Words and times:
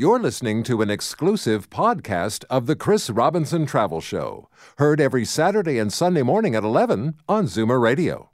You're 0.00 0.20
listening 0.20 0.62
to 0.62 0.80
an 0.80 0.90
exclusive 0.90 1.70
podcast 1.70 2.44
of 2.48 2.66
the 2.66 2.76
Chris 2.76 3.10
Robinson 3.10 3.66
Travel 3.66 4.00
Show, 4.00 4.48
heard 4.76 5.00
every 5.00 5.24
Saturday 5.24 5.80
and 5.80 5.92
Sunday 5.92 6.22
morning 6.22 6.54
at 6.54 6.62
11 6.62 7.16
on 7.28 7.46
Zoomer 7.46 7.82
Radio. 7.82 8.30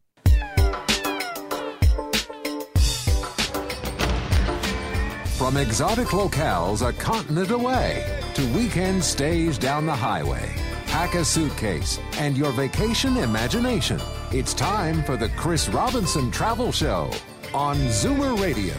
From 5.38 5.56
exotic 5.56 6.08
locales 6.08 6.86
a 6.86 6.92
continent 6.92 7.50
away 7.50 8.20
to 8.34 8.46
weekend 8.52 9.02
stays 9.02 9.56
down 9.56 9.86
the 9.86 9.96
highway, 9.96 10.54
pack 10.84 11.14
a 11.14 11.24
suitcase 11.24 11.98
and 12.18 12.36
your 12.36 12.52
vacation 12.52 13.16
imagination. 13.16 13.98
It's 14.32 14.52
time 14.52 15.02
for 15.04 15.16
the 15.16 15.30
Chris 15.30 15.70
Robinson 15.70 16.30
Travel 16.30 16.72
Show 16.72 17.10
on 17.54 17.78
Zoomer 17.86 18.38
Radio. 18.38 18.74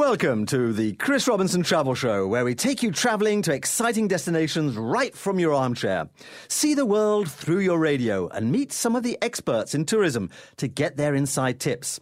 Welcome 0.00 0.46
to 0.46 0.72
the 0.72 0.94
Chris 0.94 1.28
Robinson 1.28 1.62
Travel 1.62 1.94
Show, 1.94 2.26
where 2.26 2.42
we 2.42 2.54
take 2.54 2.82
you 2.82 2.90
traveling 2.90 3.42
to 3.42 3.52
exciting 3.52 4.08
destinations 4.08 4.74
right 4.78 5.14
from 5.14 5.38
your 5.38 5.52
armchair. 5.52 6.08
See 6.48 6.72
the 6.72 6.86
world 6.86 7.30
through 7.30 7.58
your 7.58 7.78
radio 7.78 8.26
and 8.28 8.50
meet 8.50 8.72
some 8.72 8.96
of 8.96 9.02
the 9.02 9.18
experts 9.20 9.74
in 9.74 9.84
tourism 9.84 10.30
to 10.56 10.68
get 10.68 10.96
their 10.96 11.14
inside 11.14 11.60
tips. 11.60 12.00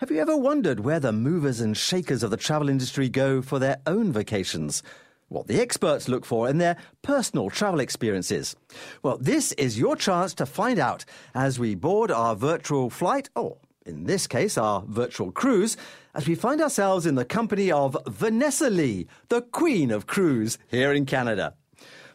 Have 0.00 0.10
you 0.10 0.20
ever 0.20 0.36
wondered 0.36 0.80
where 0.80 1.00
the 1.00 1.12
movers 1.12 1.62
and 1.62 1.74
shakers 1.74 2.22
of 2.22 2.30
the 2.30 2.36
travel 2.36 2.68
industry 2.68 3.08
go 3.08 3.40
for 3.40 3.58
their 3.58 3.78
own 3.86 4.12
vacations? 4.12 4.82
What 5.28 5.46
the 5.46 5.62
experts 5.62 6.10
look 6.10 6.26
for 6.26 6.46
in 6.46 6.58
their 6.58 6.76
personal 7.00 7.48
travel 7.48 7.80
experiences? 7.80 8.54
Well, 9.02 9.16
this 9.16 9.52
is 9.52 9.78
your 9.78 9.96
chance 9.96 10.34
to 10.34 10.44
find 10.44 10.78
out 10.78 11.06
as 11.34 11.58
we 11.58 11.74
board 11.74 12.10
our 12.10 12.36
virtual 12.36 12.90
flight, 12.90 13.30
or 13.34 13.56
in 13.86 14.04
this 14.04 14.26
case, 14.26 14.58
our 14.58 14.84
virtual 14.86 15.32
cruise, 15.32 15.78
as 16.14 16.26
we 16.26 16.34
find 16.34 16.60
ourselves 16.60 17.06
in 17.06 17.14
the 17.14 17.24
company 17.24 17.70
of 17.70 17.96
Vanessa 18.06 18.70
Lee, 18.70 19.06
the 19.28 19.42
Queen 19.42 19.90
of 19.90 20.06
Cruise 20.06 20.58
here 20.68 20.92
in 20.92 21.06
Canada. 21.06 21.54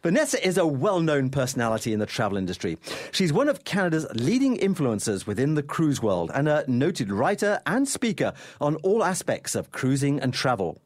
Vanessa 0.03 0.45
is 0.45 0.57
a 0.57 0.67
well 0.67 0.99
known 0.99 1.29
personality 1.29 1.91
in 1.91 1.99
the 1.99 2.05
travel 2.05 2.37
industry. 2.37 2.77
She's 3.11 3.33
one 3.33 3.49
of 3.49 3.63
Canada's 3.63 4.05
leading 4.13 4.57
influencers 4.57 5.25
within 5.25 5.55
the 5.55 5.63
cruise 5.63 6.01
world 6.01 6.29
and 6.33 6.47
a 6.47 6.63
noted 6.67 7.11
writer 7.11 7.59
and 7.65 7.87
speaker 7.87 8.33
on 8.61 8.75
all 8.77 9.03
aspects 9.03 9.55
of 9.55 9.71
cruising 9.71 10.19
and 10.19 10.31
travel. 10.31 10.79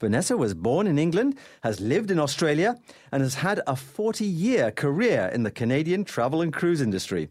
Vanessa 0.00 0.36
was 0.36 0.54
born 0.54 0.86
in 0.86 0.98
England, 0.98 1.36
has 1.62 1.80
lived 1.80 2.10
in 2.10 2.18
Australia, 2.18 2.76
and 3.12 3.22
has 3.22 3.34
had 3.34 3.60
a 3.66 3.76
40 3.76 4.24
year 4.24 4.70
career 4.70 5.30
in 5.34 5.42
the 5.42 5.50
Canadian 5.50 6.04
travel 6.04 6.40
and 6.40 6.52
cruise 6.52 6.80
industry. 6.80 7.28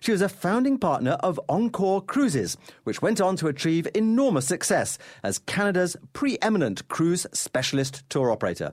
She 0.00 0.12
was 0.12 0.22
a 0.22 0.28
founding 0.28 0.78
partner 0.78 1.12
of 1.20 1.40
Encore 1.48 2.02
Cruises, 2.02 2.56
which 2.84 3.02
went 3.02 3.20
on 3.20 3.36
to 3.36 3.48
achieve 3.48 3.88
enormous 3.94 4.46
success 4.46 4.98
as 5.22 5.38
Canada's 5.40 5.96
preeminent 6.12 6.88
cruise 6.88 7.26
specialist 7.32 8.08
tour 8.08 8.30
operator. 8.30 8.72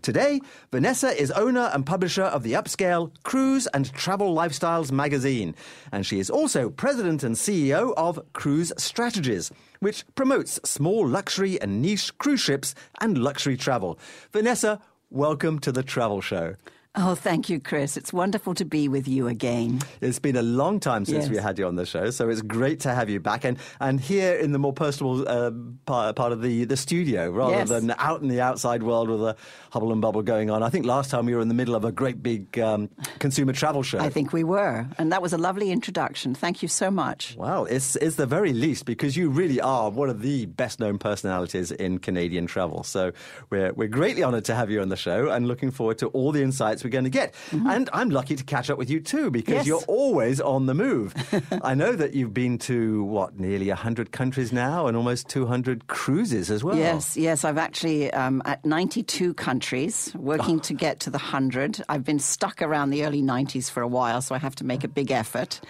Today, 0.00 0.40
Vanessa 0.70 1.08
is 1.08 1.30
owner 1.32 1.70
and 1.72 1.84
publisher 1.84 2.22
of 2.22 2.42
the 2.42 2.52
upscale 2.52 3.10
Cruise 3.24 3.66
and 3.68 3.92
Travel 3.92 4.34
Lifestyles 4.34 4.92
magazine, 4.92 5.54
and 5.90 6.06
she 6.06 6.20
is 6.20 6.30
also 6.30 6.70
president 6.70 7.24
and 7.24 7.34
CEO 7.34 7.92
of 7.96 8.20
Cruise 8.32 8.72
Strategies, 8.78 9.50
which 9.80 10.04
promotes 10.14 10.60
small 10.64 11.06
luxury 11.06 11.60
and 11.60 11.82
niche 11.82 12.16
cruise 12.18 12.40
ships 12.40 12.74
and 13.00 13.18
luxury 13.18 13.56
travel. 13.56 13.98
Vanessa, 14.32 14.80
welcome 15.10 15.58
to 15.58 15.72
the 15.72 15.82
Travel 15.82 16.20
Show. 16.20 16.54
Oh, 16.94 17.14
thank 17.14 17.48
you, 17.48 17.58
Chris. 17.58 17.96
It's 17.96 18.12
wonderful 18.12 18.52
to 18.52 18.66
be 18.66 18.86
with 18.86 19.08
you 19.08 19.26
again. 19.26 19.80
It's 20.02 20.18
been 20.18 20.36
a 20.36 20.42
long 20.42 20.78
time 20.78 21.06
since 21.06 21.24
Yes. 21.24 21.30
we 21.30 21.38
had 21.38 21.58
you 21.58 21.66
on 21.66 21.76
the 21.76 21.86
show, 21.86 22.10
so 22.10 22.28
it's 22.28 22.42
great 22.42 22.80
to 22.80 22.92
have 22.94 23.08
you 23.08 23.18
back 23.18 23.44
and, 23.46 23.56
and 23.80 23.98
here 23.98 24.34
in 24.34 24.52
the 24.52 24.58
more 24.58 24.74
personal 24.74 25.26
uh, 25.26 25.52
part, 25.86 26.16
part 26.16 26.32
of 26.32 26.42
the, 26.42 26.64
the 26.66 26.76
studio 26.76 27.30
rather 27.30 27.52
Yes. 27.56 27.70
than 27.70 27.94
out 27.96 28.20
in 28.20 28.28
the 28.28 28.42
outside 28.42 28.82
world 28.82 29.08
with 29.08 29.22
a 29.22 29.36
hubble 29.70 29.90
and 29.90 30.02
bubble 30.02 30.20
going 30.20 30.50
on. 30.50 30.62
I 30.62 30.68
think 30.68 30.84
last 30.84 31.10
time 31.10 31.24
we 31.24 31.34
were 31.34 31.40
in 31.40 31.48
the 31.48 31.54
middle 31.54 31.74
of 31.74 31.86
a 31.86 31.92
great 31.92 32.22
big 32.22 32.58
um, 32.58 32.90
consumer 33.20 33.54
travel 33.54 33.82
show. 33.82 33.98
I 33.98 34.10
think 34.10 34.34
we 34.34 34.44
were. 34.44 34.86
And 34.98 35.12
that 35.12 35.22
was 35.22 35.32
a 35.32 35.38
lovely 35.38 35.70
introduction. 35.70 36.34
Thank 36.34 36.60
you 36.60 36.68
so 36.68 36.90
much. 36.90 37.36
Well, 37.38 37.64
it's, 37.64 37.96
it's 37.96 38.16
the 38.16 38.26
very 38.26 38.52
least 38.52 38.84
because 38.84 39.16
you 39.16 39.30
really 39.30 39.62
are 39.62 39.88
one 39.88 40.10
of 40.10 40.20
the 40.20 40.44
best 40.44 40.78
known 40.78 40.98
personalities 40.98 41.72
in 41.72 42.00
Canadian 42.00 42.46
travel. 42.46 42.82
So 42.82 43.12
we're, 43.48 43.72
we're 43.72 43.88
greatly 43.88 44.22
honoured 44.22 44.44
to 44.44 44.54
have 44.54 44.70
you 44.70 44.82
on 44.82 44.90
the 44.90 44.96
show 44.96 45.30
and 45.30 45.48
looking 45.48 45.70
forward 45.70 45.96
to 46.00 46.08
all 46.08 46.32
the 46.32 46.42
insights 46.42 46.81
we're 46.84 46.90
going 46.90 47.04
to 47.04 47.10
get. 47.10 47.34
And 47.52 47.88
I'm 47.92 48.10
lucky 48.10 48.36
to 48.36 48.44
catch 48.44 48.70
up 48.70 48.78
with 48.78 48.90
you 48.90 49.00
too 49.00 49.30
because 49.30 49.52
Mm-hmm. 49.52 49.58
Yes. 49.58 49.66
you're 49.66 49.82
always 49.86 50.40
on 50.40 50.66
the 50.66 50.72
move. 50.74 51.14
I 51.62 51.74
know 51.74 51.92
that 51.94 52.14
you've 52.14 52.32
been 52.32 52.56
to, 52.60 53.04
what, 53.04 53.38
nearly 53.38 53.68
100 53.68 54.12
countries 54.12 54.50
now 54.52 54.86
and 54.86 54.96
almost 54.96 55.28
200 55.28 55.86
cruises 55.88 56.50
as 56.50 56.64
well. 56.64 56.76
Yes, 56.76 57.16
yes. 57.16 57.44
I've 57.44 57.58
actually 57.58 58.10
um, 58.12 58.40
at 58.46 58.64
92 58.64 59.34
countries 59.34 60.12
working 60.16 60.58
to 60.60 60.74
get 60.74 61.00
to 61.00 61.10
the 61.10 61.18
100. 61.18 61.84
I've 61.88 62.04
been 62.04 62.18
stuck 62.18 62.62
around 62.62 62.90
the 62.90 63.04
early 63.04 63.20
90s 63.22 63.70
for 63.70 63.82
a 63.82 63.88
while, 63.88 64.22
so 64.22 64.34
I 64.34 64.38
have 64.38 64.54
to 64.56 64.64
make 64.64 64.84
a 64.84 64.88
big 64.88 65.10
effort. 65.10 65.60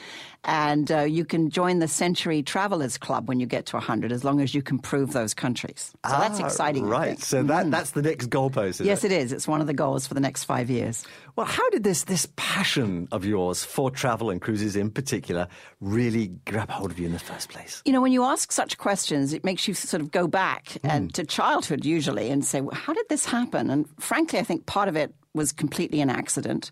And 0.44 0.90
uh, 0.90 1.00
you 1.02 1.24
can 1.24 1.50
join 1.50 1.78
the 1.78 1.86
Century 1.86 2.42
Travelers 2.42 2.98
Club 2.98 3.28
when 3.28 3.38
you 3.38 3.46
get 3.46 3.66
to 3.66 3.76
100, 3.76 4.10
as 4.10 4.24
long 4.24 4.40
as 4.40 4.54
you 4.54 4.60
can 4.62 4.78
prove 4.80 5.12
those 5.12 5.34
countries. 5.34 5.92
So 6.04 6.10
that's 6.18 6.40
Ah, 6.40 6.46
exciting. 6.46 6.84
I 6.86 6.88
Right. 6.88 7.20
So 7.20 7.44
that, 7.44 7.70
that's 7.70 7.92
the 7.92 8.02
next 8.02 8.28
goalpost, 8.28 8.84
Yes, 8.84 9.04
it? 9.04 9.12
it 9.12 9.22
is. 9.22 9.32
It's 9.32 9.46
one 9.46 9.60
of 9.60 9.68
the 9.68 9.72
goals 9.74 10.06
for 10.08 10.14
the 10.14 10.20
next 10.20 10.42
five 10.44 10.68
years. 10.68 11.04
Well, 11.36 11.46
how 11.46 11.68
did 11.70 11.84
this 11.84 12.04
this 12.04 12.26
passion 12.36 13.06
of 13.12 13.24
yours 13.24 13.62
for 13.64 13.90
travel 13.90 14.30
and 14.30 14.40
cruises 14.40 14.74
in 14.74 14.90
particular 14.90 15.46
really 15.80 16.28
grab 16.44 16.70
hold 16.70 16.90
of 16.90 16.98
you 16.98 17.06
in 17.06 17.12
the 17.12 17.18
first 17.20 17.48
place? 17.48 17.80
You 17.84 17.92
know, 17.92 18.00
when 18.02 18.12
you 18.12 18.24
ask 18.24 18.50
such 18.52 18.78
questions, 18.78 19.32
it 19.32 19.44
makes 19.44 19.68
you 19.68 19.74
sort 19.74 20.02
of 20.02 20.10
go 20.10 20.26
back 20.26 20.76
and 20.82 21.14
to 21.14 21.24
childhood 21.24 21.84
usually 21.84 22.30
and 22.30 22.44
say, 22.44 22.60
well, 22.60 22.74
how 22.74 22.92
did 22.92 23.08
this 23.08 23.24
happen? 23.24 23.70
And 23.70 23.86
frankly, 24.00 24.40
I 24.40 24.42
think 24.42 24.66
part 24.66 24.88
of 24.88 24.96
it 24.96 25.14
was 25.34 25.52
completely 25.52 26.00
an 26.00 26.10
accident. 26.10 26.70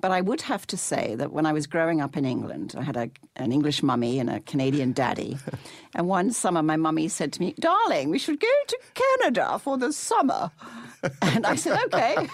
But 0.00 0.12
I 0.12 0.20
would 0.20 0.42
have 0.42 0.66
to 0.68 0.76
say 0.76 1.14
that 1.16 1.32
when 1.32 1.44
I 1.44 1.52
was 1.52 1.66
growing 1.66 2.00
up 2.00 2.16
in 2.16 2.24
England, 2.24 2.74
I 2.78 2.82
had 2.82 2.96
a, 2.96 3.10
an 3.36 3.50
English 3.52 3.82
mummy 3.82 4.18
and 4.20 4.30
a 4.30 4.40
Canadian 4.40 4.92
daddy. 4.92 5.36
and 5.94 6.06
one 6.06 6.30
summer, 6.30 6.62
my 6.62 6.76
mummy 6.76 7.08
said 7.08 7.32
to 7.34 7.40
me, 7.40 7.54
Darling, 7.58 8.10
we 8.10 8.18
should 8.18 8.38
go 8.40 8.46
to 8.68 8.78
Canada 8.94 9.58
for 9.58 9.76
the 9.76 9.92
summer. 9.92 10.50
and 11.22 11.44
I 11.44 11.56
said, 11.56 11.78
Okay. 11.86 12.28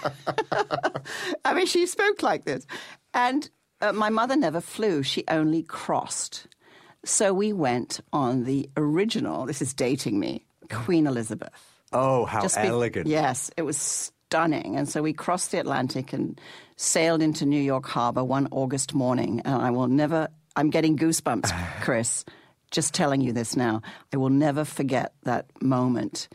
I 1.44 1.54
mean, 1.54 1.66
she 1.66 1.86
spoke 1.86 2.22
like 2.22 2.44
this. 2.44 2.66
And 3.14 3.48
uh, 3.80 3.92
my 3.92 4.10
mother 4.10 4.36
never 4.36 4.60
flew, 4.60 5.02
she 5.02 5.24
only 5.28 5.62
crossed. 5.62 6.46
So 7.04 7.34
we 7.34 7.52
went 7.52 8.00
on 8.12 8.44
the 8.44 8.68
original, 8.76 9.46
this 9.46 9.60
is 9.60 9.74
dating 9.74 10.18
me, 10.20 10.44
Queen 10.70 11.06
Elizabeth. 11.06 11.52
Oh, 11.92 12.24
how 12.24 12.42
Just 12.42 12.56
be- 12.60 12.68
elegant. 12.68 13.06
yes, 13.06 13.50
it 13.56 13.62
was 13.62 14.10
stunning. 14.34 14.74
And 14.74 14.88
so 14.88 15.00
we 15.00 15.12
crossed 15.12 15.52
the 15.52 15.60
Atlantic 15.60 16.12
and 16.12 16.40
sailed 16.74 17.22
into 17.22 17.46
New 17.46 17.62
York 17.62 17.86
Harbor 17.86 18.24
one 18.24 18.48
August 18.50 18.92
morning. 18.92 19.40
And 19.44 19.62
I 19.62 19.70
will 19.70 19.86
never, 19.86 20.26
I'm 20.56 20.70
getting 20.70 20.98
goosebumps, 20.98 21.52
Chris, 21.82 22.24
just 22.72 22.92
telling 22.92 23.20
you 23.20 23.32
this 23.32 23.54
now. 23.54 23.80
I 24.12 24.16
will 24.16 24.30
never 24.30 24.64
forget 24.64 25.14
that 25.22 25.46
moment. 25.62 26.26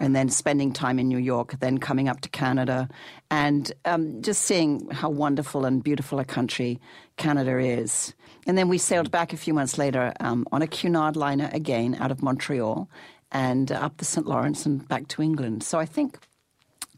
And 0.00 0.14
then 0.14 0.28
spending 0.28 0.70
time 0.70 0.98
in 0.98 1.08
New 1.08 1.16
York, 1.16 1.58
then 1.60 1.78
coming 1.78 2.10
up 2.10 2.20
to 2.20 2.28
Canada, 2.28 2.90
and 3.30 3.72
um, 3.86 4.20
just 4.20 4.42
seeing 4.42 4.90
how 4.90 5.08
wonderful 5.08 5.64
and 5.64 5.82
beautiful 5.82 6.18
a 6.18 6.26
country 6.26 6.78
Canada 7.16 7.58
is. 7.58 8.12
And 8.46 8.58
then 8.58 8.68
we 8.68 8.76
sailed 8.76 9.10
back 9.10 9.32
a 9.32 9.38
few 9.38 9.54
months 9.54 9.78
later 9.78 10.12
um, 10.20 10.46
on 10.52 10.60
a 10.60 10.66
Cunard 10.66 11.16
liner 11.16 11.48
again 11.54 11.96
out 12.00 12.10
of 12.10 12.22
Montreal 12.22 12.86
and 13.32 13.72
up 13.72 13.96
the 13.96 14.04
St. 14.04 14.26
Lawrence 14.26 14.66
and 14.66 14.86
back 14.88 15.08
to 15.08 15.22
England. 15.22 15.62
So 15.62 15.78
I 15.78 15.86
think 15.86 16.18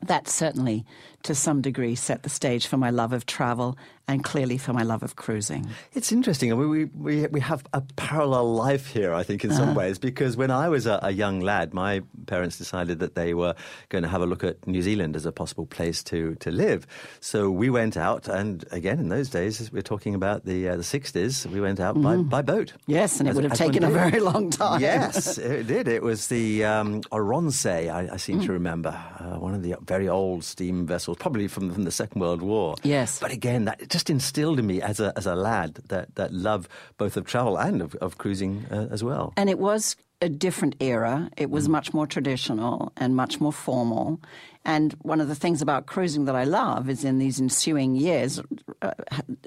that 0.03 0.28
certainly, 0.28 0.84
to 1.28 1.34
some 1.34 1.60
degree, 1.62 1.94
set 1.94 2.22
the 2.24 2.28
stage 2.28 2.66
for 2.66 2.76
my 2.76 2.90
love 2.90 3.12
of 3.12 3.24
travel 3.26 3.76
and 4.10 4.24
clearly 4.24 4.56
for 4.56 4.72
my 4.72 4.82
love 4.82 5.02
of 5.02 5.16
cruising. 5.16 5.66
It's 5.92 6.10
interesting. 6.12 6.50
I 6.50 6.56
mean, 6.56 6.70
we, 6.70 6.84
we, 6.86 7.26
we 7.26 7.40
have 7.40 7.62
a 7.74 7.82
parallel 7.96 8.54
life 8.54 8.86
here, 8.86 9.12
I 9.12 9.22
think, 9.22 9.44
in 9.44 9.50
Uh-huh. 9.50 9.58
some 9.66 9.74
ways, 9.74 9.98
because 9.98 10.34
when 10.34 10.50
I 10.50 10.70
was 10.70 10.86
a, 10.86 10.98
a 11.02 11.10
young 11.10 11.40
lad, 11.40 11.74
my 11.74 12.00
parents 12.26 12.56
decided 12.56 13.00
that 13.00 13.14
they 13.16 13.34
were 13.34 13.54
going 13.90 14.02
to 14.04 14.08
have 14.08 14.22
a 14.22 14.26
look 14.26 14.42
at 14.44 14.66
New 14.66 14.80
Zealand 14.80 15.14
as 15.14 15.26
a 15.26 15.32
possible 15.32 15.66
place 15.66 16.02
to, 16.04 16.34
to 16.36 16.50
live. 16.50 16.86
So 17.20 17.50
we 17.50 17.69
went 17.69 17.98
out, 17.98 18.28
and 18.28 18.64
again, 18.72 18.98
in 18.98 19.10
those 19.10 19.28
days, 19.28 19.70
we're 19.70 19.82
talking 19.82 20.14
about 20.14 20.46
the, 20.46 20.70
uh, 20.70 20.76
the 20.76 20.82
60s, 20.82 21.44
we 21.44 21.60
went 21.60 21.78
out 21.78 22.00
by, 22.00 22.16
by 22.16 22.40
boat. 22.40 22.69
Mm-hmm. 22.69 22.92
Yes, 22.92 23.20
and 23.20 23.28
it 23.28 23.32
As- 23.32 23.36
would 23.36 23.44
have 23.44 23.58
taken 23.58 23.84
a 23.84 23.90
very 23.90 24.20
long 24.31 24.48
time. 24.48 24.81
Yes, 24.81 25.36
it 25.36 25.66
did. 25.66 25.86
It 25.86 26.02
was 26.02 26.28
the 26.28 26.64
um, 26.64 27.02
Oronsay, 27.12 27.92
I, 27.92 28.08
I 28.14 28.16
seem 28.16 28.38
Mm. 28.40 28.46
to 28.46 28.52
remember, 28.52 28.94
uh, 29.20 29.36
one 29.38 29.52
of 29.52 29.62
the 29.62 29.74
very 29.84 30.08
old 30.08 30.44
steam 30.44 30.86
vessels, 30.86 31.18
probably 31.19 31.49
from, 31.49 31.73
from 31.73 31.85
the 31.85 31.91
Second 31.91 32.20
World 32.20 32.43
War. 32.43 32.76
Yes. 32.82 33.19
But 33.19 33.32
again, 33.32 33.65
that 33.67 33.88
just 33.88 34.11
instilled 34.11 34.59
in 34.59 34.67
me 34.67 34.81
as 34.81 35.00
a, 35.00 35.12
as 35.17 35.26
a 35.26 35.35
lad 35.35 35.81
that, 35.88 36.15
that 36.17 36.32
love 36.32 36.69
both 36.97 37.17
of 37.17 37.25
travel 37.25 37.56
and 37.59 37.82
of, 37.82 37.94
of 37.97 38.19
cruising 38.19 38.67
uh, 38.70 38.88
as 38.91 39.03
well. 39.03 39.32
And 39.37 39.50
it 39.50 39.59
was 39.59 39.97
a 40.20 40.29
different 40.29 40.75
era. 40.81 41.31
It 41.37 41.50
was 41.50 41.69
much 41.69 41.94
more 41.94 42.06
traditional 42.06 42.93
and 42.97 43.15
much 43.15 43.41
more 43.41 43.53
formal. 43.53 44.20
And 44.65 44.93
one 45.03 45.20
of 45.20 45.29
the 45.29 45.35
things 45.35 45.62
about 45.62 45.87
cruising 45.87 46.25
that 46.25 46.35
I 46.35 46.44
love 46.44 46.91
is 46.91 47.05
in 47.05 47.19
these 47.19 47.41
ensuing 47.41 47.94
years, 47.94 48.41
uh, 48.82 48.93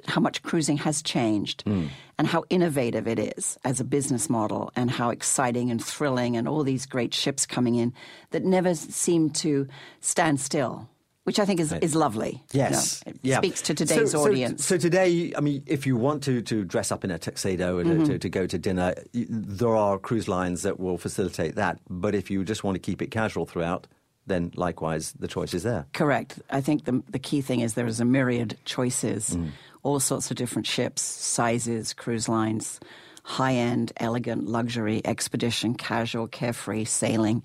how 0.08 0.22
much 0.22 0.42
cruising 0.44 0.78
has 0.78 1.02
changed 1.02 1.64
and 1.66 2.28
how 2.28 2.46
innovative 2.50 3.08
it 3.08 3.20
is 3.20 3.58
as 3.64 3.80
a 3.80 3.84
business 3.84 4.30
model 4.30 4.72
and 4.76 4.90
how 4.90 5.10
exciting 5.10 5.70
and 5.70 5.84
thrilling 5.84 6.38
and 6.38 6.48
all 6.48 6.64
these 6.64 6.86
great 6.86 7.14
ships 7.14 7.46
coming 7.46 7.76
in 7.76 7.94
that 8.32 8.44
never 8.46 8.74
seem 8.74 9.30
to 9.30 9.68
stand 10.00 10.40
still. 10.40 10.88
Which 11.24 11.38
I 11.40 11.46
think 11.46 11.60
is, 11.60 11.72
is 11.72 11.94
lovely. 11.96 12.42
you 12.52 12.62
know. 12.62 12.70
Yes, 12.70 13.04
it 13.06 13.20
yeah. 13.22 13.38
speaks 13.38 13.62
to 13.64 13.76
today's 13.76 14.12
so, 14.12 14.24
so- 14.24 14.30
audience. 14.32 14.66
So, 14.66 14.78
today, 14.78 15.32
I 15.38 15.40
mean, 15.40 15.62
if 15.68 15.86
you 15.86 15.96
want 15.96 16.24
to, 16.24 16.42
to 16.42 16.64
dress 16.66 16.92
up 16.92 17.04
in 17.04 17.12
a 17.12 17.20
tuxedo 17.20 17.78
and 17.78 17.92
Mm-hmm. 17.92 18.04
to, 18.06 18.18
to 18.20 18.30
go 18.30 18.48
to 18.48 18.58
dinner, 18.58 18.96
there 19.14 19.76
are 19.76 20.00
cruise 20.00 20.28
lines 20.28 20.64
that 20.64 20.80
will 20.80 20.98
facilitate 20.98 21.56
that. 21.56 21.78
But 21.90 22.16
if 22.16 22.32
you 22.32 22.44
just 22.44 22.64
want 22.64 22.74
to 22.76 22.80
keep 22.80 23.02
it 23.04 23.12
casual 23.12 23.46
throughout, 23.46 23.86
then 24.26 24.52
likewise, 24.56 25.14
the 25.20 25.28
choice 25.28 25.54
is 25.54 25.62
there. 25.64 25.86
Correct. 25.94 26.40
I 26.50 26.62
think 26.62 26.86
the 26.86 27.04
the 27.10 27.20
key 27.20 27.42
thing 27.42 27.60
is 27.60 27.74
there 27.76 27.88
is 27.88 28.00
a 28.00 28.06
myriad 28.06 28.58
choices, 28.66 29.30
Mm. 29.36 29.50
all 29.84 30.00
sorts 30.00 30.32
of 30.32 30.38
different 30.38 30.66
ships, 30.68 31.02
sizes, 31.04 31.94
cruise 31.94 32.28
lines, 32.30 32.80
high 33.24 33.54
end, 33.54 33.92
elegant, 33.98 34.48
luxury, 34.48 35.02
expedition, 35.06 35.74
casual, 35.76 36.28
carefree, 36.28 36.86
sailing. 36.86 37.44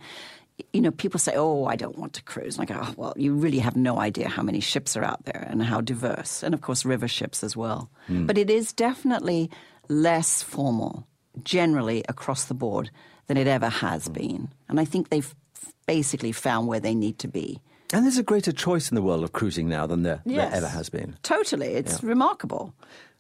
You 0.73 0.81
know, 0.81 0.91
people 0.91 1.21
say, 1.21 1.35
"Oh, 1.37 1.67
I 1.67 1.77
don't 1.77 1.99
want 1.99 2.13
to 2.15 2.23
cruise." 2.23 2.59
And 2.59 2.63
I 2.71 2.75
go, 2.75 2.81
oh, 2.83 2.95
"Well, 2.97 3.15
you 3.17 3.35
really 3.35 3.59
have 3.59 3.77
no 3.77 3.99
idea 3.99 4.29
how 4.29 4.43
many 4.43 4.61
ships 4.61 4.97
are 4.97 5.05
out 5.05 5.25
there 5.25 5.47
and 5.51 5.63
how 5.63 5.81
diverse, 5.83 6.43
and 6.43 6.55
of 6.55 6.61
course, 6.63 6.85
river 6.85 7.09
ships 7.09 7.45
as 7.45 7.57
well." 7.57 7.91
Mm. 8.09 8.27
But 8.27 8.39
it 8.39 8.49
is 8.51 8.73
definitely 8.73 9.51
less 9.89 10.43
formal, 10.43 11.07
generally 11.45 12.05
across 12.09 12.45
the 12.47 12.55
board, 12.55 12.91
than 13.27 13.37
it 13.37 13.47
ever 13.47 13.67
Mm. 13.69 13.81
has 13.81 14.09
been, 14.09 14.49
and 14.69 14.81
I 14.81 14.85
think 14.87 15.09
they've 15.11 15.35
basically 15.87 16.33
found 16.33 16.69
where 16.69 16.81
they 16.81 16.95
need 16.95 17.19
to 17.21 17.29
be. 17.29 17.61
And 17.93 18.05
there's 18.05 18.19
a 18.19 18.23
greater 18.23 18.51
choice 18.51 18.91
in 18.91 18.97
the 18.97 19.03
world 19.03 19.23
of 19.23 19.33
cruising 19.33 19.69
now 19.69 19.87
than 19.87 20.03
there, 20.03 20.21
there 20.27 20.51
ever 20.53 20.67
has 20.69 20.89
been. 20.89 21.17
Totally. 21.23 21.69
It's 21.75 22.03
remarkable. 22.03 22.75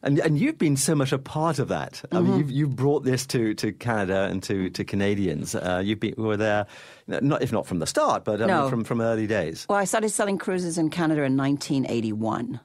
And, 0.06 0.18
and 0.20 0.38
you've 0.38 0.56
been 0.56 0.76
so 0.76 0.94
much 0.94 1.12
a 1.12 1.18
part 1.18 1.58
of 1.58 1.68
that. 1.68 2.00
I 2.12 2.16
Mm-hmm. 2.16 2.28
mean, 2.30 2.38
you've, 2.38 2.50
you've 2.50 2.76
brought 2.76 3.02
this 3.04 3.26
to, 3.26 3.54
to 3.54 3.72
Canada 3.72 4.28
and 4.30 4.40
to, 4.44 4.70
to 4.70 4.84
Canadians. 4.84 5.54
Uh, 5.54 5.82
you've 5.84 5.98
been, 6.00 6.14
were 6.16 6.36
there, 6.36 6.66
not, 7.08 7.42
if 7.42 7.50
not 7.52 7.66
from 7.66 7.80
the 7.80 7.86
start, 7.86 8.24
but 8.24 8.36
I 8.40 8.46
mean, 8.46 8.48
No. 8.48 8.70
from, 8.70 8.84
from 8.84 9.00
early 9.00 9.26
days. 9.26 9.66
Well, 9.68 9.78
I 9.78 9.84
started 9.84 10.10
selling 10.10 10.38
cruises 10.38 10.78
in 10.78 10.90
Canada 10.90 11.22
in 11.24 11.36
1981. 11.36 12.60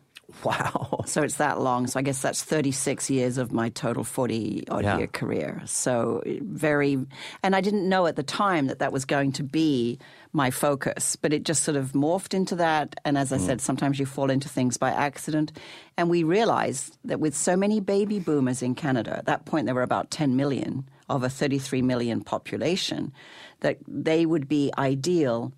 Wow. 0.46 1.02
So 1.08 1.24
it's 1.24 1.36
that 1.36 1.60
long. 1.60 1.88
So 1.88 2.00
I 2.00 2.04
guess 2.04 2.22
that's 2.22 2.42
36 2.42 3.10
years 3.10 3.38
of 3.38 3.52
my 3.52 3.68
total 3.70 4.04
40 4.06 4.64
odd 4.70 4.84
Yeah. 4.86 4.98
year 5.00 5.08
career. 5.08 5.62
So 5.66 6.24
very, 6.26 6.98
and 7.44 7.56
I 7.56 7.60
didn't 7.62 7.90
know 7.90 8.06
at 8.06 8.16
the 8.16 8.24
time 8.24 8.68
that 8.68 8.80
that 8.80 8.94
was 8.94 9.04
going 9.04 9.34
to 9.34 9.44
be 9.44 10.00
my 10.34 10.50
focus, 10.50 11.16
but 11.16 11.34
it 11.34 11.44
just 11.44 11.64
sort 11.64 11.76
of 11.76 11.92
morphed 11.92 12.34
into 12.34 12.56
that. 12.56 12.96
And 13.04 13.18
as 13.18 13.32
I 13.34 13.38
Mm. 13.38 13.46
said, 13.46 13.62
sometimes 13.62 14.00
you 14.00 14.06
fall 14.06 14.30
into 14.30 14.48
things 14.48 14.78
by 14.78 14.92
accident. 14.92 15.52
And 15.98 16.10
we 16.10 16.24
realized 16.24 16.98
that 17.04 17.20
with 17.20 17.36
so 17.36 17.56
many 17.58 17.80
baby 17.80 18.20
boomers 18.20 18.62
in 18.62 18.76
Canada, 18.76 19.18
at 19.18 19.26
that 19.26 19.46
point 19.46 19.66
there 19.66 19.76
were 19.76 19.84
about 19.84 20.10
10 20.12 20.36
million 20.36 20.88
of 21.10 21.24
a 21.24 21.30
33 21.30 21.82
million 21.82 22.22
population, 22.24 23.12
that 23.60 23.78
they 23.88 24.26
would 24.26 24.48
be 24.48 24.72
ideal 24.78 25.52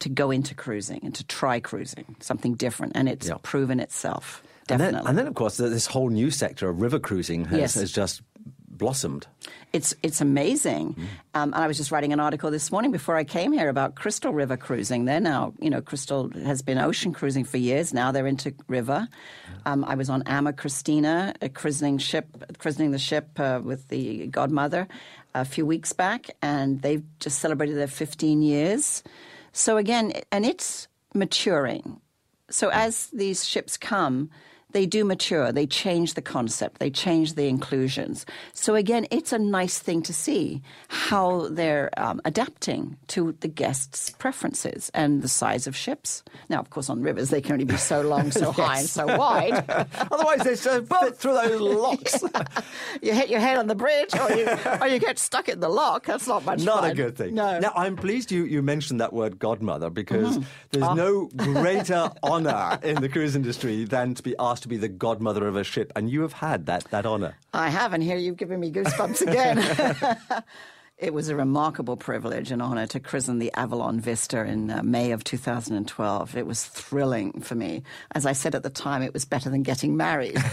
to 0.00 0.08
go 0.08 0.30
into 0.30 0.54
cruising 0.54 1.00
and 1.04 1.14
to 1.14 1.24
try 1.24 1.60
cruising, 1.60 2.16
something 2.20 2.54
different. 2.54 2.92
And 2.96 3.08
it's 3.08 3.28
Yeah. 3.28 3.38
proven 3.42 3.80
itself. 3.80 4.42
And 4.68 4.80
Definitely. 4.80 4.98
then, 4.98 5.06
and 5.08 5.18
then, 5.18 5.26
of 5.28 5.34
course, 5.34 5.56
this 5.58 5.86
whole 5.86 6.08
new 6.10 6.32
sector 6.32 6.68
of 6.68 6.80
river 6.80 6.98
cruising 6.98 7.44
has, 7.46 7.58
Yes. 7.58 7.74
has 7.74 7.92
just 7.92 8.20
blossomed. 8.76 9.26
It's 9.72 9.94
it's 10.02 10.20
amazing. 10.20 10.90
Mm-hmm. 10.90 11.02
Um, 11.34 11.52
and 11.52 11.62
I 11.62 11.66
was 11.66 11.76
just 11.76 11.90
writing 11.90 12.12
an 12.12 12.20
article 12.20 12.50
this 12.50 12.70
morning 12.70 12.90
before 12.90 13.16
I 13.16 13.24
came 13.24 13.52
here 13.52 13.68
about 13.68 13.94
Crystal 13.94 14.32
River 14.32 14.56
cruising. 14.56 15.04
They're 15.04 15.20
now, 15.20 15.54
you 15.60 15.70
know, 15.70 15.80
Crystal 15.80 16.30
has 16.44 16.62
been 16.62 16.78
ocean 16.78 17.12
cruising 17.12 17.44
for 17.44 17.58
years. 17.58 17.92
Now 17.92 18.12
they're 18.12 18.26
into 18.26 18.54
river. 18.68 19.08
Um, 19.64 19.84
I 19.84 19.94
was 19.94 20.08
on 20.10 20.22
AmaKristina, 20.24 21.36
a 21.42 21.48
christening 21.48 21.98
ship, 21.98 22.26
christening 22.58 22.90
the 22.92 22.98
ship 22.98 23.38
uh, 23.38 23.60
with 23.62 23.88
the 23.88 24.26
godmother 24.28 24.88
a 25.34 25.44
few 25.44 25.66
weeks 25.66 25.92
back, 25.92 26.30
and 26.40 26.80
they've 26.82 27.04
just 27.20 27.38
celebrated 27.38 27.76
their 27.76 27.86
15 27.86 28.42
years. 28.42 29.02
So 29.52 29.76
again, 29.76 30.12
and 30.32 30.46
it's 30.46 30.88
maturing. 31.14 32.00
So 32.50 32.70
as 32.70 33.08
these 33.08 33.44
ships 33.44 33.76
come, 33.76 34.30
they 34.76 34.84
do 34.84 35.04
mature. 35.06 35.52
They 35.52 35.66
change 35.66 36.12
the 36.14 36.20
concept. 36.36 36.80
They 36.80 36.90
change 36.90 37.32
the 37.32 37.46
inclusions. 37.48 38.26
So 38.52 38.74
again, 38.74 39.06
it's 39.10 39.32
a 39.32 39.38
nice 39.38 39.78
thing 39.78 40.02
to 40.02 40.12
see 40.12 40.60
how 40.88 41.48
they're 41.48 41.88
um, 41.96 42.20
adapting 42.26 42.96
to 43.14 43.20
the 43.40 43.48
guests' 43.48 44.10
preferences 44.10 44.90
and 44.92 45.22
the 45.22 45.28
size 45.28 45.66
of 45.66 45.74
ships. 45.74 46.22
Now, 46.50 46.60
of 46.60 46.68
course, 46.68 46.90
on 46.90 47.00
rivers 47.00 47.30
they 47.30 47.40
can 47.40 47.52
only 47.52 47.64
be 47.64 47.78
so 47.78 48.02
long, 48.02 48.30
so 48.30 48.52
high, 48.66 48.80
and 48.80 48.88
so 48.88 49.06
wide. 49.16 49.64
Otherwise, 50.12 50.40
they 50.44 50.56
just 50.56 50.88
fit 50.92 51.16
through 51.16 51.34
those 51.40 51.60
locks. 51.60 52.22
you 53.02 53.14
hit 53.14 53.30
your 53.30 53.40
head 53.40 53.56
on 53.56 53.68
the 53.68 53.74
bridge, 53.74 54.12
or 54.14 54.30
you, 54.36 54.46
or 54.82 54.88
you 54.88 54.98
get 54.98 55.18
stuck 55.18 55.48
in 55.48 55.60
the 55.60 55.70
lock. 55.70 56.04
That's 56.04 56.26
not 56.28 56.44
much 56.44 56.60
Not 56.62 56.80
fun. 56.82 56.90
a 56.90 56.94
good 56.94 57.16
thing. 57.16 57.34
No. 57.34 57.58
Now, 57.60 57.72
I'm 57.74 57.96
pleased 57.96 58.30
you, 58.30 58.44
you 58.44 58.60
mentioned 58.60 59.00
that 59.00 59.14
word 59.14 59.38
godmother 59.38 59.88
because 59.88 60.36
Mm-hmm. 60.36 60.42
there's 60.72 60.84
Ah. 60.84 60.94
no 60.94 61.26
greater 61.36 62.10
honor 62.22 62.78
in 62.82 63.00
the 63.00 63.08
cruise 63.08 63.34
industry 63.36 63.84
than 63.84 64.14
to 64.14 64.22
be 64.22 64.34
asked 64.38 64.65
to 64.66 64.68
be 64.68 64.76
the 64.76 64.88
godmother 64.88 65.46
of 65.46 65.56
a 65.56 65.64
ship. 65.64 65.92
And 65.96 66.10
you 66.10 66.22
have 66.22 66.34
had 66.34 66.66
that, 66.66 66.84
that 66.90 67.06
honor. 67.06 67.36
I 67.54 67.70
have, 67.70 67.92
and 67.92 68.02
here 68.02 68.16
you've 68.16 68.36
given 68.36 68.58
me 68.60 68.72
goosebumps 68.72 69.22
again. 69.22 70.42
it 70.98 71.14
was 71.14 71.28
a 71.28 71.36
remarkable 71.36 71.96
privilege 71.96 72.50
and 72.50 72.60
honor 72.60 72.86
to 72.88 72.98
christen 73.00 73.38
the 73.38 73.52
Avalon 73.54 74.00
Vista 74.00 74.44
in 74.44 74.70
uh, 74.70 74.82
May 74.82 75.12
of 75.12 75.22
2012. 75.22 76.36
It 76.36 76.46
was 76.46 76.64
thrilling 76.64 77.40
for 77.40 77.54
me. 77.54 77.84
As 78.12 78.26
I 78.26 78.32
said 78.32 78.54
at 78.54 78.64
the 78.64 78.70
time, 78.70 79.02
it 79.02 79.14
was 79.14 79.24
better 79.24 79.48
than 79.50 79.62
getting 79.62 79.96
married. 79.96 80.36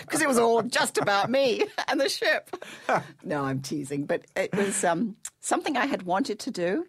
Because 0.00 0.22
it 0.22 0.28
was 0.28 0.38
all 0.38 0.62
just 0.62 0.96
about 0.98 1.30
me 1.30 1.66
and 1.86 2.00
the 2.00 2.08
ship. 2.08 2.56
No, 3.22 3.42
I'm 3.42 3.60
teasing. 3.60 4.04
But 4.04 4.24
it 4.36 4.54
was 4.54 4.84
um, 4.84 5.16
something 5.40 5.76
I 5.76 5.86
had 5.86 6.04
wanted 6.04 6.38
to 6.40 6.50
do. 6.50 6.86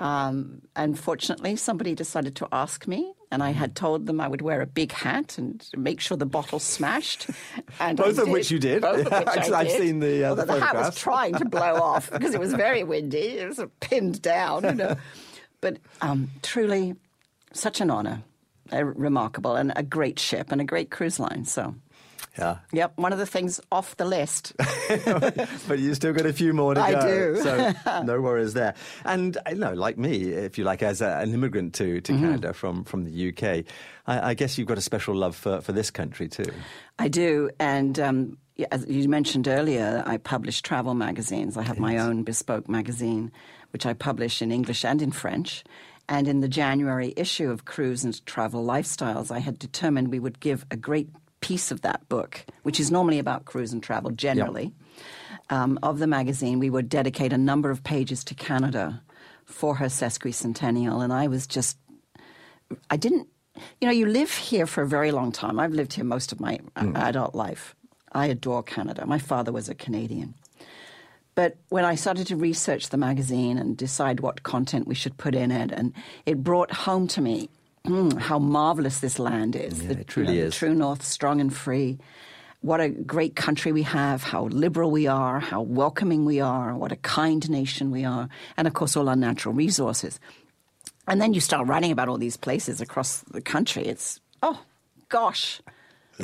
Um, 0.00 0.62
and 0.74 0.98
fortunately, 0.98 1.56
somebody 1.56 1.94
decided 1.94 2.34
to 2.36 2.48
ask 2.50 2.88
me, 2.88 3.12
and 3.30 3.42
I 3.42 3.50
had 3.50 3.76
told 3.76 4.06
them 4.06 4.18
I 4.20 4.28
would 4.28 4.40
wear 4.40 4.62
a 4.62 4.66
big 4.66 4.92
hat 4.92 5.36
and 5.36 5.64
make 5.76 6.00
sure 6.00 6.16
the 6.16 6.26
bottle 6.26 6.58
smashed. 6.58 7.28
And 7.78 8.00
I 8.00 8.04
Both 8.04 8.18
of 8.18 8.28
which 8.28 8.50
you 8.50 8.58
did. 8.58 8.82
Both 8.82 9.06
of 9.06 9.12
which 9.36 9.50
I 9.50 9.60
I've 9.60 9.68
did. 9.68 9.78
seen 9.80 10.00
the, 10.00 10.24
uh, 10.24 10.34
the 10.34 10.46
the 10.46 10.60
hat 10.60 10.74
was 10.74 10.96
trying 10.96 11.34
to 11.34 11.44
blow 11.44 11.74
off 11.82 12.10
because 12.10 12.34
it 12.34 12.40
was 12.40 12.52
very 12.54 12.82
windy. 12.82 13.18
It 13.18 13.48
was 13.48 13.60
pinned 13.80 14.20
down, 14.22 14.64
you 14.64 14.74
know. 14.74 14.96
But 15.60 15.78
um, 16.00 16.30
truly, 16.42 16.96
such 17.52 17.80
an 17.82 17.90
honour, 17.90 18.22
uh, 18.72 18.84
remarkable, 18.84 19.54
and 19.54 19.72
a 19.76 19.82
great 19.82 20.18
ship 20.18 20.50
and 20.50 20.60
a 20.60 20.64
great 20.64 20.90
cruise 20.90 21.20
line. 21.20 21.44
So. 21.44 21.74
Yeah. 22.40 22.56
Yep, 22.72 22.92
one 22.96 23.12
of 23.12 23.18
the 23.18 23.26
things 23.26 23.60
off 23.70 23.96
the 23.96 24.06
list. 24.06 24.54
but 25.68 25.78
you 25.78 25.94
still 25.94 26.12
got 26.12 26.26
a 26.26 26.32
few 26.32 26.52
more 26.52 26.74
to 26.74 26.80
I 26.80 26.92
go. 26.92 26.98
I 26.98 27.02
do. 27.02 27.42
so 27.42 27.74
no 28.04 28.20
worries 28.20 28.54
there. 28.54 28.74
And 29.04 29.36
you 29.48 29.56
know, 29.56 29.74
like 29.74 29.98
me, 29.98 30.30
if 30.32 30.56
you 30.56 30.64
like, 30.64 30.82
as 30.82 31.00
a, 31.02 31.18
an 31.18 31.34
immigrant 31.34 31.74
to, 31.74 32.00
to 32.00 32.12
Mm-hmm. 32.12 32.24
Canada 32.24 32.52
from, 32.52 32.84
from 32.84 33.04
the 33.04 33.28
UK, 33.28 33.64
I, 34.06 34.30
I 34.30 34.34
guess 34.34 34.58
you've 34.58 34.66
got 34.66 34.78
a 34.78 34.82
special 34.82 35.14
love 35.14 35.36
for, 35.36 35.60
for 35.60 35.72
this 35.72 35.90
country 35.90 36.28
too. 36.28 36.50
I 36.98 37.08
do, 37.08 37.50
and 37.60 37.98
um, 38.00 38.38
as 38.72 38.86
you 38.88 39.08
mentioned 39.08 39.46
earlier, 39.46 40.02
I 40.06 40.16
publish 40.16 40.60
travel 40.62 40.94
magazines. 40.94 41.56
I 41.56 41.62
have 41.62 41.78
my 41.78 41.98
own 41.98 42.24
bespoke 42.24 42.68
magazine, 42.68 43.30
which 43.72 43.86
I 43.86 43.92
publish 43.92 44.42
in 44.42 44.50
English 44.50 44.84
and 44.84 45.00
in 45.00 45.12
French. 45.12 45.62
And 46.08 46.26
in 46.26 46.40
the 46.40 46.48
January 46.48 47.14
issue 47.16 47.50
of 47.50 47.64
Cruise 47.64 48.02
and 48.02 48.26
Travel 48.26 48.66
Lifestyles, 48.66 49.30
I 49.30 49.38
had 49.38 49.58
determined 49.58 50.08
we 50.08 50.18
would 50.18 50.40
give 50.40 50.66
a 50.70 50.76
great 50.76 51.08
piece 51.40 51.70
of 51.70 51.80
that 51.82 52.08
book, 52.08 52.44
which 52.62 52.80
is 52.80 52.90
normally 52.90 53.18
about 53.18 53.44
cruise 53.44 53.72
and 53.72 53.82
travel 53.82 54.10
generally, 54.10 54.72
um, 55.48 55.78
of 55.82 55.98
the 55.98 56.06
magazine. 56.06 56.58
We 56.58 56.70
would 56.70 56.88
dedicate 56.88 57.32
a 57.32 57.38
number 57.38 57.70
of 57.70 57.82
pages 57.82 58.24
to 58.24 58.34
Canada 58.34 59.02
for 59.44 59.76
her 59.76 59.86
sesquicentennial. 59.86 61.02
And 61.02 61.12
I 61.12 61.26
was 61.26 61.46
just 61.46 61.76
I 62.88 62.96
didn't, 62.96 63.28
you 63.80 63.86
know, 63.86 63.92
you 63.92 64.06
live 64.06 64.32
here 64.32 64.66
for 64.66 64.82
a 64.82 64.86
very 64.86 65.10
long 65.10 65.32
time. 65.32 65.58
I've 65.58 65.72
lived 65.72 65.94
here 65.94 66.04
most 66.04 66.32
of 66.32 66.40
my 66.40 66.60
uh, 66.76 66.92
adult 66.94 67.34
life. 67.34 67.74
I 68.12 68.26
adore 68.26 68.62
Canada. 68.62 69.06
My 69.06 69.18
father 69.18 69.52
was 69.52 69.68
a 69.68 69.74
Canadian. 69.74 70.34
But 71.34 71.56
when 71.68 71.84
I 71.84 71.94
started 71.94 72.26
to 72.28 72.36
research 72.36 72.88
the 72.88 72.96
magazine 72.96 73.56
and 73.56 73.76
decide 73.76 74.20
what 74.20 74.42
content 74.42 74.86
we 74.86 74.94
should 74.94 75.16
put 75.16 75.34
in 75.34 75.50
it, 75.50 75.70
and 75.70 75.92
it 76.26 76.42
brought 76.42 76.72
home 76.72 77.06
to 77.08 77.20
me 77.20 77.48
mm, 77.84 78.18
how 78.18 78.38
marvelous 78.38 79.00
this 79.00 79.18
land 79.18 79.56
is. 79.56 79.82
Yeah, 79.82 79.92
it 79.92 80.08
truly 80.08 80.36
the 80.36 80.46
is. 80.46 80.56
true 80.56 80.74
north, 80.74 81.02
strong 81.02 81.40
and 81.40 81.54
free. 81.54 81.98
What 82.62 82.80
a 82.80 82.90
great 82.90 83.36
country 83.36 83.72
we 83.72 83.82
have, 83.84 84.22
how 84.22 84.44
liberal 84.46 84.90
we 84.90 85.06
are, 85.06 85.40
how 85.40 85.62
welcoming 85.62 86.26
we 86.26 86.40
are, 86.40 86.76
what 86.76 86.92
a 86.92 86.96
kind 86.96 87.48
nation 87.48 87.90
we 87.90 88.04
are, 88.04 88.28
and 88.56 88.68
of 88.68 88.74
course, 88.74 88.96
all 88.96 89.08
our 89.08 89.16
natural 89.16 89.54
resources. 89.54 90.20
And 91.08 91.20
then 91.22 91.32
you 91.32 91.40
start 91.40 91.66
writing 91.66 91.90
about 91.90 92.08
all 92.08 92.18
these 92.18 92.36
places 92.36 92.82
across 92.82 93.20
the 93.30 93.40
country. 93.40 93.84
It's, 93.86 94.20
oh, 94.42 94.62
gosh, 95.08 95.62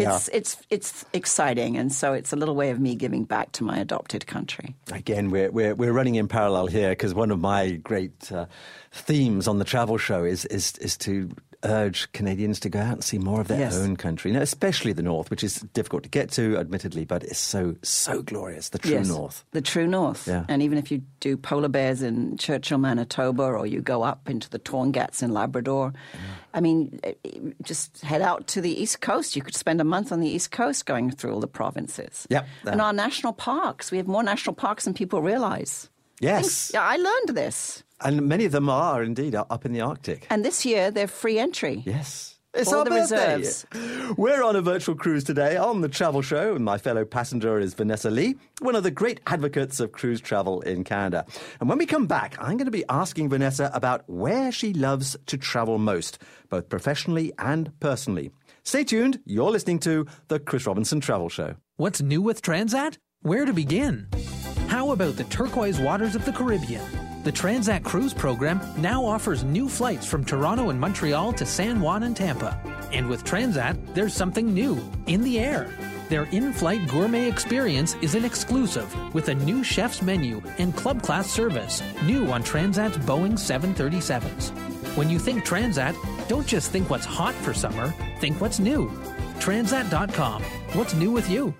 It's 0.03 0.29
it's 0.29 0.57
it's 0.69 1.05
exciting, 1.13 1.77
and 1.79 1.93
so 1.93 2.13
it's 2.13 2.33
a 2.33 2.37
little 2.37 2.55
way 2.55 2.71
of 2.71 2.79
me 2.79 2.95
giving 2.95 3.25
back 3.25 3.53
to 3.53 3.65
my 3.65 3.79
adopted 3.79 4.27
country. 4.27 4.75
Again, 4.93 5.31
we're 5.31 5.51
we're, 5.51 5.75
we're 5.75 5.93
running 5.93 6.17
in 6.17 6.29
parallel 6.29 6.67
here 6.67 6.91
because 6.91 7.15
one 7.15 7.31
of 7.31 7.41
my 7.41 7.73
great 7.73 8.31
uh, 8.33 8.47
themes 8.93 9.49
on 9.49 9.59
the 9.59 9.65
travel 9.65 9.97
show 9.99 10.25
is 10.25 10.45
is 10.47 10.77
is 10.79 10.97
to 10.99 11.31
urge 11.67 12.11
Canadians 12.13 12.61
to 12.61 12.69
go 12.69 12.79
out 12.81 12.93
and 12.95 13.05
see 13.05 13.19
more 13.19 13.41
of 13.41 13.49
their 13.49 13.59
Yes. 13.61 13.77
own 13.77 13.97
country, 13.97 14.33
now, 14.33 14.41
especially 14.41 14.93
the 14.93 15.03
north, 15.03 15.31
which 15.31 15.43
is 15.45 15.57
difficult 15.75 16.03
to 16.05 16.09
get 16.09 16.31
to, 16.33 16.57
admittedly, 16.57 17.05
but 17.05 17.23
it's 17.25 17.39
so 17.39 17.77
so 17.83 18.23
glorious. 18.23 18.69
The 18.71 18.79
true 18.79 18.93
Yes, 18.93 19.09
north. 19.09 19.45
The 19.53 19.61
true 19.61 19.87
north. 19.87 20.27
Yeah. 20.27 20.45
And 20.49 20.63
even 20.63 20.79
if 20.79 20.91
you 20.91 21.03
do 21.21 21.37
polar 21.37 21.69
bears 21.69 22.03
in 22.03 22.37
Churchill, 22.39 22.79
Manitoba, 22.79 23.43
or 23.45 23.67
you 23.67 23.81
go 23.81 24.03
up 24.03 24.29
into 24.29 24.49
the 24.51 24.59
Torngats 24.59 25.23
in 25.23 25.33
Labrador, 25.33 25.93
I 26.55 26.61
mean, 26.61 26.99
eh, 27.05 27.13
just 27.63 28.01
head 28.03 28.23
out 28.23 28.47
to 28.49 28.61
the 28.61 28.71
East 28.83 29.01
Coast. 29.01 29.37
You 29.37 29.43
could 29.43 29.55
spend 29.57 29.81
a 29.81 29.85
month 29.85 30.13
on 30.13 30.21
the 30.21 30.29
East 30.29 30.51
Coast 30.51 30.87
going 30.87 31.11
through 31.11 31.33
all 31.35 31.41
the 31.41 31.47
provinces. 31.47 32.27
Yep. 32.31 32.47
And 32.67 32.81
our 32.81 32.93
national 32.93 33.33
parks. 33.33 33.91
We 33.91 33.99
have 33.99 34.07
more 34.07 34.23
national 34.23 34.55
parks 34.55 34.85
than 34.85 34.95
people 34.95 35.21
realize. 35.23 35.89
Yes, 36.21 36.71
Yeah, 36.73 36.83
I 36.83 36.97
learned 36.97 37.37
this. 37.37 37.83
And 38.01 38.23
many 38.29 38.45
of 38.45 38.53
them 38.53 38.69
are 38.69 39.03
indeed 39.03 39.35
up 39.35 39.65
in 39.65 39.73
the 39.73 39.81
Arctic. 39.81 40.27
And 40.31 40.45
this 40.45 40.65
year, 40.65 40.91
they're 40.91 41.09
free 41.09 41.39
entry. 41.39 41.83
Yes. 41.87 42.33
It's 42.55 42.73
All 42.73 42.79
our 42.79 42.85
the 42.85 42.91
birthday. 42.91 43.37
reserves. 43.37 43.67
We're 44.17 44.43
on 44.43 44.57
a 44.57 44.63
virtual 44.63 44.95
cruise 44.95 45.25
today 45.25 45.59
on 45.59 45.83
the 45.83 45.91
Travel 45.91 46.23
Show, 46.23 46.55
and 46.55 46.65
my 46.65 46.79
fellow 46.79 47.05
passenger 47.05 47.59
is 47.59 47.75
Vanessa 47.75 48.09
Lee, 48.11 48.37
one 48.61 48.75
of 48.75 48.83
the 48.83 48.91
great 48.91 49.21
advocates 49.27 49.79
of 49.79 49.93
cruise 49.93 50.23
travel 50.23 50.63
in 50.63 50.83
Canada. 50.83 51.27
And 51.61 51.69
when 51.69 51.77
we 51.77 51.85
come 51.85 52.07
back, 52.07 52.35
I'm 52.41 52.57
going 52.57 52.65
to 52.65 52.71
be 52.71 52.85
asking 52.89 53.29
Vanessa 53.29 53.71
about 53.75 54.09
where 54.09 54.51
she 54.51 54.73
loves 54.73 55.19
to 55.27 55.37
travel 55.37 55.77
most, 55.77 56.19
both 56.49 56.71
professionally 56.71 57.31
and 57.39 57.79
personally. 57.79 58.31
Stay 58.63 58.85
tuned. 58.85 59.21
You're 59.27 59.51
listening 59.51 59.79
to 59.81 60.07
the 60.29 60.41
Chris 60.41 60.67
Robinson 60.67 61.01
Travel 61.01 61.29
Show. 61.29 61.57
What's 61.77 62.01
new 62.01 62.23
with 62.23 62.41
Transat? 62.41 62.97
Where 63.21 63.45
to 63.45 63.53
begin? 63.53 64.09
How 64.69 64.93
about 64.93 65.17
the 65.17 65.25
turquoise 65.25 65.79
waters 65.79 66.15
of 66.15 66.25
the 66.25 66.33
Caribbean? 66.33 66.83
The 67.27 67.33
Transat 67.33 67.83
Cruise 67.83 68.15
program 68.15 68.61
now 68.79 69.05
offers 69.05 69.43
new 69.43 69.69
flights 69.69 70.07
from 70.07 70.25
Toronto 70.25 70.71
and 70.71 70.79
Montreal 70.79 71.33
to 71.33 71.45
San 71.45 71.81
Juan 71.81 72.05
and 72.05 72.15
Tampa. 72.15 72.57
And 72.93 73.09
with 73.09 73.25
Transat, 73.25 73.77
there's 73.95 74.15
something 74.15 74.55
new 74.55 74.81
in 75.09 75.23
the 75.23 75.41
air. 75.41 75.69
Their 76.09 76.27
in 76.27 76.53
flight 76.53 76.87
gourmet 76.87 77.27
experience 77.27 77.97
is 78.01 78.15
an 78.15 78.25
exclusive 78.25 78.95
with 79.13 79.29
a 79.29 79.35
new 79.35 79.65
chef's 79.65 80.03
menu 80.03 80.41
and 80.59 80.77
club 80.77 81.03
class 81.03 81.29
service, 81.29 81.83
new 82.05 82.31
on 82.31 82.45
Transat's 82.45 82.99
Boeing 82.99 83.33
737s. 83.33 84.51
When 84.97 85.11
you 85.11 85.19
think 85.19 85.45
Transat, 85.45 85.97
don't 86.29 86.47
just 86.47 86.71
think 86.71 86.89
what's 86.89 87.05
hot 87.05 87.35
for 87.35 87.53
summer, 87.53 87.93
think 88.21 88.41
what's 88.41 88.61
new. 88.61 88.89
Transat.com. 89.41 90.45
What's 90.75 90.95
new 90.95 91.11
with 91.11 91.29
you? 91.29 91.57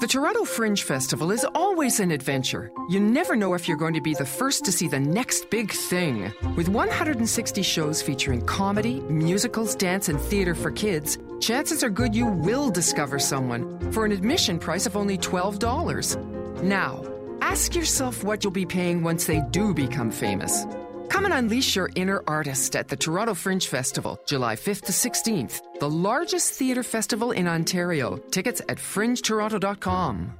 The 0.00 0.06
Toronto 0.06 0.44
Fringe 0.44 0.84
Festival 0.84 1.32
is 1.32 1.44
always 1.56 1.98
an 1.98 2.12
adventure. 2.12 2.70
You 2.88 3.00
never 3.00 3.34
know 3.34 3.54
if 3.54 3.66
you're 3.66 3.76
going 3.76 3.94
to 3.94 4.00
be 4.00 4.14
the 4.14 4.24
first 4.24 4.64
to 4.66 4.70
see 4.70 4.86
the 4.86 5.00
next 5.00 5.50
big 5.50 5.72
thing. 5.72 6.32
With 6.54 6.68
160 6.68 7.62
shows 7.62 8.00
featuring 8.00 8.46
comedy, 8.46 9.00
musicals, 9.08 9.74
dance, 9.74 10.08
and 10.08 10.20
theater 10.20 10.54
for 10.54 10.70
kids, 10.70 11.18
chances 11.40 11.82
are 11.82 11.90
good 11.90 12.14
you 12.14 12.26
will 12.26 12.70
discover 12.70 13.18
someone 13.18 13.90
for 13.90 14.04
an 14.04 14.12
admission 14.12 14.60
price 14.60 14.86
of 14.86 14.96
only 14.96 15.18
$12. 15.18 16.62
Now, 16.62 17.02
ask 17.40 17.74
yourself 17.74 18.22
what 18.22 18.44
you'll 18.44 18.52
be 18.52 18.66
paying 18.66 19.02
once 19.02 19.24
they 19.24 19.40
do 19.50 19.74
become 19.74 20.12
famous. 20.12 20.64
Come 21.08 21.24
and 21.24 21.34
unleash 21.34 21.74
your 21.76 21.90
inner 21.94 22.22
artist 22.26 22.76
at 22.76 22.88
the 22.88 22.96
Toronto 22.96 23.34
Fringe 23.34 23.66
Festival, 23.66 24.20
July 24.26 24.56
5th 24.56 24.84
to 24.86 24.92
16th, 24.92 25.60
the 25.80 25.88
largest 25.90 26.54
theatre 26.54 26.82
festival 26.82 27.32
in 27.32 27.48
Ontario. 27.48 28.18
Tickets 28.30 28.60
at 28.68 28.78
fringetoronto.com. 28.78 30.34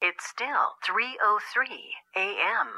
It's 0.00 0.26
still 0.26 0.66
3:03 0.84 1.66
a.m. 2.16 2.68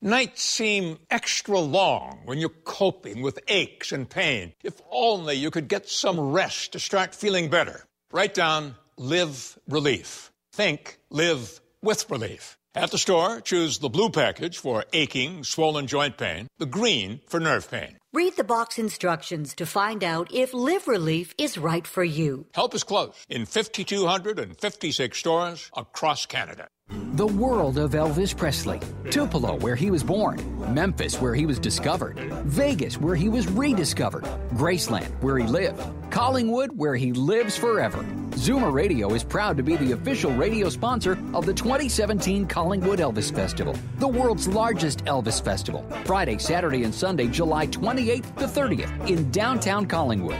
Nights 0.00 0.42
seem 0.42 0.98
extra 1.10 1.58
long 1.58 2.20
when 2.24 2.38
you're 2.38 2.50
coping 2.64 3.20
with 3.20 3.40
aches 3.48 3.90
and 3.90 4.08
pain. 4.08 4.52
If 4.62 4.80
only 4.92 5.34
you 5.34 5.50
could 5.50 5.66
get 5.66 5.88
some 5.88 6.20
rest 6.20 6.72
to 6.72 6.78
start 6.78 7.16
feeling 7.16 7.50
better. 7.50 7.84
Write 8.12 8.34
down 8.34 8.76
Live 8.96 9.58
Relief. 9.68 10.30
Think 10.52 11.00
Live 11.10 11.60
with 11.82 12.08
Relief. 12.10 12.57
At 12.74 12.90
the 12.90 12.98
store, 12.98 13.40
choose 13.40 13.78
the 13.78 13.88
blue 13.88 14.10
package 14.10 14.58
for 14.58 14.84
aching, 14.92 15.42
swollen 15.42 15.86
joint 15.86 16.18
pain, 16.18 16.48
the 16.58 16.66
green 16.66 17.20
for 17.26 17.40
nerve 17.40 17.70
pain. 17.70 17.96
Read 18.12 18.36
the 18.36 18.44
box 18.44 18.78
instructions 18.78 19.54
to 19.54 19.66
find 19.66 20.04
out 20.04 20.32
if 20.32 20.52
Live 20.52 20.86
Relief 20.86 21.34
is 21.38 21.56
right 21.56 21.86
for 21.86 22.04
you. 22.04 22.46
Help 22.54 22.74
is 22.74 22.84
close 22.84 23.24
in 23.28 23.46
5,256 23.46 25.18
stores 25.18 25.70
across 25.76 26.26
Canada. 26.26 26.68
The 26.90 27.26
world 27.26 27.78
of 27.78 27.92
Elvis 27.92 28.34
Presley. 28.36 28.80
Tupelo, 29.10 29.56
where 29.56 29.76
he 29.76 29.90
was 29.90 30.02
born. 30.02 30.38
Memphis, 30.72 31.20
where 31.20 31.34
he 31.34 31.44
was 31.44 31.58
discovered. 31.58 32.18
Vegas, 32.46 32.98
where 32.98 33.14
he 33.14 33.28
was 33.28 33.46
rediscovered. 33.46 34.24
Graceland, 34.54 35.10
where 35.22 35.36
he 35.36 35.46
lived. 35.46 35.82
Collingwood, 36.10 36.70
where 36.76 36.94
he 36.94 37.12
lives 37.12 37.58
forever. 37.58 38.04
Zoomer 38.38 38.72
Radio 38.72 39.14
is 39.14 39.24
proud 39.24 39.56
to 39.56 39.64
be 39.64 39.74
the 39.74 39.92
official 39.92 40.30
radio 40.30 40.68
sponsor 40.68 41.18
of 41.34 41.44
the 41.44 41.52
2017 41.52 42.46
Collingwood 42.46 43.00
Elvis 43.00 43.34
Festival, 43.34 43.74
the 43.98 44.06
world's 44.06 44.46
largest 44.46 45.04
Elvis 45.06 45.42
festival. 45.42 45.84
Friday, 46.04 46.38
Saturday, 46.38 46.84
and 46.84 46.94
Sunday, 46.94 47.26
July 47.26 47.66
28th 47.66 48.36
to 48.36 48.44
30th 48.46 49.10
in 49.10 49.28
downtown 49.32 49.86
Collingwood. 49.86 50.38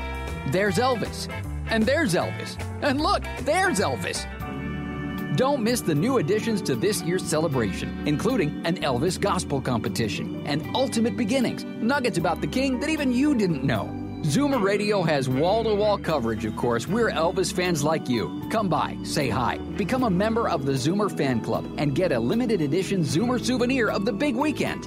There's 0.53 0.77
Elvis. 0.77 1.29
And 1.71 1.83
there's 1.83 2.15
Elvis. 2.15 2.57
And 2.83 3.01
look, 3.01 3.25
there's 3.41 3.81
Elvis. 3.81 4.25
Don't 5.37 5.65
miss 5.65 5.81
the 5.81 5.95
new 5.95 6.19
additions 6.19 6.63
to 6.63 6.77
this 6.77 7.03
year's 7.03 7.25
celebration, 7.25 8.07
including 8.07 8.65
an 8.65 8.77
Elvis 8.77 9.21
gospel 9.21 9.61
competition 9.61 10.47
and 10.47 10.65
ultimate 10.77 11.17
beginnings, 11.17 11.65
nuggets 11.65 12.17
about 12.17 12.41
the 12.41 12.47
king 12.47 12.79
that 12.79 12.91
even 12.91 13.11
you 13.11 13.35
didn't 13.35 13.65
know. 13.65 14.08
Zoomer 14.29 14.63
Radio 14.63 15.03
has 15.03 15.27
wall 15.27 15.65
to 15.65 15.75
wall 15.75 15.97
coverage, 15.97 16.45
of 16.45 16.55
course. 16.55 16.87
We're 16.87 17.11
Elvis 17.11 17.51
fans 17.51 17.83
like 17.83 18.11
you. 18.11 18.47
Come 18.51 18.69
by, 18.69 18.99
say 19.03 19.31
hi, 19.31 19.57
become 19.79 20.03
a 20.03 20.11
member 20.11 20.51
of 20.51 20.67
the 20.67 20.73
Zoomer 20.73 21.11
Fan 21.11 21.41
Club, 21.41 21.65
and 21.79 21.95
get 21.95 22.13
a 22.13 22.21
limited 22.21 22.61
edition 22.61 23.01
Zoomer 23.01 23.43
souvenir 23.43 23.89
of 23.89 24.05
the 24.05 24.13
big 24.13 24.37
weekend. 24.37 24.85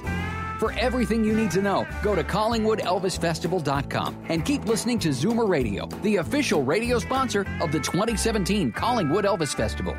For 0.60 0.70
everything 0.74 1.24
you 1.24 1.34
need 1.34 1.50
to 1.50 1.60
know, 1.60 1.88
go 2.04 2.14
to 2.14 2.22
CollingwoodElvisFestival.com 2.22 4.26
and 4.28 4.44
keep 4.44 4.64
listening 4.64 5.00
to 5.00 5.08
Zoomer 5.08 5.48
Radio, 5.48 5.86
the 6.02 6.18
official 6.18 6.62
radio 6.62 7.00
sponsor 7.00 7.40
of 7.60 7.72
the 7.72 7.80
2017 7.80 8.70
Collingwood 8.70 9.24
Elvis 9.24 9.56
Festival. 9.56 9.96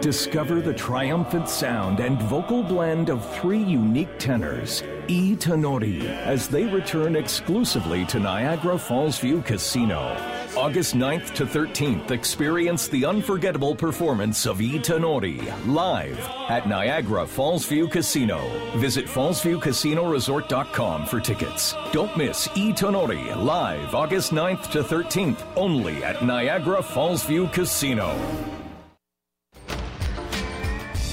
Discover 0.00 0.62
the 0.62 0.72
triumphant 0.72 1.46
sound 1.46 2.00
and 2.00 2.18
vocal 2.22 2.62
blend 2.62 3.10
of 3.10 3.34
three 3.34 3.62
unique 3.62 4.18
tenors, 4.18 4.82
E 5.08 5.36
Tenori, 5.36 6.02
as 6.24 6.48
they 6.48 6.64
return 6.64 7.16
exclusively 7.16 8.06
to 8.06 8.18
Niagara 8.18 8.78
Falls 8.78 9.18
View 9.18 9.42
Casino. 9.42 10.16
August 10.56 10.94
9th 10.94 11.34
to 11.34 11.44
13th, 11.44 12.12
experience 12.12 12.88
the 12.88 13.04
unforgettable 13.04 13.74
performance 13.74 14.46
of 14.46 14.62
E 14.62 14.78
Tenori 14.78 15.38
live 15.66 16.18
at 16.48 16.66
Niagara 16.66 17.26
Falls 17.26 17.66
View 17.66 17.86
Casino. 17.86 18.40
Visit 18.78 19.04
fallsviewcasinoresort.com 19.04 21.04
for 21.04 21.20
tickets. 21.20 21.74
Don't 21.92 22.16
miss 22.16 22.48
E 22.54 22.72
Tenori 22.72 23.36
live 23.36 23.94
August 23.94 24.32
9th 24.32 24.70
to 24.70 24.82
13th, 24.82 25.42
only 25.56 26.02
at 26.02 26.24
Niagara 26.24 26.82
Falls 26.82 27.22
View 27.24 27.48
Casino. 27.48 28.16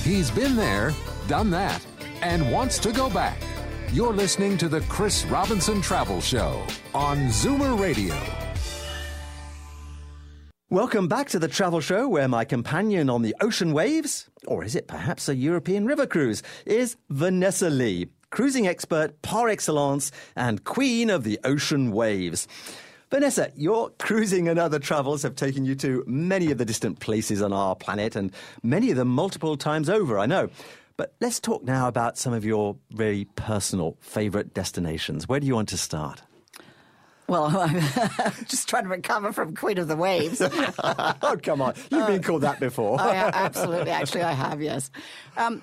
He's 0.08 0.32
been 0.32 0.56
there, 0.56 0.94
done 1.28 1.50
that, 1.50 1.86
and 2.22 2.50
wants 2.50 2.80
to 2.80 2.94
go 2.94 3.10
back. 3.10 3.38
You're 3.92 4.14
listening 4.14 4.58
to 4.60 4.70
the 4.70 4.80
Chris 4.88 5.26
Robinson 5.26 5.82
Travel 5.82 6.22
Show 6.22 6.66
on 6.96 7.18
Zoomer 7.28 7.78
Radio. 7.78 8.16
Welcome 10.70 11.10
back 11.10 11.28
to 11.32 11.40
the 11.40 11.50
travel 11.50 11.82
show 11.82 12.08
where 12.08 12.30
my 12.30 12.46
companion 12.46 13.10
on 13.10 13.22
the 13.22 13.36
ocean 13.42 13.74
waves, 13.74 14.30
or 14.48 14.64
is 14.64 14.78
it 14.78 14.88
perhaps 14.88 15.28
a 15.28 15.36
European 15.36 15.86
river 15.86 16.08
cruise, 16.08 16.42
is 16.66 16.96
Vanessa 17.10 17.70
Lee, 17.70 18.08
cruising 18.30 18.66
expert 18.66 19.22
par 19.22 19.50
excellence 19.50 20.14
and 20.38 20.64
queen 20.64 21.10
of 21.10 21.26
the 21.26 21.38
ocean 21.44 21.92
waves. 21.92 22.48
Vanessa, 23.10 23.52
your 23.56 23.90
cruising 24.00 24.50
and 24.50 24.60
other 24.60 24.80
travels 24.80 25.24
have 25.24 25.36
taken 25.36 25.64
you 25.64 25.76
to 25.76 26.04
many 26.08 26.52
of 26.52 26.58
the 26.58 26.66
distant 26.66 27.00
places 27.00 27.42
on 27.42 27.54
our 27.54 27.76
planet 27.76 28.16
and 28.16 28.32
many 28.64 28.92
of 28.92 28.98
them 28.98 29.08
multiple 29.08 29.56
times 29.56 29.90
over, 29.90 30.20
I 30.20 30.26
know. 30.26 30.50
But 30.98 31.14
let's 31.22 31.40
talk 31.40 31.64
now 31.64 31.88
about 31.88 32.18
some 32.18 32.34
of 32.34 32.44
your 32.44 32.76
very 32.92 33.26
personal 33.36 33.96
favorite 34.02 34.54
destinations. 34.54 35.28
Where 35.28 35.40
do 35.40 35.48
you 35.48 35.56
want 35.56 35.70
to 35.70 35.78
start? 35.78 36.24
Well, 37.28 37.46
I'm 37.58 38.46
just 38.46 38.68
trying 38.68 38.84
to 38.84 38.90
recover 38.90 39.32
from 39.32 39.56
Queen 39.56 39.78
of 39.78 39.88
the 39.88 39.96
Waves. 39.96 40.42
oh, 40.84 41.38
come 41.42 41.62
on. 41.62 41.76
You've 41.92 42.08
been 42.08 42.24
called 42.24 42.42
that 42.42 42.60
before. 42.60 43.00
I, 43.02 43.26
Oh, 43.26 43.32
absolutely. 43.34 43.92
Actually, 43.92 44.24
I 44.24 44.32
have, 44.34 44.62
yes. 44.62 44.90
Um, 45.38 45.62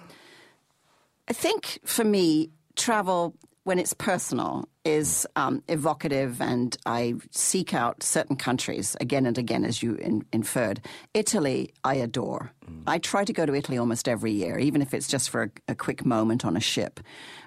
I 1.29 1.33
think 1.33 1.81
for 1.85 2.05
me, 2.05 2.51
travel 2.77 3.35
when 3.65 3.79
it's 3.79 3.95
personal, 3.95 4.69
is 4.85 5.27
um, 5.37 5.63
evocative, 5.69 6.41
and 6.43 6.77
I 6.85 7.15
seek 7.31 7.73
out 7.73 8.03
certain 8.03 8.37
countries 8.37 8.97
again 9.01 9.25
and 9.25 9.39
again, 9.39 9.65
as 9.65 9.83
you 9.83 9.95
in, 9.95 10.25
inferred. 10.33 10.83
Italy, 11.15 11.73
I 11.83 11.95
adore. 11.95 12.53
I 12.87 12.99
try 12.99 13.25
to 13.25 13.33
go 13.33 13.47
to 13.47 13.55
Italy 13.55 13.79
almost 13.79 14.09
every 14.09 14.33
year, 14.33 14.59
even 14.59 14.83
if 14.83 14.93
it's 14.93 15.09
just 15.09 15.31
for 15.31 15.45
a, 15.45 15.51
a 15.69 15.75
quick 15.75 16.05
moment 16.05 16.45
on 16.45 16.57
a 16.57 16.61
ship. 16.61 17.01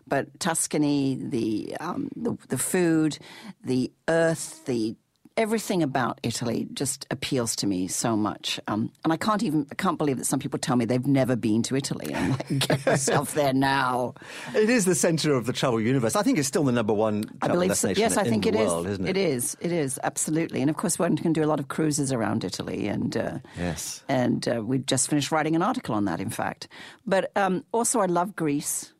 But 0.08 0.40
Tuscany, 0.40 1.20
the, 1.22 1.76
um, 1.80 2.10
the 2.16 2.38
the 2.48 2.58
food, 2.58 3.20
the 3.64 3.92
earth, 4.08 4.66
the 4.66 4.96
everything 5.38 5.84
about 5.84 6.20
Italy 6.24 6.68
just 6.74 7.06
appeals 7.12 7.56
to 7.58 7.68
me 7.68 7.88
so 7.88 8.18
much. 8.18 8.60
Um, 8.68 8.92
and 9.04 9.14
I 9.14 9.18
can't 9.18 9.44
even 9.44 9.68
I 9.72 9.76
can't 9.76 9.98
believe 9.98 10.18
that 10.18 10.26
some 10.26 10.40
people 10.40 10.58
tell 10.60 10.76
me 10.76 10.86
they've 10.86 11.06
never 11.06 11.36
been 11.36 11.62
to 11.64 11.76
Italy. 11.76 12.14
I'm 12.14 12.32
like, 12.32 12.60
get 12.68 12.86
yourself 12.86 13.34
there 13.36 13.54
now. 13.54 14.16
It 14.56 14.70
is 14.70 14.86
the 14.86 14.96
centre 14.96 15.34
of 15.34 15.46
the 15.46 15.54
travel 15.54 15.80
universe. 15.80 16.16
I 16.16 16.24
think 16.24 16.38
it's 16.40 16.48
still 16.48 16.64
the 16.64 16.72
number 16.72 16.94
one 16.94 17.24
travel 17.24 17.38
I 17.42 17.48
believe 17.50 17.78
so. 17.78 17.90
Yes, 17.90 18.18
I 18.18 18.24
in 18.24 18.30
think 18.30 18.44
the 18.44 18.50
it 18.50 18.56
is. 18.56 18.68
world, 18.70 18.88
isn't 18.88 19.08
it? 19.08 19.16
It 19.16 19.22
is. 19.22 19.56
It 19.62 19.72
is 19.72 20.00
absolutely. 20.04 20.62
And 20.62 20.70
of 20.70 20.76
course, 20.78 20.98
one 20.98 21.16
can 21.16 21.32
do 21.34 21.44
a 21.44 21.48
lot 21.48 21.60
of 21.60 21.68
cruises 21.68 22.12
around 22.12 22.44
Italy, 22.44 22.88
and 22.88 23.16
uh, 23.16 23.38
Yes. 23.58 24.04
and 24.10 24.48
uh, 24.48 24.64
we 24.64 24.80
just 24.80 25.08
finished 25.10 25.32
writing 25.32 25.56
an 25.56 25.62
article 25.62 25.94
on 25.96 26.06
that. 26.06 26.20
In 26.20 26.30
fact, 26.32 26.68
but 27.06 27.32
um, 27.38 27.64
also 27.72 28.00
I 28.00 28.08
love 28.08 28.36
Greece. 28.36 28.92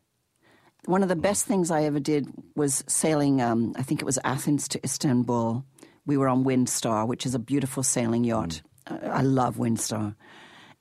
One 0.84 1.02
of 1.02 1.08
the 1.10 1.16
best 1.16 1.44
things 1.44 1.70
I 1.70 1.82
ever 1.82 2.00
did 2.00 2.28
was 2.56 2.82
sailing. 2.86 3.42
Um, 3.42 3.74
I 3.76 3.82
think 3.82 4.00
it 4.00 4.06
was 4.06 4.18
Athens 4.24 4.68
to 4.68 4.80
Istanbul. 4.84 5.64
We 6.08 6.16
were 6.16 6.28
on 6.28 6.42
Windstar, 6.42 7.06
which 7.06 7.26
is 7.26 7.34
a 7.34 7.38
beautiful 7.38 7.82
sailing 7.82 8.24
yacht. 8.24 8.62
Mm. 8.86 9.04
I 9.10 9.18
I 9.18 9.20
love 9.20 9.56
Windstar, 9.56 10.14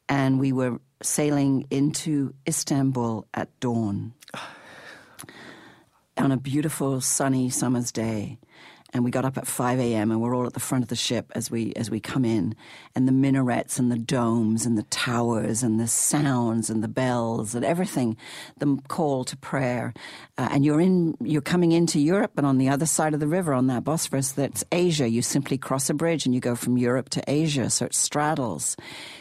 and 0.07 0.39
we 0.39 0.53
were 0.53 0.79
sailing 1.03 1.67
into 1.69 2.33
Istanbul 2.47 3.27
at 3.33 3.49
dawn 3.59 4.13
on 6.17 6.31
a 6.31 6.37
beautiful 6.37 7.01
sunny 7.01 7.49
summer's 7.49 7.91
day 7.91 8.39
and 8.93 9.03
we 9.03 9.11
got 9.11 9.25
up 9.25 9.37
at 9.37 9.47
5 9.47 9.79
a.m. 9.79 10.11
and 10.11 10.21
we're 10.21 10.35
all 10.35 10.45
at 10.45 10.53
the 10.53 10.59
front 10.59 10.83
of 10.83 10.89
the 10.89 10.95
ship 10.95 11.31
as 11.35 11.51
we 11.51 11.73
as 11.75 11.89
we 11.89 11.99
come 11.99 12.25
in 12.25 12.55
and 12.95 13.07
the 13.07 13.11
minarets 13.11 13.79
and 13.79 13.91
the 13.91 13.97
domes 13.97 14.65
and 14.65 14.77
the 14.77 14.83
towers 14.83 15.63
and 15.63 15.79
the 15.79 15.87
sounds 15.87 16.69
and 16.69 16.83
the 16.83 16.87
bells 16.87 17.55
and 17.55 17.65
everything 17.65 18.17
the 18.57 18.77
call 18.87 19.23
to 19.23 19.35
prayer 19.37 19.93
uh, 20.37 20.47
and 20.51 20.65
you're 20.65 20.81
in 20.81 21.15
you're 21.21 21.41
coming 21.41 21.71
into 21.71 21.99
Europe 21.99 22.31
and 22.37 22.45
on 22.45 22.57
the 22.57 22.69
other 22.69 22.85
side 22.85 23.13
of 23.13 23.19
the 23.19 23.27
river 23.27 23.53
on 23.53 23.67
that 23.67 23.83
Bosphorus 23.83 24.31
that's 24.31 24.63
Asia 24.71 25.07
you 25.07 25.21
simply 25.21 25.57
cross 25.57 25.89
a 25.89 25.93
bridge 25.93 26.25
and 26.25 26.33
you 26.33 26.41
go 26.41 26.55
from 26.55 26.77
Europe 26.77 27.09
to 27.09 27.23
Asia 27.27 27.69
so 27.69 27.85
it 27.85 27.93
straddles 27.93 28.75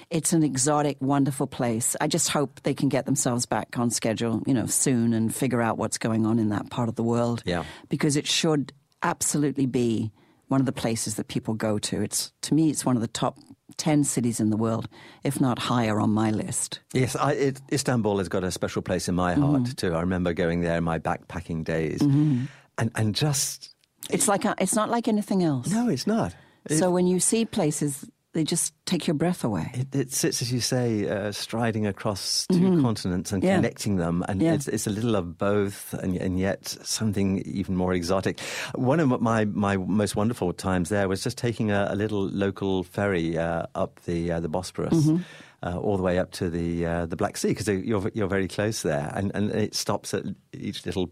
it's 0.08 0.32
an 0.32 0.44
exotic, 0.44 0.98
wonderful 1.00 1.48
place. 1.48 1.96
I 2.00 2.06
just 2.06 2.28
hope 2.28 2.60
they 2.62 2.74
can 2.74 2.88
get 2.88 3.06
themselves 3.06 3.44
back 3.44 3.76
on 3.76 3.90
schedule, 3.90 4.40
you 4.46 4.54
know, 4.54 4.66
soon 4.66 5.12
and 5.12 5.34
figure 5.34 5.60
out 5.60 5.78
what's 5.78 5.98
going 5.98 6.24
on 6.26 6.38
in 6.38 6.50
that 6.50 6.70
part 6.70 6.88
of 6.88 6.94
the 6.94 7.02
world. 7.02 7.42
Yeah. 7.44 7.64
Because 7.88 8.16
it 8.16 8.26
should 8.26 8.72
absolutely 9.02 9.66
be 9.66 10.10
one 10.48 10.60
of 10.60 10.66
the 10.66 10.72
places 10.72 11.14
that 11.16 11.28
people 11.28 11.54
go 11.54 11.78
to. 11.78 12.02
It's 12.02 12.32
to 12.42 12.54
me, 12.54 12.70
it's 12.70 12.84
one 12.84 12.96
of 12.96 13.02
the 13.02 13.08
top 13.08 13.38
ten 13.76 14.04
cities 14.04 14.38
in 14.40 14.50
the 14.50 14.56
world, 14.56 14.88
if 15.24 15.40
not 15.40 15.58
higher 15.58 15.98
on 16.00 16.10
my 16.10 16.30
list. 16.30 16.80
Yes, 16.92 17.16
I, 17.16 17.32
it, 17.32 17.60
Istanbul 17.72 18.18
has 18.18 18.28
got 18.28 18.44
a 18.44 18.50
special 18.50 18.80
place 18.82 19.08
in 19.08 19.14
my 19.14 19.34
heart 19.34 19.62
Mm-hmm. 19.62 19.72
too. 19.74 19.94
I 19.94 20.00
remember 20.00 20.32
going 20.32 20.60
there 20.60 20.78
in 20.78 20.84
my 20.84 20.98
backpacking 20.98 21.64
days, 21.64 22.00
and 22.00 22.48
and 22.94 23.14
just 23.14 23.74
It's 24.10 24.28
like 24.28 24.44
a, 24.44 24.54
it's 24.58 24.74
not 24.74 24.88
like 24.88 25.08
anything 25.08 25.42
else. 25.42 25.68
no, 25.70 25.88
it's 25.88 26.06
not. 26.06 26.34
It, 26.70 26.78
So 26.78 26.90
when 26.90 27.06
you 27.06 27.18
see 27.20 27.44
places, 27.44 28.04
they 28.36 28.44
just 28.44 28.74
take 28.84 29.06
your 29.06 29.14
breath 29.14 29.42
away. 29.44 29.70
it, 29.74 29.94
it 29.94 30.12
sits, 30.12 30.42
as 30.42 30.52
you 30.52 30.60
say, 30.60 31.08
uh, 31.08 31.32
striding 31.32 31.86
across 31.86 32.46
2 32.52 32.82
continents 32.82 33.32
and 33.32 33.42
Mm-hmm. 33.42 33.48
Yeah. 33.48 33.56
connecting 33.56 33.96
them, 33.96 34.22
and 34.28 34.42
Yeah. 34.42 34.52
it's, 34.54 34.68
it's 34.68 34.86
a 34.86 34.90
little 34.90 35.16
of 35.16 35.38
both, 35.38 35.94
and, 35.94 36.16
and 36.16 36.38
yet 36.38 36.66
something 36.84 37.38
even 37.46 37.74
more 37.76 37.94
exotic. 37.94 38.38
One 38.74 39.00
of 39.00 39.08
my 39.20 39.46
my 39.46 39.76
most 39.78 40.16
wonderful 40.16 40.52
times 40.52 40.88
there 40.90 41.08
was 41.08 41.22
just 41.24 41.38
taking 41.38 41.70
a, 41.70 41.88
a 41.90 41.96
little 41.96 42.28
local 42.28 42.84
ferry 42.84 43.38
uh, 43.38 43.64
up 43.74 44.00
the 44.04 44.30
uh, 44.32 44.40
the 44.40 44.48
Bosporus. 44.50 44.92
Mm-hmm. 44.92 45.22
Uh, 45.62 45.78
all 45.78 45.96
the 45.96 46.02
way 46.02 46.18
up 46.18 46.30
to 46.32 46.50
the 46.50 46.84
uh, 46.86 47.06
the 47.06 47.16
Black 47.16 47.36
Sea 47.38 47.48
because 47.48 47.66
you're 47.66 48.10
you're 48.14 48.28
very 48.28 48.46
close 48.46 48.82
there, 48.82 49.10
and 49.16 49.32
and 49.34 49.50
it 49.50 49.74
stops 49.74 50.12
at 50.14 50.24
each 50.52 50.84
little 50.84 51.08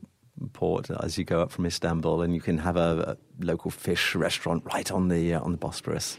port 0.53 0.91
as 0.91 1.17
you 1.19 1.25
go 1.25 1.41
up 1.41 1.50
from 1.50 1.67
Istanbul, 1.67 2.23
and 2.23 2.35
you 2.35 2.41
can 2.41 2.59
have 2.59 2.76
a, 2.76 3.17
a 3.17 3.45
local 3.45 3.71
fish 3.71 4.14
restaurant 4.14 4.64
right 4.64 4.91
on 4.91 5.09
the 5.09 5.35
uh, 5.35 5.41
on 5.41 5.53
the 5.53 5.59
Bosporus. 5.59 6.17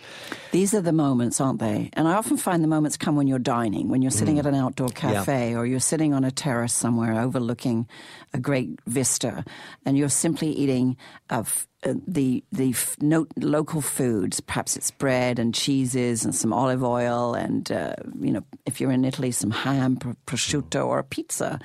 These 0.52 0.74
are 0.74 0.82
the 0.82 0.92
moments, 0.92 1.42
aren't 1.42 1.60
they? 1.60 1.90
And 1.94 2.08
I 2.08 2.14
often 2.14 2.38
find 2.38 2.64
the 2.64 2.68
moments 2.68 2.98
come 2.98 3.16
when 3.16 3.28
you're 3.28 3.40
dining, 3.40 3.90
when 3.90 4.02
you're 4.02 4.12
sitting 4.12 4.40
at 4.40 4.46
an 4.46 4.56
outdoor 4.56 4.90
cafe 4.90 5.56
or 5.56 5.66
you're 5.66 5.80
sitting 5.80 6.14
on 6.14 6.24
a 6.24 6.32
terrace 6.32 6.74
somewhere 6.74 7.20
overlooking 7.20 7.88
a 8.34 8.40
great 8.40 8.80
vista 8.88 9.44
and 9.86 9.98
you're 9.98 10.10
simply 10.10 10.50
eating 10.50 10.98
of 11.30 11.68
uh, 11.75 11.75
the 12.08 12.44
the 12.52 12.72
f- 12.72 12.96
no, 13.02 13.28
local 13.38 13.82
foods. 13.82 14.40
Perhaps 14.40 14.76
it's 14.76 14.92
bread 14.92 15.40
and 15.40 15.54
cheeses 15.54 16.26
and 16.26 16.34
some 16.34 16.54
olive 16.54 16.84
oil 16.84 17.34
and 17.34 17.72
uh, 17.72 17.96
you 18.20 18.32
know 18.32 18.44
if 18.66 18.82
you're 18.82 18.92
in 18.92 19.06
Italy 19.06 19.32
some 19.32 19.52
ham, 19.52 19.98
pr- 19.98 20.12
prosciutto 20.26 20.86
or 20.86 21.00
a 21.00 21.04
pizza, 21.04 21.60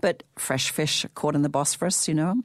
but 0.00 0.22
fresh 0.38 0.70
fish 0.70 1.04
caught 1.14 1.34
in 1.34 1.42
the 1.42 1.48
Bosphorus. 1.48 2.08
You 2.08 2.14
know, 2.14 2.42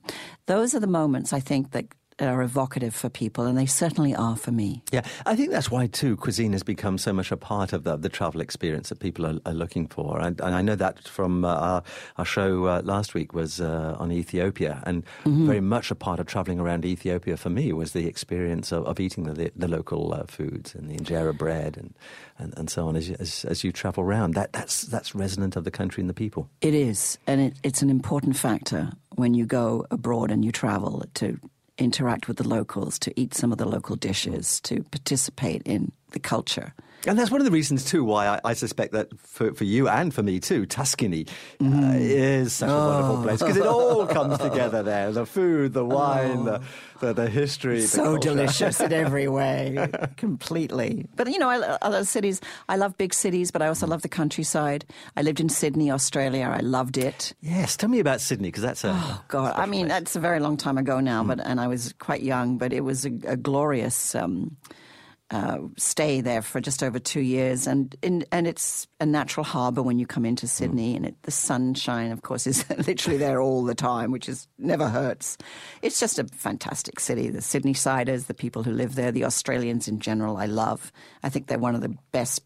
those 0.48 0.76
are 0.76 0.80
the 0.80 0.88
moments 0.88 1.34
I 1.34 1.40
think 1.40 1.72
that 1.72 1.86
are 2.20 2.42
evocative 2.42 2.94
for 2.94 3.10
people, 3.10 3.46
and 3.46 3.58
they 3.58 3.66
certainly 3.66 4.16
are 4.16 4.36
for 4.36 4.52
me. 4.52 4.84
Yeah, 4.92 5.02
I 5.26 5.36
think 5.36 5.52
that's 5.52 5.72
why 5.72 5.88
too 5.88 6.18
cuisine 6.18 6.52
has 6.54 6.64
become 6.64 6.98
so 6.98 7.14
much 7.14 7.32
a 7.32 7.38
part 7.38 7.74
of 7.74 7.84
the, 7.84 7.96
the 7.96 8.10
travel 8.10 8.42
experience 8.42 8.90
that 8.90 9.00
people 9.00 9.26
are, 9.26 9.40
are 9.46 9.54
looking 9.54 9.88
for, 9.88 10.20
and, 10.20 10.40
and 10.42 10.56
I 10.56 10.62
know 10.62 10.76
that 10.76 11.08
from 11.08 11.46
uh, 11.46 11.54
our, 11.54 11.84
our 12.18 12.26
show 12.26 12.66
uh, 12.66 12.82
last 12.84 13.14
week 13.14 13.34
was 13.34 13.62
uh, 13.62 13.96
on 14.00 14.12
Ethiopia, 14.12 14.84
and 14.86 15.04
very 15.26 15.62
much 15.62 15.92
a 15.92 15.96
part 15.96 16.20
of 16.20 16.28
traveling 16.28 16.60
around 16.60 16.86
Ethiopia 16.86 17.38
for 17.38 17.50
me 17.50 17.74
was 17.74 17.94
the 17.94 18.08
experience 18.08 18.72
of, 18.72 18.86
of 18.86 19.00
eating 19.00 19.24
the, 19.24 19.52
the 19.56 19.68
local 19.68 20.14
uh, 20.14 20.24
foods 20.26 20.76
and 20.76 20.90
the 20.90 20.96
injera 20.96 21.36
bread 21.38 21.78
and, 21.78 21.94
and, 22.38 22.54
and 22.58 22.70
so 22.70 22.88
on 22.88 22.96
as 22.96 23.10
you, 23.10 23.16
as, 23.20 23.46
as 23.46 23.64
you 23.64 23.72
travel 23.72 24.04
around. 24.04 24.34
That 24.34 24.54
that's 24.54 24.84
that's 24.84 25.16
resonant 25.16 25.56
of 25.56 25.64
the 25.64 25.72
country 25.72 26.02
and 26.02 26.10
the 26.10 26.14
people. 26.14 26.50
It 26.62 26.74
is, 26.74 27.18
and 27.28 27.42
it, 27.42 27.54
it's 27.64 27.82
an 27.82 27.90
important 27.90 28.36
factor 28.36 28.92
when 29.16 29.34
you 29.34 29.46
go 29.46 29.86
abroad 29.92 30.32
and 30.32 30.44
you 30.46 30.52
travel 30.52 31.04
to 31.16 31.40
interact 31.82 32.28
with 32.28 32.38
the 32.38 32.48
locals, 32.48 33.00
to 33.00 33.20
eat 33.20 33.34
some 33.34 33.52
of 33.52 33.58
the 33.58 33.68
local 33.68 33.96
dishes, 33.96 34.62
to 34.62 34.84
participate 34.84 35.62
in 35.66 35.92
the 36.12 36.20
culture. 36.20 36.74
And 37.08 37.18
that's 37.18 37.32
one 37.32 37.42
of 37.42 37.46
the 37.46 37.52
reasons 37.52 37.84
too 37.86 38.04
why 38.04 38.28
I, 38.28 38.40
I 38.46 38.54
suspect 38.54 38.94
that 38.94 39.08
for, 39.20 39.54
for 39.54 39.64
you 39.64 39.90
and 39.90 40.14
for 40.14 40.22
me 40.24 40.40
too, 40.40 40.66
Tuscany 40.66 41.26
uh, 41.60 41.64
Mm. 41.64 42.00
is 42.00 42.54
such 42.54 42.70
a 42.70 42.74
wonderful 42.74 43.24
place 43.24 43.40
because 43.40 43.58
it 43.58 43.66
all 43.66 44.06
comes 44.06 44.38
together 44.48 44.84
there: 44.84 45.12
the 45.12 45.26
food, 45.26 45.74
the 45.74 45.86
wine, 45.86 46.46
the, 46.46 46.62
the 47.00 47.14
the 47.14 47.30
history. 47.30 47.80
the 47.80 48.02
Oh. 48.02 48.16
So 48.16 48.18
delicious 48.18 48.80
in 48.80 48.94
every 48.94 49.28
way, 49.40 49.90
completely. 50.18 51.08
But 51.16 51.30
you 51.32 51.40
know, 51.40 51.50
I, 51.50 51.58
other 51.82 52.06
cities. 52.06 52.40
I 52.70 52.76
love 52.78 52.98
big 52.98 53.14
cities, 53.14 53.52
but 53.52 53.62
I 53.62 53.68
also 53.68 53.88
love 53.88 54.02
the 54.04 54.10
countryside. 54.10 54.86
I 55.18 55.22
lived 55.24 55.40
in 55.40 55.50
Sydney, 55.50 55.90
Australia. 55.92 56.54
I 56.56 56.60
loved 56.62 56.98
it. 56.98 57.34
Yes, 57.42 57.76
tell 57.78 57.90
me 57.90 58.00
about 58.00 58.22
Sydney 58.22 58.50
because 58.50 58.64
that's 58.64 58.84
a 58.84 58.92
Oh 58.94 59.22
God! 59.28 59.54
I 59.58 59.66
mean, 59.66 59.88
that's 59.88 60.16
a 60.16 60.20
very 60.20 60.40
long 60.40 60.56
time 60.58 60.78
ago 60.78 61.00
now, 61.00 61.24
but 61.24 61.40
and 61.40 61.60
I 61.60 61.68
was 61.68 61.94
quite 62.00 62.22
young, 62.22 62.58
but 62.58 62.72
it 62.74 62.82
was 62.82 63.06
a, 63.06 63.12
a 63.28 63.36
glorious 63.38 64.14
um, 64.16 64.56
uh, 65.32 65.60
stay 65.78 66.20
there 66.20 66.42
for 66.42 66.60
just 66.60 66.84
over 66.84 67.00
two 67.00 67.22
years, 67.22 67.66
and 67.66 67.96
in, 68.02 68.26
and 68.32 68.48
it's 68.48 68.88
a 69.00 69.06
natural 69.06 69.46
harbour 69.46 69.82
when 69.82 69.98
you 69.98 70.06
come 70.06 70.26
into 70.26 70.46
Sydney, 70.46 70.96
and 70.96 71.06
it, 71.06 71.16
the 71.24 71.32
sunshine, 71.32 72.12
of 72.12 72.22
course, 72.22 72.46
is 72.46 72.70
literally 72.88 73.18
there 73.18 73.42
all 73.42 73.64
the 73.64 73.76
time, 73.76 74.12
which 74.12 74.28
is 74.28 74.48
never 74.58 74.90
hurts. 74.90 75.38
It's 75.82 76.00
just 76.00 76.20
a 76.20 76.26
fantastic 76.26 77.00
city. 77.00 77.30
The 77.30 77.42
Sydney 77.42 77.74
siders, 77.74 78.26
the 78.26 78.34
people 78.34 78.64
who 78.64 78.72
live 78.72 78.96
there, 78.96 79.12
the 79.12 79.26
Australians 79.26 79.88
in 79.88 80.00
general, 80.00 80.36
I 80.36 80.48
love. 80.48 80.92
I 81.24 81.30
think 81.30 81.48
they're 81.48 81.58
one 81.58 81.76
of 81.76 81.82
the 81.82 81.96
best 82.12 82.42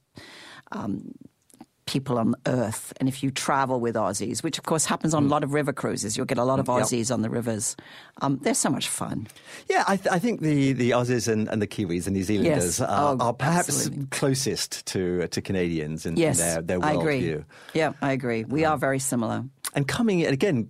people 1.86 2.18
on 2.18 2.34
earth. 2.48 2.94
And 3.00 3.08
if 3.08 3.22
you 3.24 3.30
travel 3.32 3.80
with 3.80 3.96
Aussies, 3.96 4.42
which 4.44 4.58
of 4.58 4.64
course 4.66 4.86
happens 4.86 5.14
on 5.14 5.26
a 5.26 5.28
lot 5.28 5.44
of 5.44 5.54
river 5.54 5.72
cruises, 5.72 6.18
you'll 6.18 6.26
get 6.26 6.38
a 6.40 6.44
lot 6.44 6.60
of 6.60 6.66
Mm. 6.66 6.78
Yep. 6.80 6.88
Aussies 6.88 7.14
on 7.14 7.22
the 7.22 7.30
rivers. 7.30 7.76
Um, 8.22 8.40
they're 8.42 8.54
so 8.56 8.70
much 8.70 8.90
fun. 8.90 9.28
yeah. 9.70 9.84
I, 9.88 9.98
th- 9.98 10.10
I 10.12 10.18
think 10.20 10.42
the 10.42 10.74
the 10.74 10.92
Aussies 10.92 11.28
and, 11.32 11.48
and 11.48 11.62
the 11.62 11.68
Kiwis 11.68 12.08
and 12.08 12.16
New 12.16 12.24
Zealanders 12.24 12.80
Yes. 12.80 12.82
are, 12.82 13.16
Oh, 13.20 13.26
are 13.28 13.34
perhaps 13.34 13.70
absolutely. 13.70 14.08
closest 14.12 14.86
to 14.88 15.28
to 15.28 15.42
Canadians 15.42 16.06
in, 16.06 16.18
Yes, 16.18 16.40
in 16.40 16.46
their 16.46 16.62
their 16.80 16.84
I 16.86 16.94
agree. 16.94 17.22
worldview. 17.22 17.46
Yeah, 17.74 17.94
I 18.02 18.12
agree. 18.14 18.44
We 18.46 18.66
are 18.66 18.78
very 18.78 19.00
similar. 19.00 19.44
And 19.76 19.88
coming 19.88 20.22
in 20.22 20.34
again, 20.34 20.68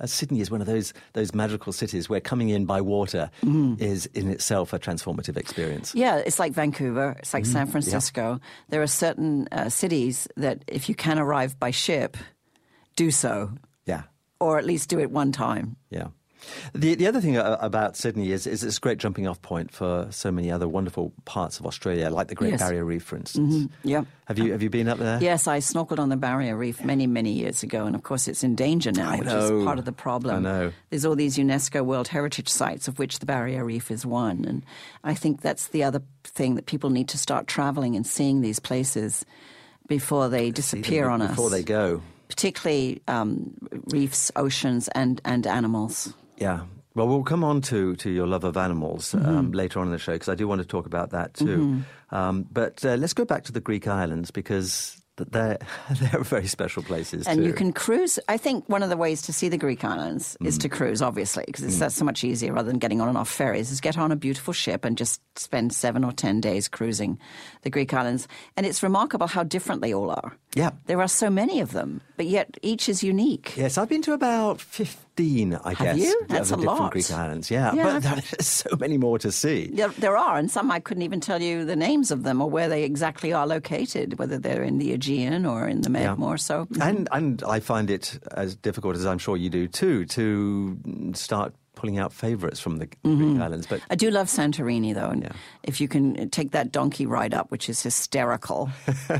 uh, 0.00 0.06
Sydney 0.06 0.40
is 0.40 0.50
one 0.50 0.60
of 0.62 0.66
those 0.66 0.92
those 1.12 1.34
magical 1.34 1.72
cities 1.72 2.08
where 2.08 2.20
coming 2.20 2.48
in 2.48 2.64
by 2.64 2.80
water 2.80 3.30
is 3.78 4.06
in 4.14 4.30
itself 4.30 4.72
a 4.72 4.78
transformative 4.78 5.36
experience. 5.36 5.94
Yeah, 5.94 6.16
it's 6.24 6.38
like 6.38 6.52
Vancouver. 6.54 7.16
It's 7.18 7.34
like 7.34 7.44
Mm-hmm. 7.44 7.52
San 7.52 7.66
Francisco. 7.66 8.40
There 8.70 8.80
are 8.82 8.86
certain 8.88 9.46
uh, 9.52 9.68
cities 9.68 10.26
that 10.36 10.64
if 10.66 10.88
you 10.88 10.94
can 10.94 11.18
arrive 11.18 11.58
by 11.60 11.70
ship, 11.70 12.16
do 12.96 13.10
so, 13.10 13.52
Yeah, 13.86 14.02
or 14.40 14.58
at 14.58 14.64
least 14.64 14.88
do 14.88 14.98
it 15.00 15.10
one 15.10 15.32
time. 15.32 15.76
yeah. 15.90 16.08
The 16.74 16.94
the 16.94 17.06
other 17.06 17.20
thing 17.20 17.36
about 17.36 17.96
Sydney 17.96 18.32
is 18.32 18.46
is 18.46 18.62
it's 18.64 18.76
a 18.78 18.80
great 18.80 18.98
jumping 18.98 19.26
off 19.26 19.40
point 19.42 19.70
for 19.70 20.08
so 20.10 20.30
many 20.30 20.50
other 20.50 20.66
wonderful 20.68 21.12
parts 21.24 21.60
of 21.60 21.66
Australia, 21.66 22.10
like 22.10 22.28
the 22.28 22.34
Great 22.34 22.52
Yes. 22.52 22.60
Barrier 22.60 22.84
Reef, 22.84 23.02
for 23.02 23.16
instance. 23.16 23.54
Mm-hmm. 23.54 23.88
Yeah. 23.88 24.04
Have 24.26 24.38
you 24.38 24.52
have 24.52 24.62
you 24.62 24.70
been 24.70 24.88
up 24.88 24.98
there? 24.98 25.18
Yes, 25.20 25.46
I 25.48 25.58
snorkeled 25.58 25.98
on 25.98 26.08
the 26.08 26.16
barrier 26.16 26.56
reef 26.56 26.84
many, 26.84 27.06
many 27.06 27.32
years 27.32 27.62
ago, 27.64 27.84
and 27.86 27.96
of 27.96 28.02
course 28.04 28.28
it's 28.28 28.44
in 28.44 28.54
danger 28.54 28.92
now, 28.92 29.18
which 29.18 29.26
is 29.28 29.64
part 29.64 29.78
of 29.78 29.84
the 29.84 29.92
problem. 29.92 30.36
I 30.36 30.38
know. 30.50 30.72
There's 30.90 31.04
all 31.04 31.16
these 31.16 31.36
UNESCO 31.36 31.84
World 31.84 32.08
Heritage 32.08 32.48
sites, 32.48 32.86
of 32.88 32.98
which 32.98 33.18
the 33.18 33.26
barrier 33.26 33.64
reef 33.64 33.90
is 33.90 34.06
one, 34.06 34.44
and 34.44 34.62
I 35.02 35.14
think 35.14 35.40
that's 35.42 35.68
the 35.68 35.82
other 35.82 36.02
thing 36.24 36.54
that 36.54 36.66
people 36.66 36.90
need 36.90 37.08
to 37.08 37.18
start 37.18 37.46
traveling 37.48 37.96
and 37.96 38.06
seeing 38.06 38.40
these 38.40 38.60
places 38.60 39.24
before 39.88 40.28
they 40.28 40.50
disappear 40.52 41.08
on 41.08 41.20
us. 41.22 41.30
before 41.30 41.50
they 41.50 41.64
go. 41.64 42.00
particularly 42.28 43.02
um, 43.08 43.52
reefs, 43.90 44.30
oceans, 44.36 44.86
and 44.94 45.20
and 45.24 45.46
animals. 45.46 46.14
Yeah. 46.40 46.62
Well, 46.94 47.06
we'll 47.06 47.22
come 47.22 47.44
on 47.44 47.60
to, 47.62 47.94
to 47.96 48.10
your 48.10 48.26
love 48.26 48.42
of 48.44 48.56
animals 48.56 49.12
Mm-hmm. 49.12 49.28
um, 49.28 49.52
later 49.52 49.78
on 49.78 49.86
in 49.86 49.92
the 49.92 49.98
show 49.98 50.12
because 50.12 50.28
I 50.28 50.34
do 50.34 50.48
want 50.48 50.60
to 50.60 50.66
talk 50.66 50.86
about 50.86 51.10
that 51.10 51.34
too. 51.34 51.82
Um, 52.10 52.46
but 52.50 52.84
uh, 52.84 52.94
let's 52.96 53.12
go 53.14 53.24
back 53.24 53.44
to 53.44 53.52
the 53.52 53.60
Greek 53.60 53.86
islands 53.86 54.32
because 54.32 54.96
they're 55.16 55.58
they're 56.00 56.22
very 56.24 56.46
special 56.48 56.82
places. 56.82 57.26
And 57.28 57.40
too. 57.40 57.46
you 57.46 57.52
can 57.52 57.72
cruise. 57.72 58.18
I 58.26 58.38
think 58.38 58.66
one 58.68 58.82
of 58.82 58.88
the 58.88 58.96
ways 58.96 59.22
to 59.22 59.32
see 59.34 59.48
the 59.50 59.58
Greek 59.58 59.84
islands 59.84 60.36
is 60.40 60.56
Mm. 60.58 60.62
to 60.62 60.68
cruise, 60.70 61.02
obviously, 61.02 61.44
because 61.46 61.62
it's 61.62 61.78
that's 61.78 61.94
so 61.94 62.04
much 62.06 62.24
easier 62.24 62.52
rather 62.54 62.68
than 62.70 62.78
getting 62.78 63.00
on 63.02 63.08
and 63.08 63.18
off 63.18 63.28
ferries. 63.30 63.70
Is 63.70 63.80
get 63.80 63.96
on 63.98 64.10
a 64.12 64.16
beautiful 64.16 64.52
ship 64.54 64.84
and 64.84 64.96
just 64.98 65.20
spend 65.38 65.72
seven 65.74 66.04
or 66.04 66.12
ten 66.12 66.40
days 66.40 66.66
cruising 66.68 67.18
the 67.62 67.70
Greek 67.70 67.92
islands. 67.94 68.26
And 68.56 68.64
it's 68.66 68.82
remarkable 68.82 69.26
how 69.28 69.44
different 69.44 69.82
they 69.82 69.92
all 69.94 70.10
are. 70.10 70.34
Yeah. 70.54 70.70
There 70.86 71.00
are 71.02 71.08
so 71.08 71.28
many 71.30 71.60
of 71.60 71.70
them, 71.72 72.00
but 72.16 72.26
yet 72.26 72.56
each 72.62 72.88
is 72.88 73.04
unique. 73.04 73.52
Yes, 73.56 73.76
I've 73.78 73.88
been 73.90 74.02
to 74.02 74.14
about 74.14 74.60
15, 74.60 75.09
I 75.18 75.74
guess. 75.74 75.98
you? 75.98 76.22
That's 76.28 76.50
a 76.50 76.56
different 76.56 76.80
lot. 76.80 76.92
Greek 76.92 77.10
islands. 77.10 77.50
Yeah, 77.50 77.72
Yeah. 77.74 78.00
but 78.00 78.02
there's 78.02 78.46
so 78.46 78.70
many 78.78 78.96
more 78.98 79.18
to 79.18 79.30
see. 79.30 79.70
There, 79.72 79.88
there 79.88 80.16
are, 80.16 80.36
and 80.38 80.50
some 80.50 80.70
I 80.70 80.80
couldn't 80.80 81.02
even 81.02 81.20
tell 81.20 81.42
you 81.42 81.64
the 81.64 81.76
names 81.76 82.10
of 82.10 82.22
them 82.22 82.40
or 82.40 82.48
where 82.48 82.68
they 82.68 82.84
exactly 82.84 83.32
are 83.32 83.46
located, 83.46 84.18
whether 84.18 84.38
they're 84.38 84.62
in 84.62 84.78
the 84.78 84.92
Aegean 84.92 85.44
or 85.46 85.68
in 85.68 85.82
the 85.82 85.90
Yeah. 85.90 86.14
Medmore. 86.16 86.38
So 86.40 86.64
mm-hmm. 86.66 86.82
And 86.82 87.08
and 87.12 87.42
I 87.42 87.60
find 87.60 87.90
it 87.90 88.18
as 88.32 88.56
difficult 88.56 88.96
as 88.96 89.04
I'm 89.04 89.18
sure 89.18 89.36
you 89.36 89.50
do 89.50 89.68
too 89.68 90.04
to 90.06 90.78
start 91.14 91.54
pulling 91.80 91.98
out 91.98 92.12
favourites 92.12 92.60
from 92.60 92.76
the 92.76 92.86
Mm-hmm. 92.86 93.16
Greek 93.32 93.40
islands. 93.42 93.66
But 93.66 93.80
I 93.90 93.94
do 93.94 94.10
love 94.10 94.26
Santorini, 94.26 94.92
though. 94.94 95.08
And 95.08 95.22
Yeah. 95.22 95.32
if 95.62 95.80
you 95.80 95.88
can 95.88 96.28
take 96.28 96.50
that 96.50 96.70
donkey 96.70 97.06
ride 97.06 97.32
up, 97.32 97.50
which 97.50 97.68
is 97.70 97.82
hysterical. 97.82 98.68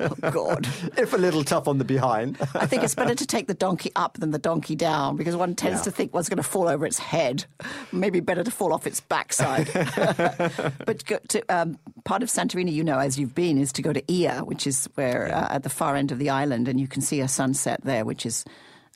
oh, 0.00 0.14
God. 0.30 0.66
if 0.96 1.12
a 1.12 1.16
little 1.18 1.44
tough 1.44 1.68
on 1.68 1.76
the 1.78 1.84
behind. 1.84 2.38
I 2.54 2.66
think 2.66 2.82
it's 2.82 2.94
better 2.94 3.14
to 3.14 3.26
take 3.26 3.46
the 3.46 3.54
donkey 3.54 3.90
up 3.96 4.14
than 4.18 4.30
the 4.30 4.38
donkey 4.38 4.74
down 4.74 5.16
because 5.16 5.36
one 5.36 5.54
tends 5.54 5.80
Yeah. 5.80 5.84
to 5.84 5.90
think 5.90 6.14
one's 6.14 6.28
going 6.30 6.38
to 6.38 6.42
fall 6.42 6.68
over 6.68 6.86
its 6.86 6.98
head. 6.98 7.44
Maybe 7.92 8.20
better 8.20 8.42
to 8.44 8.50
fall 8.50 8.72
off 8.72 8.86
its 8.86 9.00
backside. 9.00 9.68
but 10.86 11.04
to, 11.28 11.42
um, 11.50 11.78
part 12.04 12.22
of 12.22 12.28
Santorini, 12.30 12.72
you 12.72 12.84
know, 12.84 12.98
as 12.98 13.18
you've 13.18 13.34
been, 13.34 13.58
is 13.58 13.72
to 13.72 13.82
go 13.82 13.92
to 13.92 14.02
Ia, 14.12 14.40
which 14.44 14.66
is 14.66 14.88
where 14.94 15.28
uh, 15.34 15.48
at 15.50 15.62
the 15.62 15.70
far 15.70 15.96
end 15.96 16.12
of 16.12 16.18
the 16.18 16.30
island, 16.30 16.68
and 16.68 16.80
you 16.80 16.88
can 16.88 17.02
see 17.02 17.20
a 17.20 17.28
sunset 17.28 17.80
there, 17.84 18.04
which 18.04 18.24
is 18.24 18.44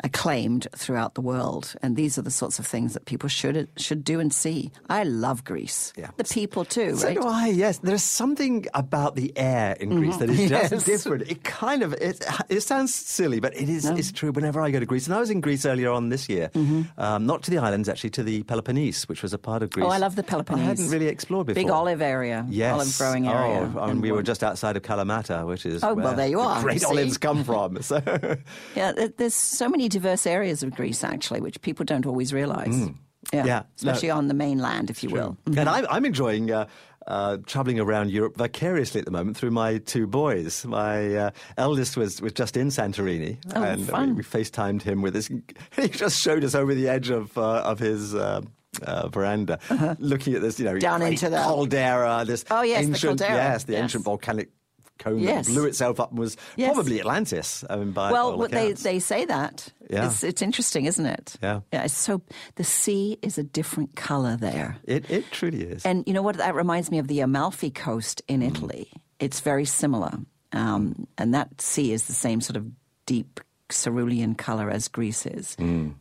acclaimed 0.02 0.66
throughout 0.74 1.14
the 1.14 1.20
world. 1.20 1.74
And 1.82 1.96
these 1.96 2.16
are 2.18 2.22
the 2.22 2.30
sorts 2.30 2.58
of 2.58 2.66
things 2.66 2.94
that 2.94 3.04
people 3.04 3.28
should 3.28 3.68
should 3.76 4.02
do 4.04 4.20
and 4.20 4.32
see. 4.32 4.70
I 4.88 5.04
love 5.04 5.44
Greece. 5.44 5.92
Yeah. 5.96 6.10
The 6.16 6.24
people 6.24 6.64
too, 6.64 6.96
So 6.96 7.06
right? 7.08 7.16
do 7.20 7.22
I. 7.26 7.46
Yes, 7.48 7.78
there's 7.78 8.02
something 8.02 8.66
about 8.74 9.14
the 9.16 9.32
air 9.36 9.76
in 9.80 9.90
Greece 9.90 10.16
that 10.18 10.30
is 10.30 10.48
just 10.48 10.50
Mm-hmm. 10.50 10.74
Yes. 10.74 10.84
different. 10.84 11.30
It 11.30 11.44
kind 11.44 11.82
of 11.82 11.92
it, 11.94 12.24
it 12.48 12.60
sounds 12.62 12.94
silly, 12.94 13.40
but 13.40 13.54
it 13.56 13.68
is. 13.68 13.84
It's 13.84 14.12
true. 14.12 14.30
Whenever 14.32 14.60
I 14.60 14.70
go 14.70 14.80
to 14.80 14.86
Greece, 14.86 15.06
and 15.06 15.14
I 15.14 15.20
was 15.20 15.30
in 15.30 15.40
Greece 15.40 15.64
earlier 15.66 15.90
on 15.90 16.08
this 16.08 16.28
year, 16.28 16.50
um, 16.98 17.26
not 17.26 17.42
to 17.44 17.50
the 17.50 17.58
islands, 17.58 17.88
actually 17.88 18.10
to 18.10 18.22
the 18.22 18.42
Peloponnese, 18.44 19.08
which 19.08 19.22
was 19.22 19.32
a 19.32 19.38
part 19.38 19.62
of 19.62 19.70
Greece. 19.70 19.84
Mm-hmm. 19.84 19.92
Oh, 19.92 19.94
I 19.94 19.98
love 19.98 20.16
the 20.16 20.22
Peloponnese. 20.22 20.64
I 20.64 20.66
hadn't 20.68 20.90
really 20.90 21.06
explored 21.08 21.46
before. 21.46 21.62
Big 21.62 21.70
olive 21.70 22.00
area, 22.02 22.46
Yes. 22.48 22.72
olive 22.74 22.98
growing 22.98 23.28
area. 23.28 23.70
Oh, 23.76 23.84
and 23.84 24.00
we 24.02 24.12
were 24.12 24.22
just 24.22 24.42
outside 24.42 24.76
of 24.76 24.82
Kalamata, 24.82 25.46
which 25.46 25.66
is 25.66 25.82
Oh, 25.84 25.94
well, 25.94 26.06
where 26.06 26.16
there 26.16 26.28
you 26.28 26.36
the 26.38 26.42
are, 26.42 26.62
Great 26.62 26.80
you 26.82 26.88
olives 26.88 27.18
come 27.18 27.44
from. 27.44 27.80
So 27.82 28.00
Yeah, 28.76 28.92
there's 29.16 29.34
so 29.34 29.68
many 29.68 29.88
diverse 29.90 30.26
areas 30.26 30.62
of 30.62 30.74
Greece 30.74 31.04
actually, 31.04 31.40
which 31.40 31.60
people 31.60 31.84
don't 31.84 32.06
always 32.06 32.32
realise. 32.32 32.74
Yeah, 32.76 32.86
Mm. 32.86 32.94
Yeah, 33.32 33.44
no. 33.44 33.62
especially 33.76 34.10
on 34.10 34.28
the 34.28 34.34
mainland, 34.34 34.88
if 34.88 35.02
you 35.04 35.10
will. 35.10 35.36
And 35.44 35.68
I'm, 35.68 35.86
I'm 35.90 36.04
enjoying 36.06 36.50
uh, 36.50 36.66
uh, 37.06 37.36
traveling 37.44 37.78
around 37.78 38.10
Europe 38.10 38.34
vicariously 38.38 38.98
at 38.98 39.04
the 39.04 39.10
moment 39.10 39.36
through 39.36 39.50
my 39.50 39.76
two 39.78 40.06
boys. 40.06 40.64
My 40.64 41.14
uh, 41.16 41.30
eldest 41.58 41.98
was, 41.98 42.22
was 42.22 42.32
just 42.32 42.56
in 42.56 42.68
Santorini, 42.68 43.36
Oh, 43.54 43.62
and 43.62 43.86
fun. 43.86 44.08
We, 44.10 44.14
we 44.14 44.22
FaceTimed 44.22 44.80
him 44.82 45.02
with 45.02 45.12
this. 45.12 45.28
He 45.76 45.88
just 45.88 46.18
showed 46.18 46.44
us 46.44 46.54
over 46.54 46.74
the 46.74 46.88
edge 46.88 47.10
of 47.10 47.36
uh, 47.36 47.60
of 47.72 47.78
his. 47.78 48.14
Uh, 48.14 48.40
uh, 48.84 49.08
veranda, 49.08 49.58
looking 49.98 50.32
at 50.34 50.42
this, 50.42 50.58
you 50.60 50.64
know, 50.64 50.70
Uh-huh. 50.70 50.78
Down 50.78 51.02
into 51.02 51.28
the- 51.28 51.36
caldera. 51.42 52.24
This 52.24 52.44
Oh, 52.52 52.62
yes, 52.62 52.86
the 52.86 52.98
caldera. 53.08 53.34
yes, 53.34 53.64
the 53.64 53.72
Yes. 53.72 53.82
ancient 53.82 54.04
volcanic 54.04 54.48
cone 55.00 55.18
Yes. 55.18 55.46
that 55.46 55.52
blew 55.52 55.66
itself 55.66 55.98
up 55.98 56.10
and 56.10 56.18
was 56.18 56.36
Yes. 56.56 56.72
probably 56.74 57.00
Atlantis. 57.00 57.64
I 57.68 57.76
mean, 57.76 57.90
by 57.92 58.12
well, 58.12 58.36
they, 58.48 58.72
they 58.72 58.98
say 59.00 59.24
that. 59.24 59.68
Yeah. 59.90 60.06
It's, 60.06 60.22
it's 60.22 60.42
interesting, 60.42 60.84
isn't 60.86 61.06
it? 61.06 61.36
Yeah. 61.42 61.60
Yeah. 61.72 61.84
It's 61.84 61.94
so 61.94 62.22
the 62.54 62.64
sea 62.64 63.18
is 63.22 63.38
a 63.38 63.42
different 63.42 63.96
color 63.96 64.36
there. 64.36 64.76
it 64.84 65.10
it 65.10 65.24
truly 65.32 65.62
is. 65.62 65.84
And 65.84 66.04
you 66.06 66.14
know 66.14 66.22
what? 66.22 66.36
That 66.36 66.54
reminds 66.54 66.90
me 66.90 66.98
of 66.98 67.08
the 67.08 67.20
Amalfi 67.20 67.70
Coast 67.70 68.22
in 68.28 68.42
Italy. 68.42 68.88
It's 69.18 69.40
very 69.40 69.64
similar. 69.64 70.12
Um, 70.52 71.06
and 71.18 71.34
that 71.34 71.60
sea 71.60 71.92
is 71.92 72.06
the 72.06 72.12
same 72.12 72.40
sort 72.40 72.56
of 72.56 72.66
deep 73.06 73.40
cerulean 73.72 74.34
color 74.34 74.70
as 74.70 74.88
Greece 74.88 75.26
is. 75.26 75.56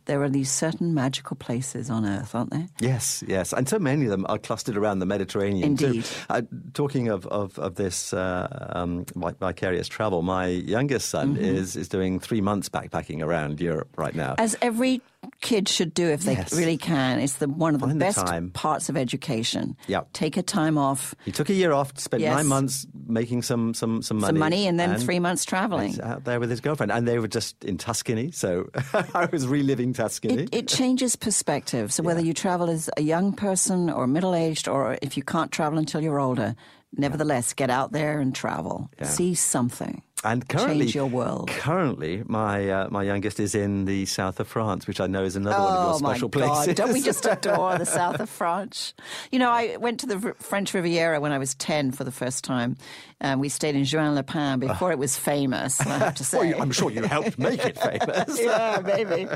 There 0.06 0.22
are 0.22 0.28
these 0.28 0.50
certain 0.50 0.94
magical 0.94 1.36
places 1.36 1.90
on 1.90 2.04
Earth, 2.06 2.34
aren't 2.34 2.50
there? 2.50 2.66
Yes, 2.80 3.22
yes, 3.26 3.52
and 3.52 3.68
so 3.68 3.78
many 3.78 4.04
of 4.04 4.10
them 4.10 4.26
are 4.28 4.38
clustered 4.38 4.76
around 4.76 4.98
the 5.00 5.06
Mediterranean. 5.06 5.76
too. 5.76 5.86
Indeed. 5.86 6.04
Uh, 6.28 6.42
talking 6.74 7.08
of 7.08 7.26
of, 7.26 7.58
of 7.58 7.74
this 7.76 8.12
uh, 8.12 8.72
um, 8.74 9.04
vicarious 9.40 9.88
travel, 9.88 10.22
my 10.22 10.46
youngest 10.46 11.08
son 11.08 11.34
Mm-hmm. 11.34 11.44
is 11.44 11.76
is 11.76 11.88
doing 11.88 12.18
three 12.18 12.40
months 12.40 12.68
backpacking 12.68 13.22
around 13.22 13.60
Europe 13.60 13.88
right 13.96 14.14
now. 14.14 14.34
As 14.38 14.56
every 14.62 15.00
kid 15.42 15.68
should 15.68 15.92
do 15.94 16.06
if 16.08 16.22
they 16.22 16.32
Yes. 16.32 16.52
really 16.54 16.78
can. 16.78 17.18
It's 17.20 17.34
the 17.34 17.46
one 17.48 17.74
of 17.74 17.80
the 17.80 17.86
Find 17.88 17.98
best 18.00 18.18
time. 18.18 18.50
parts 18.50 18.88
of 18.88 18.96
education. 18.96 19.76
Yep. 19.86 20.12
Take 20.12 20.36
a 20.38 20.42
time 20.42 20.78
off, 20.78 21.14
he 21.24 21.30
took 21.32 21.50
a 21.50 21.54
year 21.54 21.72
off, 21.72 21.92
spent 21.98 22.22
Yes. 22.22 22.34
nine 22.36 22.46
months 22.46 22.86
making 23.10 23.42
some 23.42 23.74
some 23.74 24.02
some 24.02 24.18
money, 24.18 24.28
some 24.28 24.38
money, 24.38 24.66
and 24.66 24.78
then 24.78 24.98
three 24.98 25.18
months 25.18 25.44
traveling. 25.44 26.00
out 26.00 26.24
there 26.24 26.40
with 26.40 26.50
his 26.50 26.60
girlfriend, 26.60 26.92
and 26.92 27.06
they 27.06 27.18
were 27.18 27.28
just 27.28 27.64
in 27.64 27.78
Tuscany. 27.78 28.30
So 28.30 28.70
I 29.14 29.28
was 29.32 29.46
reliving 29.46 29.92
Tuscany. 29.92 30.44
It, 30.44 30.54
it 30.54 30.68
changes 30.68 31.16
perspective. 31.16 31.92
So 31.92 32.02
whether 32.02 32.20
you 32.20 32.34
travel 32.34 32.70
as 32.70 32.90
a 32.96 33.02
young 33.02 33.32
person 33.32 33.90
or 33.90 34.06
middle 34.06 34.34
aged, 34.34 34.68
or 34.68 34.98
if 35.02 35.16
you 35.16 35.22
can't 35.22 35.50
travel 35.52 35.78
until 35.78 36.00
you're 36.00 36.20
older, 36.20 36.54
nevertheless, 36.96 37.52
get 37.52 37.70
out 37.70 37.92
there 37.92 38.20
and 38.20 38.34
travel. 38.34 38.90
See 39.02 39.34
something. 39.34 40.02
And 40.22 40.46
currently, 40.48 40.84
Change 40.84 40.94
your 40.94 41.06
world. 41.06 41.48
Currently, 41.48 42.24
my 42.26 42.68
uh, 42.68 42.88
my 42.90 43.02
youngest 43.02 43.40
is 43.40 43.54
in 43.54 43.86
the 43.86 44.04
south 44.04 44.38
of 44.38 44.48
France, 44.48 44.86
which 44.86 45.00
I 45.00 45.06
know 45.06 45.24
is 45.24 45.34
another 45.34 45.58
one 45.62 45.72
of 45.72 45.82
your 45.84 45.94
Oh 45.94 45.98
my 46.00 46.12
special 46.12 46.28
God! 46.28 46.42
places. 46.42 46.74
Don't 46.74 46.92
we 46.92 47.00
just 47.00 47.24
adore 47.30 47.78
the 47.78 47.86
south 47.86 48.20
of 48.20 48.28
France? 48.28 48.92
You 49.32 49.38
know, 49.38 49.50
I 49.50 49.78
went 49.78 50.00
to 50.00 50.06
the 50.06 50.34
French 50.38 50.74
Riviera 50.74 51.20
when 51.20 51.32
I 51.32 51.38
was 51.38 51.54
ten 51.54 51.90
for 51.90 52.04
the 52.04 52.12
first 52.12 52.44
time, 52.44 52.76
and 53.18 53.40
we 53.40 53.48
stayed 53.48 53.76
in 53.76 53.86
Juan-les-Pins 53.86 54.60
before 54.60 54.92
it 54.92 54.98
was 54.98 55.16
famous. 55.16 55.80
I 55.80 55.96
have 55.98 56.14
to 56.16 56.24
say, 56.32 56.52
well, 56.52 56.62
I'm 56.62 56.70
sure 56.70 56.90
you 56.90 57.02
helped 57.02 57.38
make 57.38 57.64
it 57.64 57.78
famous. 57.78 58.38
yeah, 58.42 58.82
maybe. 58.84 59.26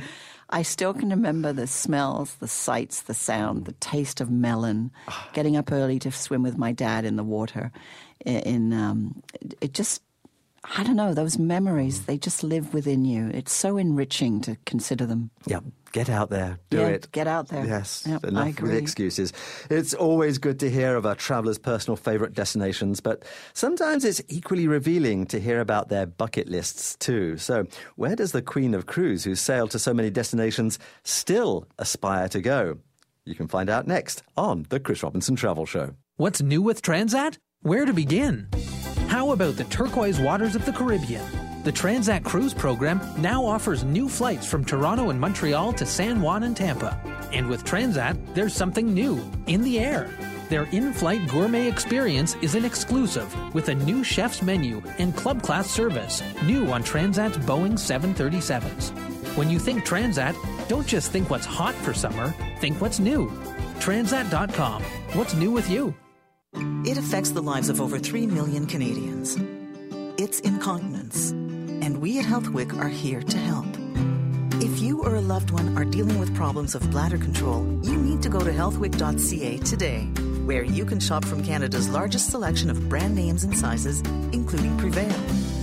I 0.51 0.61
still 0.61 0.93
can 0.93 1.09
remember 1.09 1.55
the 1.55 1.67
smells, 1.67 2.35
the 2.35 2.47
sights, 2.49 3.01
the 3.03 3.15
sound, 3.15 3.65
the 3.65 3.73
taste 3.73 4.21
of 4.21 4.31
melon. 4.31 4.91
Getting 5.33 5.57
up 5.57 5.73
early 5.73 5.99
to 6.01 6.13
swim 6.13 6.43
with 6.43 6.59
my 6.59 6.73
dad 6.73 7.07
in 7.07 7.17
the 7.17 7.25
water. 7.25 7.73
In, 8.27 8.37
in 8.37 8.73
um, 8.75 9.23
it 9.63 9.73
just, 9.73 10.03
I 10.77 10.83
don't 10.83 10.97
know, 10.97 11.13
those 11.13 11.39
memories. 11.39 12.07
They 12.07 12.17
just 12.17 12.43
live 12.43 12.73
within 12.73 13.05
you. 13.05 13.29
It's 13.35 13.53
so 13.53 13.77
enriching 13.77 14.41
to 14.43 14.57
consider 14.65 15.05
them. 15.05 15.31
Yeah, 15.47 15.61
get 15.93 16.09
out 16.09 16.31
there, 16.31 16.59
do 16.71 16.79
Yeah, 16.79 16.87
it. 16.89 17.13
get 17.13 17.27
out 17.27 17.49
there. 17.49 17.67
Yes, 17.67 18.05
Yep, 18.07 18.25
I 18.25 18.29
enough 18.29 18.61
with 18.61 18.71
the 18.71 18.79
excuses. 18.79 19.33
It's 19.69 19.93
always 19.93 20.39
good 20.39 20.59
to 20.61 20.71
hear 20.71 20.97
of 20.97 21.05
a 21.05 21.15
traveller's 21.15 21.59
personal 21.59 21.97
favourite 21.97 22.33
destinations, 22.33 23.01
but 23.01 23.25
sometimes 23.53 24.05
it's 24.07 24.23
equally 24.29 24.67
revealing 24.67 25.27
to 25.27 25.39
hear 25.39 25.61
about 25.61 25.91
their 25.91 26.07
bucket 26.07 26.49
lists 26.49 26.97
too. 26.97 27.37
So, 27.37 27.67
where 27.97 28.17
does 28.17 28.33
the 28.33 28.43
Queen 28.43 28.73
of 28.73 28.87
Cruise, 28.87 29.23
who 29.25 29.35
sailed 29.35 29.71
to 29.73 29.79
so 29.79 29.93
many 29.93 30.09
destinations, 30.09 30.79
still 31.03 31.69
aspire 31.79 32.29
to 32.31 32.41
go? 32.41 32.79
You 33.27 33.35
can 33.35 33.49
find 33.49 33.69
out 33.69 33.87
next 33.87 34.23
on 34.37 34.65
the 34.71 34.81
Chris 34.81 35.03
Robinson 35.03 35.37
Travel 35.37 35.67
Show. 35.67 35.95
What's 36.17 36.41
new 36.41 36.63
with 36.63 36.81
Transat? 36.81 37.39
Where 37.65 37.87
to 37.87 37.95
begin? 37.95 38.47
How 39.09 39.31
about 39.31 39.57
the 39.57 39.65
turquoise 39.65 40.21
waters 40.21 40.55
of 40.55 40.67
the 40.67 40.73
Caribbean? 40.73 41.25
The 41.63 41.73
Transat 41.73 42.23
Cruise 42.23 42.53
program 42.53 43.01
now 43.17 43.43
offers 43.43 43.85
new 43.85 44.07
flights 44.07 44.47
from 44.47 44.67
Toronto 44.67 45.09
and 45.09 45.19
Montreal 45.19 45.73
to 45.73 45.87
San 45.87 46.21
Juan 46.21 46.43
and 46.43 46.55
Tampa. 46.55 47.01
And 47.33 47.49
with 47.49 47.65
Transat, 47.65 48.19
there's 48.35 48.53
something 48.53 48.93
new 48.93 49.19
in 49.47 49.63
the 49.63 49.81
air. 49.81 50.11
Their 50.51 50.65
in 50.73 50.93
flight 50.93 51.27
gourmet 51.27 51.67
experience 51.67 52.37
is 52.43 52.55
an 52.55 52.67
exclusive 52.67 53.35
with 53.55 53.71
a 53.71 53.75
new 53.75 54.05
chef's 54.05 54.43
menu 54.43 54.83
and 54.99 55.17
club 55.17 55.41
class 55.41 55.71
service, 55.71 56.23
new 56.43 56.67
on 56.67 56.83
Transat's 56.83 57.39
Boeing 57.39 57.79
737s. 57.79 58.91
When 59.39 59.49
you 59.49 59.59
think 59.59 59.87
Transat, 59.87 60.37
Don't 60.69 60.87
just 60.87 61.13
think 61.13 61.31
what's 61.31 61.47
hot 61.47 61.75
for 61.77 61.95
summer, 61.95 62.35
think 62.59 62.83
what's 62.83 62.99
new. 62.99 63.31
Transat.com. 63.79 64.83
What's 65.15 65.33
new 65.33 65.51
with 65.51 65.71
you? 65.71 65.95
It 66.87 66.99
affects 66.99 67.31
the 67.31 67.43
lives 67.43 67.69
of 67.69 67.81
over 67.81 67.99
3 67.99 68.27
million 68.27 68.67
Canadians. 68.67 69.37
It's 70.17 70.41
incontinence, 70.41 71.31
and 71.31 72.01
we 72.01 72.19
at 72.19 72.25
Healthwick 72.25 72.79
are 72.79 72.89
here 72.89 73.23
to 73.23 73.39
help. 73.39 73.67
If 74.63 74.81
you 74.81 75.03
or 75.03 75.17
a 75.17 75.21
loved 75.21 75.51
one 75.51 75.77
are 75.77 75.85
dealing 75.85 76.19
with 76.19 76.35
problems 76.35 76.75
of 76.75 76.91
bladder 76.91 77.19
control, 77.19 77.65
you 77.83 77.97
need 77.97 78.23
to 78.23 78.29
go 78.29 78.39
to 78.39 78.53
healthwick.ca 78.53 79.59
today, 79.59 80.05
where 80.47 80.63
you 80.63 80.85
can 80.85 81.01
shop 81.01 81.25
from 81.25 81.43
Canada's 81.43 81.89
largest 81.89 82.31
selection 82.31 82.71
of 82.71 82.89
brand 82.89 83.15
names 83.15 83.45
and 83.45 83.57
sizes, 83.59 84.01
including 84.33 84.77
Prevail. 84.79 85.19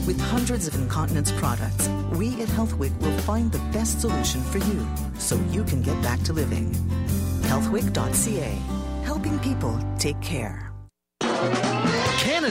With 0.06 0.20
hundreds 0.20 0.68
of 0.68 0.76
incontinence 0.76 1.32
products, 1.32 1.88
we 2.14 2.42
at 2.42 2.50
Healthwick 2.50 2.98
will 3.00 3.18
find 3.20 3.52
the 3.52 3.60
best 3.72 4.02
solution 4.02 4.42
for 4.42 4.58
you 4.58 4.88
so 5.18 5.36
you 5.52 5.64
can 5.64 5.82
get 5.82 6.02
back 6.02 6.22
to 6.24 6.34
living. 6.34 6.72
Healthwick.ca, 7.44 8.60
helping 9.04 9.40
people 9.40 9.80
take 9.98 10.20
care. 10.22 10.71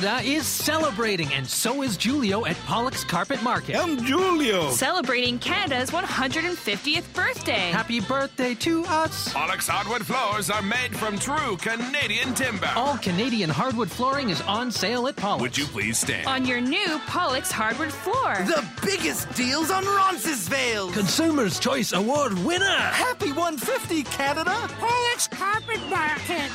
Canada 0.00 0.26
is 0.26 0.46
celebrating, 0.46 1.30
and 1.34 1.46
so 1.46 1.82
is 1.82 1.98
Julio 1.98 2.46
at 2.46 2.56
Pollock's 2.64 3.04
Carpet 3.04 3.42
Market. 3.42 3.76
I'm 3.76 3.98
Julio. 3.98 4.70
Celebrating 4.70 5.38
Canada's 5.38 5.90
150th 5.90 7.12
birthday. 7.12 7.68
Happy 7.70 8.00
birthday 8.00 8.54
to 8.54 8.82
us. 8.86 9.30
Pollock's 9.30 9.68
hardwood 9.68 10.06
floors 10.06 10.48
are 10.48 10.62
made 10.62 10.96
from 10.96 11.18
true 11.18 11.58
Canadian 11.58 12.32
timber. 12.32 12.70
All 12.76 12.96
Canadian 12.96 13.50
hardwood 13.50 13.90
flooring 13.90 14.30
is 14.30 14.40
on 14.42 14.70
sale 14.70 15.06
at 15.06 15.16
Pollock's. 15.16 15.42
Would 15.42 15.58
you 15.58 15.66
please 15.66 15.98
stand? 15.98 16.26
On 16.26 16.46
your 16.46 16.62
new 16.62 16.98
Pollock's 17.06 17.52
hardwood 17.52 17.92
floor. 17.92 18.36
The 18.46 18.66
biggest 18.82 19.30
deals 19.34 19.70
on 19.70 19.84
Roncesvalles. 19.84 20.94
Consumer's 20.94 21.60
Choice 21.60 21.92
Award 21.92 22.38
winner. 22.38 22.64
Happy 22.64 23.32
150, 23.32 24.04
Canada. 24.04 24.56
Pollock's 24.78 25.28
Carpet 25.28 25.80
Market. 25.90 26.50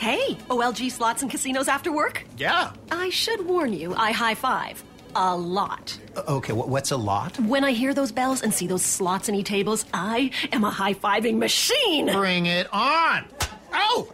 Hey, 0.00 0.36
OLG 0.48 0.90
slots 0.90 1.20
and 1.20 1.30
casinos 1.30 1.68
after 1.68 1.92
work? 1.92 2.24
Yeah. 2.38 2.72
I 2.90 3.10
should 3.10 3.44
warn 3.44 3.74
you, 3.74 3.94
I 3.94 4.12
high 4.12 4.34
five. 4.34 4.82
A 5.14 5.36
lot. 5.36 5.94
Uh, 6.16 6.22
okay, 6.36 6.54
what's 6.54 6.90
a 6.90 6.96
lot? 6.96 7.38
When 7.38 7.64
I 7.64 7.72
hear 7.72 7.92
those 7.92 8.10
bells 8.10 8.40
and 8.40 8.54
see 8.54 8.66
those 8.66 8.82
slots 8.82 9.28
and 9.28 9.36
e 9.36 9.42
tables, 9.42 9.84
I 9.92 10.30
am 10.52 10.64
a 10.64 10.70
high 10.70 10.94
fiving 10.94 11.36
machine. 11.36 12.06
Bring 12.06 12.46
it 12.46 12.66
on. 12.72 13.26
Oh! 13.74 14.10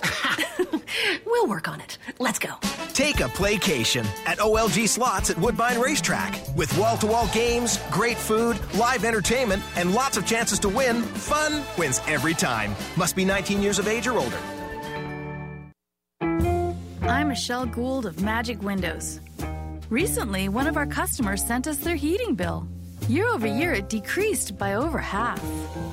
we'll 1.25 1.46
work 1.46 1.68
on 1.68 1.81
it. 1.81 1.99
Let's 2.18 2.40
go. 2.40 2.55
Take 2.92 3.20
a 3.20 3.29
playcation 3.29 4.07
at 4.27 4.38
OLG 4.38 4.88
Slots 4.88 5.31
at 5.31 5.38
Woodbine 5.38 5.81
Racetrack. 5.81 6.37
With 6.57 6.77
wall 6.77 6.96
to 6.96 7.07
wall 7.07 7.29
games, 7.33 7.79
great 7.92 8.18
food, 8.18 8.59
live 8.75 9.05
entertainment, 9.05 9.62
and 9.77 9.94
lots 9.94 10.16
of 10.16 10.27
chances 10.27 10.59
to 10.61 10.68
win, 10.68 11.03
fun 11.03 11.62
wins 11.79 12.01
every 12.09 12.35
time. 12.35 12.75
Must 12.96 13.14
be 13.14 13.25
19 13.25 13.62
years 13.62 13.79
of 13.79 13.87
age 13.87 14.09
or 14.09 14.18
older. 14.18 14.40
I'm 17.08 17.28
Michelle 17.28 17.66
Gould 17.66 18.04
of 18.04 18.20
Magic 18.20 18.60
Windows. 18.62 19.20
Recently, 19.90 20.48
one 20.48 20.66
of 20.66 20.76
our 20.76 20.86
customers 20.86 21.44
sent 21.44 21.68
us 21.68 21.76
their 21.78 21.94
heating 21.94 22.34
bill. 22.34 22.66
Year 23.08 23.28
over 23.28 23.46
year, 23.46 23.72
it 23.72 23.88
decreased 23.88 24.58
by 24.58 24.74
over 24.74 24.98
half, 24.98 25.40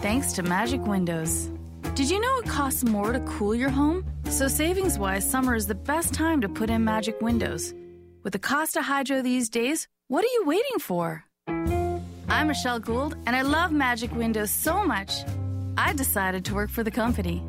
thanks 0.02 0.34
to 0.34 0.41
Magic 0.41 0.82
Windows. 0.88 1.52
Did 1.93 2.10
you 2.10 2.19
know 2.19 2.38
it 2.39 2.47
costs 2.47 2.84
more 2.84 3.13
to 3.13 3.19
cool 3.19 3.54
your 3.54 3.69
home? 3.69 4.04
So, 4.32 4.47
savings 4.47 4.97
wise, 4.97 5.30
summer 5.30 5.54
is 5.54 5.67
the 5.67 5.76
best 5.76 6.15
time 6.15 6.41
to 6.41 6.49
put 6.49 6.71
in 6.71 6.84
Magic 6.84 7.21
Windows. 7.21 7.76
With 8.23 8.34
the 8.34 8.39
cost 8.39 8.76
of 8.76 8.84
hydro 8.84 9.21
these 9.21 9.49
days, 9.49 9.88
what 10.08 10.26
are 10.26 10.34
you 10.34 10.43
waiting 10.45 10.80
for? 10.80 11.26
I'm 11.47 12.47
Michelle 12.47 12.80
Gould, 12.80 13.15
and 13.28 13.36
I 13.36 13.43
love 13.43 13.71
Magic 13.71 14.12
Windows 14.15 14.49
so 14.49 14.84
much, 14.84 15.23
I 15.78 15.93
decided 15.93 16.43
to 16.45 16.56
work 16.56 16.71
for 16.71 16.84
the 16.84 16.89
company. 16.91 17.43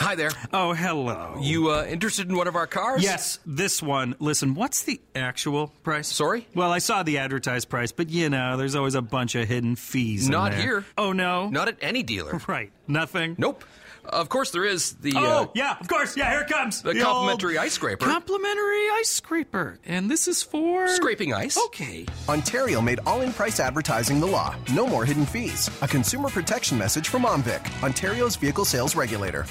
Hi 0.00 0.14
there. 0.14 0.30
Oh, 0.52 0.72
hello. 0.72 1.36
You 1.40 1.70
uh, 1.70 1.84
interested 1.84 2.28
in 2.28 2.36
one 2.36 2.46
of 2.48 2.56
our 2.56 2.66
cars? 2.66 3.02
Yes, 3.02 3.38
this 3.44 3.82
one. 3.82 4.14
Listen, 4.18 4.54
what's 4.54 4.82
the 4.82 5.00
actual 5.14 5.68
price? 5.82 6.08
Sorry? 6.08 6.46
Well, 6.54 6.70
I 6.72 6.78
saw 6.78 7.02
the 7.02 7.18
advertised 7.18 7.68
price, 7.68 7.92
but 7.92 8.08
you 8.08 8.30
know, 8.30 8.56
there's 8.56 8.74
always 8.74 8.94
a 8.94 9.02
bunch 9.02 9.34
of 9.34 9.48
hidden 9.48 9.76
fees. 9.76 10.28
Not 10.28 10.52
in 10.52 10.58
there. 10.58 10.66
here. 10.66 10.84
Oh 10.96 11.12
no. 11.12 11.48
Not 11.48 11.68
at 11.68 11.76
any 11.80 12.02
dealer. 12.02 12.40
Right. 12.48 12.72
Nothing. 12.86 13.34
Nope. 13.36 13.62
Of 14.04 14.30
course, 14.30 14.52
there 14.52 14.64
is 14.64 14.94
the. 14.94 15.12
Oh 15.16 15.20
uh, 15.42 15.46
yeah, 15.54 15.76
of 15.78 15.86
course. 15.86 16.16
Yeah, 16.16 16.30
here 16.30 16.40
it 16.40 16.48
comes. 16.48 16.80
The, 16.80 16.94
The 16.94 17.00
complimentary 17.00 17.58
ice 17.58 17.74
scraper. 17.74 18.06
Complimentary 18.06 18.88
ice 18.94 19.10
scraper, 19.10 19.78
and 19.84 20.10
this 20.10 20.28
is 20.28 20.42
for 20.42 20.88
Scraping 20.88 21.34
ice. 21.34 21.58
Okay. 21.66 22.06
Ontario 22.26 22.80
made 22.80 23.00
all 23.04 23.20
in 23.20 23.34
price 23.34 23.60
advertising 23.60 24.18
the 24.18 24.26
law. 24.26 24.54
No 24.72 24.86
more 24.86 25.04
hidden 25.04 25.26
fees. 25.26 25.68
A 25.82 25.88
consumer 25.88 26.30
protection 26.30 26.78
message 26.78 27.08
from 27.08 27.24
OMVIC, 27.24 27.82
Ontario's 27.82 28.36
vehicle 28.36 28.64
sales 28.64 28.96
regulator. 28.96 29.44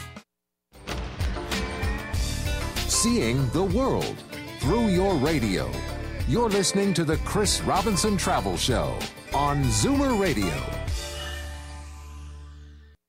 Seeing 3.04 3.48
the 3.50 3.64
world 3.64 4.16
through 4.60 4.88
your 4.88 5.14
radio. 5.18 5.72
You're 6.28 6.50
listening 6.50 6.96
to 6.96 7.04
the 7.04 7.18
Chris 7.18 7.62
Robinson 7.62 8.18
Travel 8.18 8.58
Show 8.58 8.98
on 9.36 9.64
Zoomer 9.66 10.20
Radio. 10.20 10.52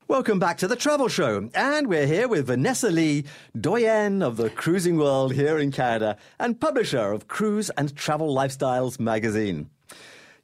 Welcome 0.07 0.39
back 0.39 0.59
to 0.59 0.69
the 0.69 0.77
Travel 0.77 1.09
Show, 1.09 1.49
and 1.55 1.87
we're 1.87 2.07
here 2.07 2.29
with 2.29 2.49
Vanessa 2.49 2.91
Lee, 2.91 3.25
doyenne 3.59 4.21
of 4.21 4.37
the 4.37 4.51
cruising 4.51 4.99
world 4.99 5.33
here 5.33 5.57
in 5.57 5.73
Canada 5.73 6.19
and 6.39 6.61
publisher 6.61 7.11
of 7.11 7.27
Cruise 7.27 7.71
and 7.71 7.97
Travel 7.97 8.35
Lifestyles 8.35 9.01
magazine. 9.01 9.71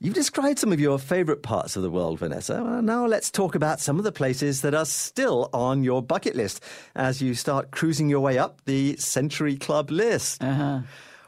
You've 0.05 0.12
described 0.12 0.59
some 0.59 0.71
of 0.71 0.79
your 0.79 0.99
favorite 0.99 1.43
parts 1.43 1.77
of 1.77 1.83
the 1.83 1.88
world, 1.88 2.19
Vanessa. 2.19 2.62
Well, 2.62 2.83
now 2.83 3.07
let's 3.07 3.31
talk 3.31 3.55
about 3.55 3.81
some 3.81 3.97
of 3.97 4.05
the 4.05 4.12
places 4.12 4.61
that 4.61 4.75
are 4.75 4.85
still 4.85 5.49
on 5.55 5.83
your 5.83 6.03
bucket 6.03 6.37
list 6.37 6.62
as 6.95 7.23
you 7.23 7.33
start 7.33 7.71
cruising 7.71 8.11
your 8.11 8.21
way 8.21 8.37
up 8.37 8.61
the 8.67 8.99
Century 8.99 9.57
Club 9.57 9.90
list. 9.90 10.45
Uh-huh. 10.45 10.81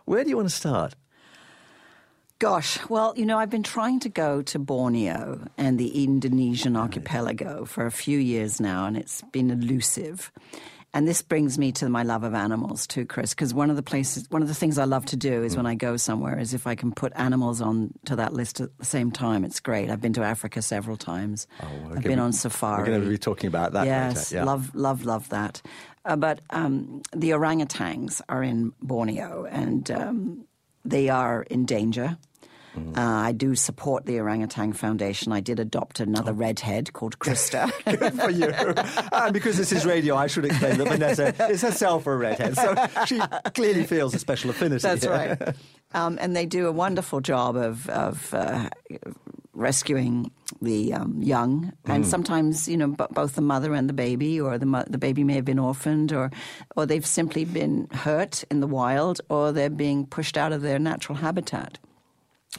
Where 0.04 0.22
do 0.24 0.28
you 0.28 0.36
want 0.36 0.50
to 0.50 0.54
start? 0.54 0.94
Gosh, 2.38 2.78
well, 2.90 3.14
you 3.16 3.24
know, 3.24 3.38
I've 3.38 3.48
been 3.48 3.62
trying 3.62 3.98
to 4.00 4.10
go 4.10 4.42
to 4.42 4.58
Borneo 4.58 5.48
and 5.56 5.78
the 5.78 6.04
Indonesian 6.04 6.76
archipelago 6.76 7.64
for 7.64 7.86
a 7.86 7.90
few 7.90 8.18
years 8.18 8.60
now, 8.60 8.84
and 8.84 8.94
it's 8.94 9.22
been 9.32 9.50
elusive. 9.50 10.30
And 10.94 11.06
this 11.06 11.20
brings 11.20 11.58
me 11.58 11.72
to 11.72 11.90
my 11.90 12.04
love 12.04 12.22
of 12.24 12.32
animals 12.32 12.86
too, 12.86 13.04
Chris, 13.04 13.34
because 13.34 13.52
one 13.52 13.68
of 13.68 13.76
the 13.76 13.82
places, 13.82 14.26
one 14.30 14.40
of 14.40 14.48
the 14.48 14.54
things 14.54 14.78
I 14.78 14.84
love 14.84 15.04
to 15.06 15.16
do 15.16 15.42
is 15.42 15.54
when 15.54 15.66
I 15.66 15.74
go 15.74 15.98
somewhere 15.98 16.38
is 16.38 16.54
if 16.54 16.66
I 16.66 16.74
can 16.74 16.90
put 16.90 17.12
animals 17.16 17.60
on 17.60 17.92
to 18.06 18.16
that 18.16 18.32
list 18.32 18.60
at 18.60 18.76
the 18.78 18.84
same 18.86 19.10
time, 19.10 19.44
it's 19.44 19.60
great. 19.60 19.90
I've 19.90 20.00
been 20.00 20.14
to 20.14 20.22
Africa 20.22 20.62
several 20.62 20.96
times. 20.96 21.46
I've 21.60 22.02
been 22.02 22.18
on 22.18 22.32
safari. 22.32 22.80
We're 22.84 22.86
going 22.86 23.02
to 23.02 23.08
be 23.10 23.18
talking 23.18 23.48
about 23.48 23.72
that 23.72 23.84
Yes. 23.84 24.32
Yeah. 24.32 24.44
love, 24.44 24.74
love, 24.74 25.04
love 25.04 25.28
that. 25.28 25.60
Uh, 26.06 26.16
but 26.16 26.40
um, 26.50 27.02
the 27.14 27.30
orangutans 27.30 28.22
are 28.28 28.42
in 28.42 28.72
Borneo, 28.80 29.44
and 29.50 29.90
um, 29.90 30.46
they 30.84 31.10
are 31.10 31.42
in 31.42 31.66
danger. 31.66 32.16
Mm. 32.76 32.96
Uh, 32.96 33.00
I 33.00 33.32
do 33.32 33.54
support 33.54 34.04
the 34.06 34.18
Orangutan 34.20 34.72
Foundation. 34.74 35.32
I 35.32 35.40
did 35.40 35.58
adopt 35.58 35.98
another 36.00 36.32
redhead 36.32 36.92
called 36.92 37.18
Krista. 37.18 37.70
Good 37.98 38.14
for 38.14 38.30
you. 38.30 38.46
and 39.12 39.32
because 39.32 39.56
this 39.56 39.72
is 39.72 39.86
radio, 39.86 40.14
I 40.16 40.26
should 40.26 40.44
explain 40.44 40.78
that 40.78 40.88
Vanessa 40.88 41.48
is 41.50 41.62
herself 41.62 42.06
a 42.06 42.14
redhead, 42.16 42.56
so 42.56 42.86
she 43.06 43.18
clearly 43.54 43.84
feels 43.84 44.14
a 44.14 44.18
special 44.18 44.50
affinity. 44.50 44.82
That's 44.82 45.06
right. 45.06 45.40
Um, 45.94 46.18
and 46.20 46.36
they 46.36 46.44
do 46.46 46.66
a 46.66 46.72
wonderful 46.72 47.20
job 47.20 47.56
of, 47.56 47.88
of 47.88 48.34
uh, 48.34 48.68
rescuing 49.54 50.30
the 50.60 50.92
um, 50.92 51.22
young, 51.22 51.72
and 51.86 52.04
Mm. 52.04 52.06
sometimes 52.06 52.68
you 52.68 52.76
know 52.76 52.88
b- 52.88 53.04
both 53.10 53.34
the 53.34 53.40
mother 53.42 53.72
and 53.74 53.88
the 53.88 53.92
baby, 53.94 54.40
or 54.40 54.58
the 54.58 54.66
mo- 54.66 54.84
the 54.86 54.98
baby 54.98 55.24
may 55.24 55.34
have 55.34 55.44
been 55.44 55.58
orphaned, 55.58 56.12
or 56.12 56.30
or 56.76 56.86
they've 56.86 57.06
simply 57.06 57.44
been 57.44 57.88
hurt 57.92 58.44
in 58.50 58.60
the 58.60 58.66
wild, 58.66 59.20
or 59.30 59.52
they're 59.52 59.70
being 59.70 60.06
pushed 60.06 60.36
out 60.36 60.52
of 60.52 60.62
their 60.62 60.78
natural 60.78 61.16
habitat. 61.16 61.78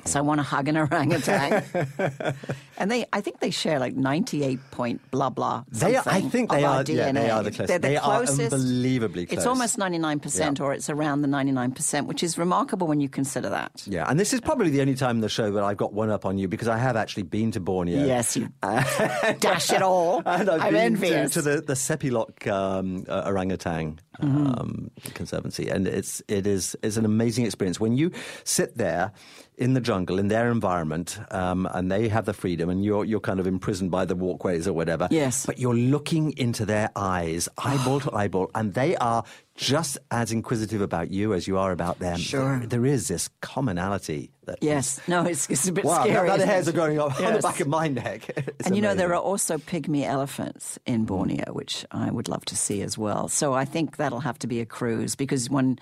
So 0.06 0.20
I 0.20 0.22
want 0.22 0.40
to 0.40 0.44
hug 0.44 0.68
an 0.68 0.78
orangutan, 0.78 1.64
and 2.78 2.92
they 2.92 3.06
I 3.12 3.22
think 3.22 3.40
they 3.40 3.52
share 3.52 3.80
like 3.80 3.96
ninety 3.96 4.44
eight 4.44 4.60
point 4.72 5.02
blah 5.12 5.30
blah. 5.30 5.64
They 5.72 5.96
are- 5.96 6.04
I 6.06 6.22
think 6.22 6.50
they 6.50 6.64
are- 6.64 6.84
yeah, 6.88 7.12
they 7.12 7.20
DNA. 7.20 7.34
are 7.34 7.44
the 7.44 7.52
closest. 7.52 7.68
They're 7.68 7.80
the 7.80 7.88
They 7.88 7.98
are 7.98 8.18
closest. 8.24 8.54
unbelievably 8.54 9.28
It's 9.32 9.46
almost 9.46 9.78
ninety 9.78 9.98
nine 9.98 10.20
percent, 10.20 10.60
Yeah. 10.60 10.66
or 10.66 10.74
it's 10.74 10.90
around 10.90 11.22
the 11.22 11.28
ninety 11.28 11.52
nine 11.52 11.72
percent, 11.72 12.08
which 12.08 12.24
is 12.24 12.38
remarkable 12.38 12.88
when 12.88 13.00
you 13.02 13.10
consider 13.10 13.50
that. 13.50 13.84
Yeah, 13.86 14.06
and 14.10 14.20
this 14.20 14.34
is 14.34 14.40
probably 14.42 14.70
the 14.70 14.82
only 14.82 14.96
time 14.96 15.18
in 15.18 15.22
the 15.22 15.30
show 15.30 15.52
that 15.52 15.64
I've 15.64 15.78
got 15.78 15.94
one 15.94 16.10
up 16.10 16.26
on 16.26 16.38
you 16.38 16.48
because 16.48 16.68
I 16.68 16.78
have 16.78 16.96
actually 16.96 17.24
been 17.24 17.52
to 17.52 17.60
Borneo. 17.60 18.06
Yes, 18.06 18.38
you 18.38 18.50
dash 19.40 19.72
it 19.72 19.82
all. 19.82 20.22
and 20.26 20.50
I've 20.50 20.62
I'm 20.62 20.74
been 20.74 20.82
envious. 20.94 21.34
To, 21.34 21.42
to 21.42 21.50
the 21.50 21.62
the 21.62 21.74
Sepilok 21.74 22.48
um, 22.48 23.06
uh, 23.10 23.24
orangutan 23.26 24.00
Mm-hmm. 24.18 24.48
um, 24.48 24.90
conservancy, 25.14 25.70
and 25.70 25.88
it's 25.88 26.24
it 26.28 26.48
is 26.48 26.76
it's 26.82 26.98
an 26.98 27.06
amazing 27.06 27.46
experience 27.46 27.80
when 27.80 27.94
you 27.96 28.10
sit 28.46 28.76
there 28.76 29.12
in 29.58 29.74
the 29.74 29.82
jungle 29.82 30.20
in 30.20 30.28
their 30.28 30.52
environment, 30.52 31.20
um, 31.32 31.68
and 31.74 31.92
they 31.92 32.08
have 32.08 32.26
the 32.26 32.34
freedom, 32.34 32.70
and 32.70 32.86
you're 32.86 33.04
you're 33.04 33.20
kind 33.20 33.40
of 33.40 33.48
imprisoned 33.48 33.90
by 33.92 34.06
the 34.06 34.16
walkways 34.16 34.68
or 34.68 34.74
whatever. 34.74 35.08
Yes. 35.12 35.46
but 35.46 35.58
you're 35.58 35.76
looking 35.76 36.38
into 36.38 36.66
their 36.66 36.90
eyes, 36.96 37.50
eyeball 37.58 38.00
to 38.02 38.14
eyeball, 38.16 38.52
and 38.54 38.74
they 38.74 38.96
are 38.98 39.24
just 39.58 39.98
as 40.12 40.32
inquisitive 40.32 40.82
about 40.82 41.12
you 41.12 41.34
as 41.34 41.48
you 41.48 41.58
are 41.58 41.72
about 41.72 42.00
them. 42.00 42.18
Sure. 42.18 42.60
There, 42.60 42.68
there 42.68 42.86
is 42.86 43.08
this 43.08 43.30
commonality. 43.42 44.32
That 44.46 44.60
Yes, 44.62 45.02
no, 45.10 45.26
it's, 45.26 45.50
it's 45.50 45.68
a 45.68 45.74
bit 45.74 45.84
wow, 45.84 46.04
scary. 46.04 46.30
now 46.30 46.38
the 46.38 46.46
hairs 46.46 46.68
it? 46.68 46.74
are 46.74 46.78
going 46.78 47.00
up 47.00 47.20
on 47.20 47.34
the 47.34 47.40
back 47.40 47.60
of 47.60 47.68
my 47.68 47.90
neck. 47.90 48.30
It's 48.60 48.68
and 48.68 48.76
you 48.76 48.82
know, 48.82 48.96
there 48.96 49.14
are 49.14 49.22
also 49.22 49.58
pygmy 49.58 50.04
elephants 50.04 50.80
in 50.86 51.04
mm. 51.04 51.08
Borneo, 51.08 51.52
which 51.52 51.86
I 51.92 52.10
would 52.10 52.30
love 52.30 52.46
to 52.46 52.56
see 52.56 52.82
as 52.82 52.98
well. 52.98 53.28
So 53.28 53.54
I 53.54 53.66
think 53.66 53.98
that'll 53.98 54.22
have 54.22 54.40
to 54.40 54.48
be 54.48 54.62
a 54.62 54.66
cruise 54.66 55.16
because 55.16 55.50
one, 55.50 55.80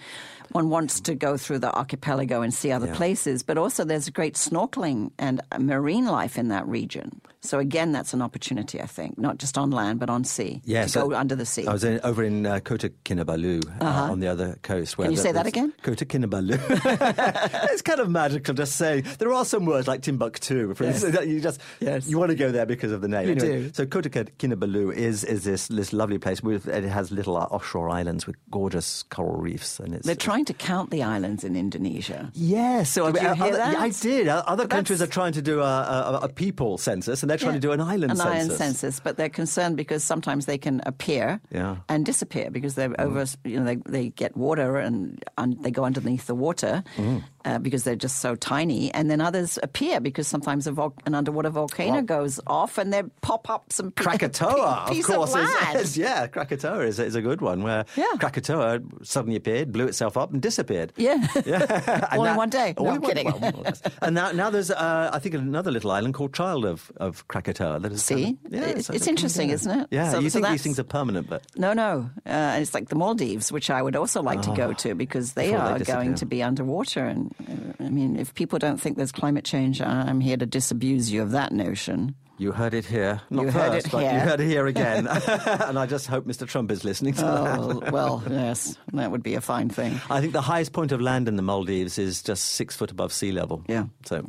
one 0.51 0.69
wants 0.69 0.99
to 1.01 1.13
go 1.13 1.37
through 1.37 1.59
the 1.59 1.71
archipelago 1.75 2.41
and 2.41 2.53
see 2.53 2.71
other 2.71 2.87
Yeah. 2.87 2.95
places, 2.95 3.43
but 3.43 3.57
also 3.57 3.83
there's 3.83 4.09
great 4.09 4.33
snorkeling 4.33 5.11
and 5.19 5.41
marine 5.59 6.05
life 6.05 6.37
in 6.37 6.47
that 6.47 6.67
region. 6.67 7.21
So 7.45 7.59
again, 7.59 7.91
that's 7.91 8.13
an 8.13 8.21
opportunity, 8.21 8.81
I 8.81 8.85
think, 8.87 9.17
not 9.17 9.37
just 9.37 9.57
on 9.57 9.71
land, 9.71 9.99
but 9.99 10.09
on 10.09 10.23
sea. 10.23 10.61
Yes, 10.65 10.93
to 10.93 10.99
go 10.99 11.13
under 11.13 11.35
the 11.35 11.45
sea. 11.45 11.65
I 11.67 11.73
was 11.73 11.83
in, 11.83 11.99
over 12.03 12.23
in 12.23 12.45
uh, 12.45 12.59
Kota 12.59 12.91
Kinabalu 13.05 13.65
uh, 13.81 13.83
Uh-huh. 13.85 14.11
on 14.11 14.19
the 14.19 14.27
other 14.27 14.57
coast. 14.63 14.97
Where 14.97 15.05
Can 15.07 15.13
you 15.15 15.21
say 15.21 15.31
that 15.31 15.45
again? 15.47 15.73
Kota 15.83 16.05
Kinabalu. 16.05 16.57
it's 17.71 17.81
kind 17.81 17.99
of 17.99 18.09
magical 18.09 18.53
just 18.53 18.75
saying. 18.75 19.05
There 19.19 19.31
are 19.33 19.45
some 19.45 19.65
words 19.65 19.87
like 19.87 20.01
Timbuktu, 20.01 20.73
for 20.75 20.83
Yes. 20.83 21.03
instance, 21.03 21.25
you 21.27 21.39
just 21.39 21.59
you 22.07 22.17
want 22.17 22.31
to 22.31 22.35
go 22.35 22.51
there 22.51 22.65
because 22.65 22.91
of 22.91 23.01
the 23.01 23.07
name. 23.07 23.25
You 23.27 23.31
Anyway, 23.35 23.61
do. 23.63 23.71
So 23.73 23.85
Kota 23.85 24.09
Kinabalu 24.09 24.93
is 24.93 25.23
is 25.23 25.43
this 25.43 25.67
this 25.67 25.93
lovely 25.93 26.17
place 26.17 26.41
with 26.43 26.67
it 26.67 26.83
has 26.83 27.11
little 27.11 27.37
uh, 27.37 27.41
offshore 27.51 27.89
islands 27.89 28.25
with 28.27 28.35
gorgeous 28.51 29.03
coral 29.09 29.37
reefs, 29.37 29.79
and 29.79 29.93
it's 29.95 30.05
They're 30.05 30.15
trying 30.15 30.45
to 30.45 30.53
count 30.53 30.89
the 30.91 31.03
islands 31.03 31.43
in 31.43 31.55
Indonesia. 31.55 32.31
Yes, 32.33 32.91
so 32.91 33.11
Did 33.11 33.23
I, 33.25 33.29
you 33.29 33.35
hear 33.35 33.43
other, 33.45 33.57
that? 33.57 33.73
yeah, 33.73 33.81
I 33.81 33.89
did. 33.89 34.27
Uh, 34.27 34.43
Other 34.47 34.63
But 34.63 34.71
countries 34.71 35.01
are 35.01 35.07
trying 35.07 35.33
to 35.33 35.41
do 35.41 35.61
a, 35.61 35.63
a, 35.63 36.19
a 36.23 36.29
people 36.29 36.77
census, 36.77 37.21
and 37.23 37.31
they're 37.35 37.45
trying 37.47 37.55
Yeah, 37.55 37.61
to 37.61 37.67
do 37.67 37.71
an 37.73 37.81
island 37.81 38.11
an 38.11 38.17
census. 38.17 38.35
island 38.35 38.51
census, 38.57 38.99
but 38.99 39.17
they're 39.17 39.29
concerned 39.29 39.75
because 39.77 40.03
sometimes 40.03 40.45
they 40.45 40.57
can 40.57 40.81
appear 40.85 41.39
Yeah. 41.51 41.77
and 41.89 42.05
disappear 42.05 42.49
because 42.49 42.75
they're 42.75 42.95
over. 42.99 43.25
You 43.43 43.59
know, 43.59 43.65
they 43.65 43.77
they 43.97 44.09
get 44.09 44.35
water 44.37 44.77
and 44.77 45.21
they 45.63 45.71
go 45.71 45.83
underneath 45.85 46.25
the 46.27 46.35
water 46.35 46.83
Mm. 46.97 47.23
Uh, 47.45 47.59
because 47.59 47.83
they're 47.83 47.95
just 47.95 48.17
so 48.17 48.35
tiny, 48.35 48.93
and 48.93 49.09
then 49.09 49.21
others 49.21 49.57
appear 49.63 49.99
because 50.01 50.27
sometimes 50.27 50.67
a 50.67 50.71
vol- 50.71 50.93
an 51.05 51.15
underwater 51.15 51.49
volcano 51.49 51.93
Well- 51.93 52.01
goes 52.01 52.39
off 52.47 52.77
and 52.77 52.91
they 52.91 53.03
pop 53.21 53.49
up 53.49 53.71
some 53.71 53.91
Krakatoa, 53.91 54.87
of 54.89 55.03
course, 55.05 55.33
of 55.35 55.41
is- 55.75 55.81
is, 55.91 55.97
yeah, 55.97 56.27
Krakatoa 56.27 56.79
is, 56.87 56.99
is 56.99 57.15
a 57.15 57.21
good 57.21 57.41
one 57.41 57.63
where 57.63 57.85
Krakatoa 58.19 58.79
suddenly 59.03 59.35
appeared, 59.37 59.71
blew 59.71 59.85
itself 59.87 60.17
up, 60.17 60.33
and 60.33 60.41
disappeared. 60.41 60.91
Yeah, 60.97 61.25
Yeah, 61.45 62.07
all 62.11 62.25
in 62.25 62.35
one 62.35 62.49
day. 62.49 62.73
No, 62.79 62.89
I'm 62.91 63.01
one- 63.01 63.09
kidding. 63.11 63.25
well, 63.31 63.55
or 63.57 63.63
less. 63.63 63.81
and 64.01 64.15
now, 64.15 64.31
now 64.31 64.49
there's, 64.49 64.71
uh, 64.71 65.09
I 65.13 65.19
think, 65.19 65.35
another 65.35 65.71
little 65.71 65.91
island 65.91 66.13
called 66.13 66.33
Child 66.33 66.65
of, 66.65 66.91
of 66.97 67.27
Krakatoa. 67.27 67.79
That 67.79 67.91
is 67.91 68.03
See? 68.03 68.23
kind 68.23 68.37
of- 68.45 68.53
yeah, 68.53 68.61
It's- 68.69 68.89
it's 68.89 69.07
interesting, 69.07 69.49
isn't 69.51 69.79
it? 69.81 69.87
Yeah, 69.91 70.11
So- 70.11 70.19
you 70.19 70.29
so 70.29 70.39
think 70.39 70.51
these 70.51 70.63
things 70.63 70.79
are 70.79 70.83
permanent, 70.83 71.29
but 71.29 71.43
No, 71.57 71.73
no. 71.73 72.09
Uh, 72.25 72.57
it's 72.59 72.73
like 72.73 72.89
the 72.89 72.95
Maldives, 72.95 73.51
which 73.51 73.69
I 73.69 73.81
would 73.81 73.95
also 73.95 74.21
like 74.21 74.41
to 74.43 74.51
go 74.55 74.69
Ah, 74.71 74.73
to 74.73 74.95
because 74.95 75.33
they 75.33 75.51
before 75.51 75.65
they 75.77 75.81
are 75.81 75.85
going 75.85 76.15
to 76.15 76.25
be 76.25 76.41
underwater. 76.41 77.05
And 77.05 77.33
I 77.79 77.89
mean, 77.89 78.15
if 78.15 78.33
people 78.33 78.59
don't 78.59 78.77
think 78.79 78.97
there's 78.97 79.11
climate 79.11 79.45
change, 79.45 79.81
I'm 79.81 80.21
here 80.21 80.37
to 80.37 80.45
disabuse 80.45 81.11
you 81.11 81.21
of 81.21 81.31
that 81.31 81.51
notion. 81.51 82.15
you 82.37 82.51
heard 82.51 82.73
it 82.73 82.85
here. 82.85 83.21
Not 83.29 83.45
You 83.45 83.51
first, 83.51 83.57
heard 83.57 83.73
it 83.85 83.91
but 83.91 84.03
you 84.03 84.09
here. 84.09 84.19
heard 84.19 84.39
it 84.39 84.47
here 84.47 84.65
again. 84.67 85.07
and 85.67 85.77
I 85.79 85.85
just 85.85 86.07
hope 86.07 86.25
Mr. 86.25 86.47
Trump 86.47 86.71
is 86.71 86.83
listening 86.83 87.13
to 87.15 87.25
Oh, 87.25 87.79
that. 87.81 87.91
well, 87.93 88.23
yes, 88.29 88.77
that 88.93 89.11
would 89.11 89.23
be 89.23 89.35
a 89.35 89.41
fine 89.41 89.69
thing. 89.69 89.99
I 90.09 90.21
think 90.21 90.33
the 90.33 90.41
highest 90.41 90.71
point 90.73 90.91
of 90.91 91.01
land 91.01 91.27
in 91.27 91.35
the 91.35 91.41
Maldives 91.43 91.97
is 91.97 92.21
just 92.23 92.45
six 92.45 92.75
foot 92.75 92.91
above 92.91 93.11
sea 93.13 93.31
level. 93.31 93.63
Yeah. 93.67 93.85
So, 94.05 94.25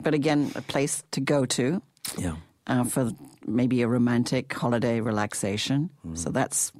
But 0.00 0.14
again, 0.14 0.50
a 0.54 0.62
place 0.62 1.02
to 1.12 1.20
go 1.20 1.46
to 1.46 1.80
yeah. 2.18 2.36
uh, 2.66 2.84
for 2.84 3.12
maybe 3.46 3.82
a 3.82 3.88
romantic 3.88 4.52
holiday 4.52 5.00
relaxation. 5.00 5.90
Mm. 6.06 6.18
So 6.18 6.30
that's 6.30 6.72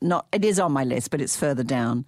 not, 0.00 0.26
it 0.32 0.44
is 0.44 0.58
on 0.58 0.72
my 0.72 0.84
list, 0.84 1.10
but 1.10 1.20
it's 1.20 1.36
further 1.36 1.64
down. 1.64 2.04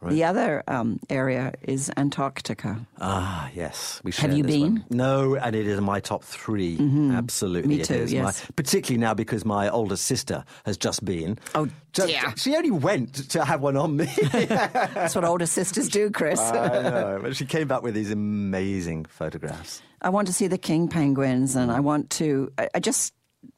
The 0.00 0.22
other 0.22 0.62
um, 0.68 1.00
area 1.10 1.54
is 1.62 1.90
Antarctica. 1.96 2.86
Ah, 3.00 3.50
yes. 3.52 4.00
We 4.04 4.12
Have 4.12 4.32
you 4.32 4.44
been? 4.44 4.74
one. 4.74 4.84
No, 4.90 5.34
and 5.34 5.56
it 5.56 5.66
is 5.66 5.80
my 5.80 5.98
top 5.98 6.22
3 6.22 7.10
Absolutely, 7.14 7.68
Me 7.76 7.80
it 7.80 7.86
too, 7.86 7.94
is. 7.94 8.12
My- 8.14 8.20
yes. 8.20 8.46
particularly 8.54 9.00
now 9.00 9.14
because 9.14 9.44
my 9.44 9.68
older 9.68 9.96
sister 9.96 10.44
has 10.64 10.76
just 10.76 11.04
been. 11.04 11.36
Oh, 11.56 11.68
Just- 11.92 12.08
dear. 12.08 12.32
She 12.36 12.54
only 12.54 12.70
went 12.70 13.28
to 13.30 13.44
have 13.44 13.60
one 13.60 13.76
on 13.76 13.96
me. 13.96 14.06
That's 14.32 15.16
what 15.16 15.24
older 15.24 15.46
sisters 15.46 15.88
do, 15.88 16.10
Chris. 16.12 16.38
I 16.38 16.82
know, 16.82 17.18
but 17.22 17.34
she 17.36 17.44
came 17.44 17.66
back 17.66 17.82
with 17.82 17.94
these 17.94 18.12
amazing 18.12 19.06
photographs. 19.06 19.82
I 20.00 20.10
want 20.10 20.28
to 20.28 20.32
see 20.32 20.46
the 20.46 20.58
king 20.58 20.86
penguins, 20.86 21.56
and 21.56 21.72
I 21.72 21.80
want 21.80 22.10
to. 22.10 22.52
I, 22.56 22.68
I 22.76 22.78
just, 22.78 23.14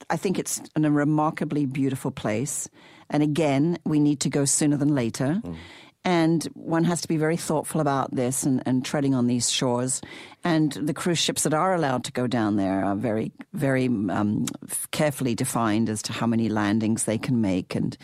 I 0.08 0.16
think 0.16 0.38
it's 0.38 0.62
an, 0.74 0.86
a 0.86 0.90
remarkably 0.90 1.66
beautiful 1.66 2.10
place. 2.10 2.66
And 3.10 3.22
again, 3.22 3.76
we 3.84 4.00
need 4.00 4.20
to 4.20 4.30
go 4.30 4.46
sooner 4.46 4.78
than 4.78 4.94
later. 4.94 5.42
And 6.02 6.44
one 6.54 6.84
has 6.84 7.02
to 7.02 7.08
be 7.08 7.18
very 7.18 7.36
thoughtful 7.36 7.80
about 7.80 8.14
this 8.14 8.44
and, 8.44 8.62
and 8.64 8.82
treading 8.84 9.14
on 9.14 9.26
these 9.26 9.50
shores. 9.50 10.00
And 10.42 10.72
the 10.72 10.94
cruise 10.94 11.18
ships 11.18 11.42
that 11.42 11.52
are 11.52 11.74
allowed 11.74 12.04
to 12.04 12.12
go 12.12 12.26
down 12.26 12.56
there 12.56 12.82
are 12.84 12.94
very, 12.96 13.32
very 13.52 13.86
um, 13.86 14.46
carefully 14.92 15.34
defined 15.34 15.90
as 15.90 16.00
to 16.02 16.12
how 16.14 16.26
many 16.26 16.48
landings 16.48 17.04
they 17.04 17.18
can 17.18 17.42
make 17.42 17.74
and 17.74 17.98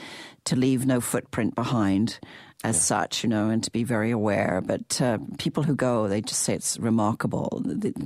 to 0.45 0.57
leave 0.57 0.85
no 0.85 1.01
footprint 1.01 1.55
behind 1.55 2.19
as 2.65 2.83
such, 2.83 3.23
you 3.23 3.31
know, 3.31 3.49
and 3.49 3.63
to 3.65 3.71
be 3.71 3.83
very 3.85 4.11
aware. 4.11 4.63
But 4.65 5.01
uh, 5.01 5.19
people 5.39 5.63
who 5.63 5.75
go, 5.75 6.07
they 6.07 6.21
just 6.21 6.43
say 6.43 6.55
it's 6.55 6.79
remarkable 6.79 7.63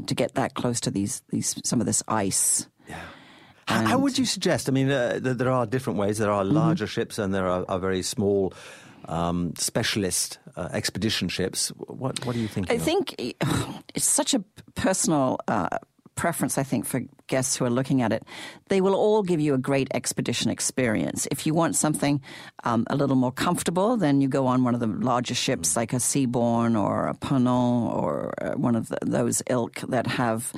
to 0.07 0.15
get 0.15 0.35
that 0.35 0.55
close 0.55 0.81
to 0.81 0.91
these, 0.91 1.23
these 1.31 1.57
some 1.65 1.81
of 1.81 1.87
this 1.87 2.03
ice. 2.07 2.69
How, 3.67 3.85
how 3.87 3.99
would 3.99 4.19
you 4.19 4.25
suggest? 4.25 4.69
I 4.69 4.73
mean, 4.73 4.91
uh, 4.91 5.19
there 5.23 5.51
are 5.51 5.67
different 5.67 5.99
ways. 5.99 6.19
There 6.19 6.29
Mm-hmm. 6.29 6.41
are 6.57 6.65
larger 6.67 6.87
ships 6.87 7.19
and 7.19 7.33
there 7.35 7.47
are, 7.47 7.65
are 7.69 7.79
very 7.79 8.03
small 8.03 8.53
um, 9.07 9.55
specialist 9.57 10.39
uh, 10.57 10.69
expedition 10.73 11.29
ships. 11.29 11.69
What, 11.77 12.25
what 12.25 12.35
do 12.35 12.41
you 12.41 12.49
think? 12.49 12.71
I 12.71 12.79
think 12.79 13.15
it's 13.95 14.05
such 14.05 14.35
a 14.35 14.41
personal 14.75 15.39
uh, 15.49 15.69
preference, 16.21 16.59
I 16.59 16.65
think, 16.65 16.85
for 16.85 17.01
guests 17.29 17.57
who 17.57 17.65
are 17.65 17.71
looking 17.71 18.03
at 18.03 18.13
it. 18.13 18.25
They 18.69 18.83
will 18.83 18.95
all 18.95 19.23
give 19.23 19.41
you 19.41 19.55
a 19.55 19.59
great 19.59 19.89
expedition 19.95 20.51
experience. 20.51 21.27
If 21.31 21.47
you 21.47 21.55
want 21.55 21.77
something 21.77 22.21
um, 22.65 22.85
a 22.91 22.97
little 22.97 23.17
more 23.17 23.33
comfortable, 23.33 23.97
then 23.97 24.21
you 24.21 24.29
go 24.29 24.47
on 24.47 24.63
one 24.63 24.75
of 24.75 24.81
the 24.81 24.87
larger 24.87 25.35
ships 25.35 25.77
like 25.77 25.95
a 25.95 25.97
Seabourn 25.97 26.79
or 26.79 27.07
a 27.07 27.15
Ponant 27.15 27.95
or 27.95 28.35
uh, 28.43 28.51
one 28.53 28.77
of 28.77 28.89
the, 28.89 28.99
those 29.01 29.43
ilk 29.49 29.77
that 29.89 30.07
have 30.07 30.53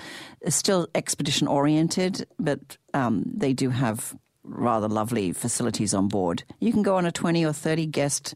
still 0.48 0.88
expedition 0.96 1.46
oriented, 1.46 2.26
but 2.40 2.76
um, 2.92 3.22
they 3.33 3.52
do 3.52 3.70
have 3.70 4.16
rather 4.44 4.88
lovely 4.88 5.33
facilities 5.33 5.94
on 5.94 6.09
board. 6.09 6.44
You 6.61 6.72
can 6.72 6.83
go 6.83 6.96
on 6.96 7.07
a 7.07 7.12
20 7.12 7.44
or 7.44 7.52
30 7.52 7.87
guest 7.87 8.35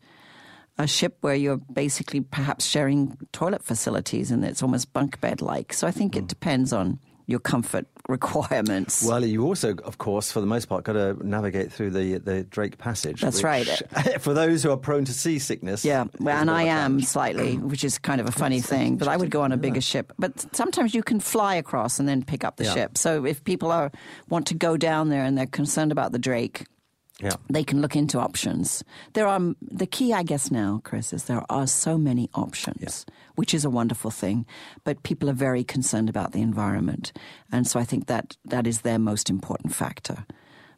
a 0.78 0.86
ship 0.86 1.16
where 1.22 1.34
you're 1.34 1.56
basically 1.56 2.20
perhaps 2.20 2.66
sharing 2.66 3.16
toilet 3.32 3.62
facilities 3.62 4.30
and 4.30 4.44
it's 4.44 4.62
almost 4.62 4.92
bunk 4.92 5.20
bed 5.20 5.40
like. 5.40 5.72
So 5.72 5.86
I 5.86 5.90
think 5.90 6.16
it 6.16 6.20
hmm. 6.20 6.26
depends 6.26 6.72
on 6.72 7.00
your 7.26 7.40
comfort 7.40 7.86
requirements. 8.08 9.04
Well, 9.04 9.24
you 9.24 9.44
also, 9.44 9.74
of 9.84 9.98
course, 9.98 10.30
for 10.30 10.40
the 10.40 10.46
most 10.46 10.66
part, 10.66 10.84
got 10.84 10.92
to 10.92 11.16
navigate 11.26 11.72
through 11.72 11.90
the 11.90 12.18
the 12.18 12.44
Drake 12.44 12.78
Passage. 12.78 13.20
That's 13.20 13.38
which, 13.38 13.44
right. 13.44 13.82
for 14.20 14.32
those 14.34 14.62
who 14.62 14.70
are 14.70 14.76
prone 14.76 15.04
to 15.04 15.12
seasickness. 15.12 15.84
yeah, 15.84 16.04
well, 16.20 16.36
and 16.40 16.50
I 16.50 16.64
am 16.64 17.00
slightly, 17.00 17.56
mm. 17.56 17.62
which 17.62 17.84
is 17.84 17.98
kind 17.98 18.20
of 18.20 18.28
a 18.28 18.32
funny 18.32 18.60
thing. 18.60 18.96
But 18.96 19.08
I 19.08 19.16
would 19.16 19.30
go 19.30 19.42
on 19.42 19.52
a 19.52 19.56
bigger 19.56 19.80
ship. 19.80 20.12
But 20.18 20.54
sometimes 20.54 20.94
you 20.94 21.02
can 21.02 21.20
fly 21.20 21.56
across 21.56 21.98
and 21.98 22.08
then 22.08 22.22
pick 22.22 22.44
up 22.44 22.56
the 22.56 22.64
Yeah. 22.64 22.74
ship. 22.74 22.98
So 22.98 23.24
if 23.24 23.42
people 23.44 23.70
are 23.72 23.90
want 24.28 24.46
to 24.48 24.54
go 24.54 24.76
down 24.76 25.08
there 25.08 25.24
and 25.24 25.36
they're 25.36 25.46
concerned 25.46 25.92
about 25.92 26.12
the 26.12 26.18
Drake, 26.18 26.66
Yeah. 27.22 27.32
they 27.48 27.64
can 27.64 27.80
look 27.80 27.96
into 27.96 28.18
options. 28.20 28.84
There 29.14 29.26
are 29.26 29.40
the 29.62 29.86
key, 29.86 30.12
I 30.12 30.22
guess, 30.22 30.50
now, 30.50 30.80
Chris, 30.84 31.12
is 31.14 31.24
there 31.24 31.44
are 31.48 31.66
so 31.66 31.96
many 31.96 32.28
options, 32.34 33.06
which 33.36 33.54
is 33.54 33.64
a 33.64 33.70
wonderful 33.70 34.10
thing. 34.10 34.44
But 34.84 35.02
people 35.02 35.30
are 35.30 35.32
very 35.48 35.64
concerned 35.64 36.10
about 36.10 36.32
the 36.32 36.42
environment, 36.42 37.12
and 37.50 37.66
so 37.66 37.80
I 37.80 37.84
think 37.84 38.06
that 38.06 38.36
that 38.44 38.66
is 38.66 38.80
their 38.82 38.98
most 38.98 39.30
important 39.30 39.74
factor. 39.74 40.26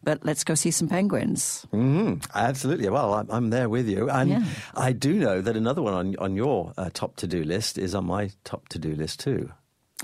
But 0.05 0.25
let's 0.25 0.45
go 0.45 0.55
see 0.55 0.71
some 0.71 0.87
penguins. 0.89 1.67
hmm 1.73 2.15
Absolutely. 2.33 2.89
Well, 2.89 3.15
I'm, 3.15 3.27
I'm 3.31 3.51
there 3.51 3.69
with 3.69 3.89
you. 3.89 4.09
And 4.09 4.31
Yeah. 4.31 4.45
I 4.77 4.93
do 4.93 5.15
know 5.15 5.41
that 5.43 5.57
another 5.57 5.83
one 5.83 5.93
on, 5.95 6.15
on 6.21 6.37
your 6.37 6.73
uh, 6.79 6.89
top 6.95 7.17
to 7.17 7.27
do 7.27 7.43
list 7.43 7.79
is 7.79 7.97
on 7.97 8.07
my 8.07 8.31
top 8.45 8.69
to 8.69 8.79
do 8.79 8.95
list 8.95 9.19
too. 9.19 9.51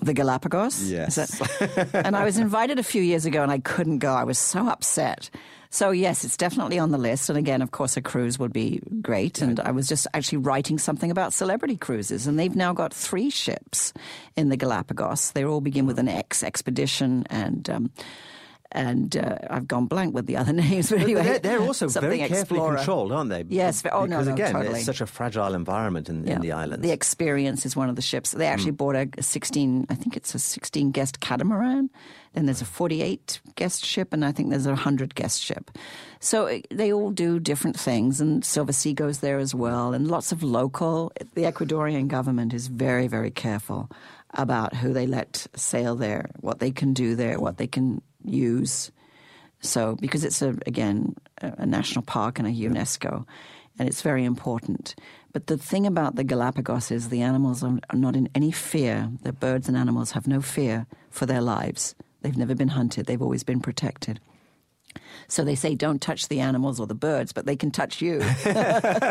The 0.03 0.12
Galapagos? 0.12 0.90
Yes. 0.90 1.16
And 1.94 2.16
I 2.16 2.25
was 2.25 2.38
invited 2.38 2.81
a 2.81 2.83
few 2.83 3.03
years 3.03 3.25
ago 3.25 3.42
and 3.44 3.53
I 3.53 3.61
couldn't 3.61 3.99
go. 4.01 4.12
I 4.12 4.25
was 4.25 4.37
so 4.38 4.68
upset. 4.68 5.31
So, 5.74 5.90
yes, 5.90 6.24
it's 6.24 6.37
definitely 6.37 6.78
on 6.78 6.92
the 6.92 6.98
list. 6.98 7.28
And 7.28 7.37
again, 7.37 7.60
of 7.60 7.72
course, 7.72 7.96
a 7.96 8.00
cruise 8.00 8.38
would 8.38 8.52
be 8.52 8.80
great. 9.02 9.42
And 9.42 9.58
I 9.58 9.72
was 9.72 9.88
just 9.88 10.06
actually 10.14 10.38
writing 10.38 10.78
something 10.78 11.10
about 11.10 11.32
celebrity 11.32 11.76
cruises. 11.76 12.28
And 12.28 12.38
they've 12.38 12.54
now 12.54 12.72
got 12.72 12.94
three 12.94 13.28
ships 13.28 13.92
in 14.37 14.50
the 14.50 14.56
Galapagos. 14.56 15.32
They 15.32 15.44
all 15.44 15.60
begin 15.60 15.84
with 15.84 15.98
an 15.98 16.06
X 16.06 16.44
expedition. 16.44 17.26
And 17.28 17.68
um, 17.68 17.90
and 18.74 19.16
uh, 19.16 19.38
I've 19.48 19.66
gone 19.68 19.87
blank 19.87 20.14
with 20.14 20.26
the 20.26 20.37
other 20.37 20.52
names. 20.64 20.90
But 20.90 21.00
anyway, 21.00 21.22
they're, 21.22 21.38
they're 21.38 21.60
also 21.60 21.88
very 21.88 22.18
carefully 22.18 22.40
Explorer. 22.40 22.76
controlled, 22.76 23.12
aren't 23.12 23.30
they? 23.30 23.44
Yes. 23.48 23.82
Oh 23.90 24.04
no, 24.04 24.16
because 24.18 24.26
no, 24.28 24.34
again, 24.34 24.52
totally. 24.52 24.76
it's 24.78 24.84
such 24.87 25.00
a 25.00 25.06
fragile 25.06 25.54
environment 25.54 26.08
in, 26.08 26.26
in 26.28 26.40
the 26.40 26.52
islands. 26.52 26.82
The 26.82 26.90
Experience 26.92 27.64
is 27.64 27.76
one 27.76 27.88
of 27.88 27.96
the 27.96 28.02
ships. 28.02 28.32
They 28.32 28.46
actually 28.46 28.72
Mm. 28.72 28.76
bought 28.78 28.96
a, 28.96 29.08
a 29.18 29.22
16, 29.22 29.87
I 29.88 29.94
think 29.94 30.16
it's 30.16 30.34
a 30.34 30.38
16 30.38 30.90
guest 30.90 31.20
catamaran. 31.20 31.88
Then 32.32 32.46
there's 32.46 32.62
a 32.62 32.64
48 32.64 33.40
guest 33.54 33.84
ship, 33.84 34.12
and 34.12 34.24
I 34.24 34.32
think 34.32 34.50
there's 34.50 34.66
a 34.66 34.70
100 34.70 35.14
guest 35.14 35.40
ship. 35.40 35.70
So 36.18 36.48
uh, 36.48 36.58
they 36.70 36.92
all 36.92 37.10
do 37.12 37.38
different 37.38 37.79
things, 37.79 38.20
and 38.20 38.42
Silversea 38.42 38.94
goes 38.94 39.18
there 39.18 39.38
as 39.38 39.54
well, 39.54 39.92
and 39.94 40.08
lots 40.08 40.33
of 40.33 40.42
local. 40.42 41.12
The 41.35 41.42
Ecuadorian 41.42 42.08
government 42.08 42.52
is 42.52 42.66
very, 42.66 43.06
very 43.06 43.31
careful 43.31 43.88
about 44.37 44.75
who 44.75 44.92
they 44.92 45.06
let 45.06 45.46
sail 45.54 45.94
there, 45.94 46.31
what 46.40 46.58
they 46.58 46.72
can 46.72 46.92
do 46.92 47.14
there, 47.14 47.38
what 47.38 47.56
they 47.58 47.68
can 47.68 48.02
use. 48.25 48.90
So, 49.60 49.96
because 50.00 50.25
it's 50.25 50.42
a 50.42 50.56
again 50.66 51.14
a, 51.40 51.66
national 51.66 52.02
park 52.02 52.38
and 52.38 52.46
a 52.46 52.50
UNESCO, 52.50 53.27
and 53.79 53.88
it's 53.88 54.02
very 54.02 54.25
important. 54.25 54.94
But 55.33 55.48
the 55.48 55.56
thing 55.56 55.87
about 55.87 56.16
the 56.16 56.25
Galapagos 56.25 56.90
is 56.90 57.08
the 57.08 57.22
animals 57.22 57.64
are, 57.64 57.79
are 57.90 57.98
not 57.98 58.14
in 58.14 58.29
any 58.35 58.52
fear. 58.52 59.10
The 59.22 59.33
birds 59.33 59.68
and 59.68 59.77
animals 59.77 60.12
have 60.12 60.27
no 60.29 60.40
fear 60.40 60.87
for 61.10 61.27
their 61.27 61.40
lives. 61.40 61.94
They've 62.22 62.37
never 62.37 62.54
been 62.54 62.68
hunted. 62.68 63.06
They've 63.06 63.20
always 63.20 63.42
been 63.42 63.60
protected. 63.60 64.20
So 65.29 65.44
they 65.44 65.54
say, 65.54 65.75
don't 65.75 66.00
touch 66.00 66.29
the 66.29 66.40
animals 66.40 66.79
or 66.79 66.87
the 66.87 66.94
birds, 66.94 67.33
but 67.33 67.46
they 67.46 67.56
can 67.56 67.70
touch 67.70 68.00
you. 68.00 68.20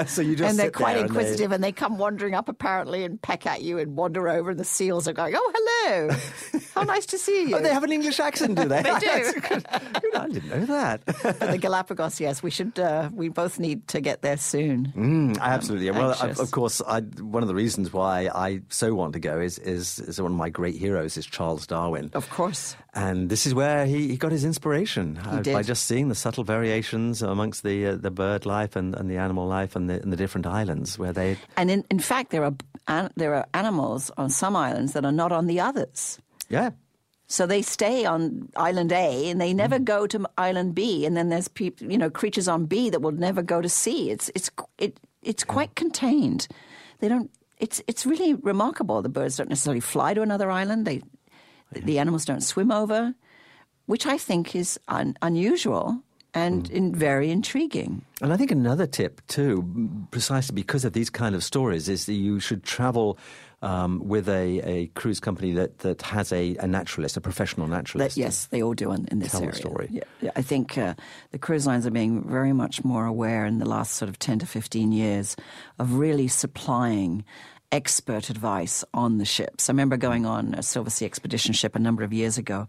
so 0.07 0.21
you 0.21 0.35
just 0.35 0.49
and 0.49 0.59
they're 0.59 0.71
quite 0.71 0.93
there 0.93 1.05
and 1.05 1.13
they- 1.13 1.19
inquisitive, 1.19 1.51
and 1.51 1.63
they... 1.63 1.71
come 1.71 1.97
wandering 1.97 2.33
up 2.33 2.47
apparently 2.49 3.03
and 3.03 3.21
peck 3.21 3.45
at 3.45 3.61
you 3.61 3.77
and 3.79 3.95
wander 3.95 4.29
over. 4.29 4.51
And 4.51 4.59
the 4.59 4.63
seals 4.63 5.07
are 5.07 5.13
going, 5.13 5.33
"Oh, 5.35 5.51
hello! 5.53 5.72
How 6.75 6.83
nice 6.83 7.05
to 7.07 7.17
see 7.17 7.49
you." 7.49 7.55
Oh, 7.55 7.61
they 7.61 7.73
have 7.73 7.83
an 7.83 7.91
English 7.91 8.19
accent, 8.19 8.55
do 8.55 8.67
they? 8.67 8.81
they 8.87 8.99
do. 8.99 9.33
I 10.15 10.27
didn't 10.27 10.49
know 10.49 10.65
that. 10.65 11.05
but 11.05 11.39
the 11.39 11.57
Galapagos, 11.57 12.19
yes, 12.19 12.43
we 12.43 12.51
should. 12.51 12.77
Uh, 12.79 13.09
we 13.13 13.29
both 13.29 13.59
need 13.59 13.87
to 13.89 14.01
get 14.01 14.21
there 14.21 14.37
soon. 14.37 14.91
Mm, 14.95 15.39
absolutely. 15.39 15.91
well, 15.91 16.11
of, 16.11 16.21
anxious. 16.21 16.39
of 16.39 16.51
course, 16.51 16.81
I, 16.85 17.01
one 17.01 17.43
of 17.43 17.47
the 17.47 17.55
reasons 17.55 17.91
why 17.93 18.29
I 18.33 18.61
so 18.69 18.93
want 18.95 19.13
to 19.13 19.19
go 19.19 19.39
is, 19.39 19.59
is 19.59 19.99
is 19.99 20.21
one 20.21 20.31
of 20.31 20.37
my 20.37 20.49
great 20.49 20.75
heroes 20.75 21.17
is 21.17 21.25
Charles 21.25 21.67
Darwin. 21.67 22.11
Of 22.13 22.29
course. 22.29 22.75
And 22.95 23.29
this 23.29 23.47
is 23.47 23.55
where 23.55 23.87
he, 23.87 24.09
he 24.09 24.17
got 24.17 24.31
his 24.31 24.45
inspiration 24.45 25.17
uh, 25.17 25.41
by 25.41 25.63
just 25.63 25.85
seeing 25.85 26.09
the 26.09 26.15
subtle 26.15 26.43
variations 26.43 27.23
amongst 27.23 27.63
the 27.63 27.87
uh, 27.87 27.95
the 27.95 28.11
bird 28.11 28.45
life 28.45 28.75
and, 28.75 28.93
and 28.95 29.09
the 29.09 29.17
animal 29.17 29.47
life 29.47 29.75
and 29.75 29.89
the, 29.89 30.01
and 30.01 30.11
the 30.11 30.17
different 30.17 30.45
islands 30.45 30.99
where 30.99 31.11
they. 31.11 31.37
And 31.57 31.71
in, 31.71 31.83
in 31.89 31.99
fact, 31.99 32.29
there 32.29 32.43
are 32.43 32.53
an, 32.87 33.09
there 33.15 33.33
are 33.33 33.47
animals 33.53 34.11
on 34.17 34.29
some 34.29 34.55
islands 34.55 34.93
that 34.93 35.05
are 35.05 35.11
not 35.11 35.31
on 35.31 35.47
the 35.47 35.59
others. 35.77 36.19
Yeah. 36.49 36.69
So 37.27 37.47
they 37.47 37.61
stay 37.63 38.05
on 38.05 38.49
island 38.55 38.91
A 38.91 39.29
and 39.31 39.39
they 39.41 39.53
Mm. 39.53 39.55
never 39.63 39.79
go 39.79 40.05
to 40.07 40.27
island 40.37 40.75
B. 40.75 41.05
And 41.05 41.15
then 41.17 41.29
there's 41.29 41.47
people, 41.47 41.91
you 41.91 41.97
know, 41.97 42.09
creatures 42.11 42.47
on 42.47 42.65
B 42.65 42.89
that 42.91 43.01
will 43.01 43.11
never 43.17 43.41
go 43.41 43.61
to 43.61 43.69
C. 43.69 44.11
It's 44.11 44.29
it's 44.35 44.49
it 44.77 44.99
it's 45.23 45.43
quite 45.43 45.73
contained. 45.75 46.47
They 46.99 47.09
don't. 47.09 47.29
It's 47.59 47.81
it's 47.87 48.05
really 48.05 48.33
remarkable. 48.35 49.01
The 49.01 49.09
birds 49.09 49.37
don't 49.37 49.49
necessarily 49.49 49.79
fly 49.81 50.13
to 50.13 50.21
another 50.21 50.51
island. 50.51 50.85
They 50.85 51.01
the 51.71 51.97
animals 51.99 52.25
don't 52.25 52.43
swim 52.43 52.71
over, 52.71 53.15
which 53.87 54.05
I 54.05 54.17
think 54.17 54.55
is 54.55 54.79
un, 54.87 55.15
unusual 55.21 56.03
and 56.35 56.63
Mm. 56.65 56.71
in, 56.77 56.95
very 56.95 57.29
intriguing. 57.31 58.01
And 58.21 58.33
I 58.33 58.37
think 58.37 58.51
another 58.51 58.87
tip 58.87 59.21
too, 59.27 59.63
precisely 60.11 60.53
because 60.55 60.85
of 60.87 60.93
these 60.93 61.09
kind 61.11 61.35
of 61.35 61.43
stories, 61.43 61.87
is 61.89 62.05
that 62.05 62.13
you 62.13 62.39
should 62.39 62.63
travel 62.63 63.17
um, 63.63 64.01
with 64.05 64.27
a, 64.27 64.59
a 64.59 64.87
cruise 64.87 65.21
company 65.21 65.53
that, 65.53 65.79
that 65.79 66.01
has 66.03 66.31
a, 66.33 66.55
a 66.57 66.67
naturalist, 66.67 67.15
a 67.15 67.21
professional 67.21 67.65
naturalist. 67.67 68.15
That, 68.15 68.21
yes, 68.21 68.45
they 68.47 68.61
all 68.61 68.73
do 68.73 68.91
in, 68.91 69.07
in 69.09 69.19
this 69.19 69.31
Tell 69.31 69.39
the 69.39 69.47
area. 69.47 69.55
story. 69.55 69.87
Yeah, 69.89 70.03
yeah, 70.21 70.31
I 70.35 70.41
think 70.41 70.77
uh, 70.77 70.95
the 71.31 71.39
cruise 71.39 71.65
lines 71.65 71.87
are 71.87 71.91
being 71.91 72.23
very 72.23 72.51
much 72.51 72.83
more 72.83 73.05
aware 73.05 73.45
in 73.45 73.59
the 73.59 73.65
last 73.65 73.93
sort 73.93 74.09
of 74.09 74.19
10 74.19 74.39
to 74.39 74.45
15 74.45 74.91
years 74.91 75.37
of 75.79 75.93
really 75.93 76.27
supplying 76.27 77.23
expert 77.71 78.29
advice 78.29 78.83
on 78.93 79.17
the 79.17 79.25
ships. 79.25 79.69
I 79.69 79.71
remember 79.71 79.97
going 79.97 80.25
on 80.25 80.53
a 80.53 80.59
Silversea 80.59 81.05
expedition 81.05 81.53
ship 81.53 81.75
a 81.75 81.79
number 81.79 82.03
of 82.03 82.11
years 82.11 82.37
ago. 82.37 82.67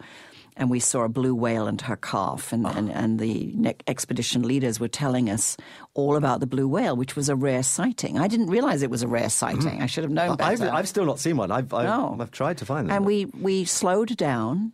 And 0.56 0.70
we 0.70 0.78
saw 0.78 1.02
a 1.02 1.08
blue 1.08 1.34
whale 1.34 1.66
and 1.66 1.80
her 1.80 1.96
calf, 1.96 2.52
and, 2.52 2.64
and, 2.64 2.88
and 2.90 3.18
the 3.18 3.50
ne- 3.56 3.74
expedition 3.88 4.42
leaders 4.42 4.78
were 4.78 4.86
telling 4.86 5.28
us 5.28 5.56
all 5.94 6.14
about 6.14 6.38
the 6.38 6.46
blue 6.46 6.68
whale, 6.68 6.94
which 6.96 7.16
was 7.16 7.28
a 7.28 7.34
rare 7.34 7.64
sighting. 7.64 8.18
I 8.20 8.28
didn't 8.28 8.46
realize 8.46 8.82
it 8.82 8.90
was 8.90 9.02
a 9.02 9.08
rare 9.08 9.30
sighting. 9.30 9.82
I 9.82 9.86
should 9.86 10.04
have 10.04 10.12
known 10.12 10.36
I've. 10.40 10.62
I've 10.62 10.88
still 10.88 11.06
not 11.06 11.18
seen 11.18 11.36
one. 11.36 11.50
I've, 11.50 11.74
I've, 11.74 11.86
No. 11.86 12.16
I've 12.20 12.30
tried 12.30 12.58
to 12.58 12.64
find 12.66 12.88
them. 12.88 12.96
And 12.96 13.04
we, 13.04 13.24
we 13.24 13.64
slowed 13.64 14.16
down 14.16 14.72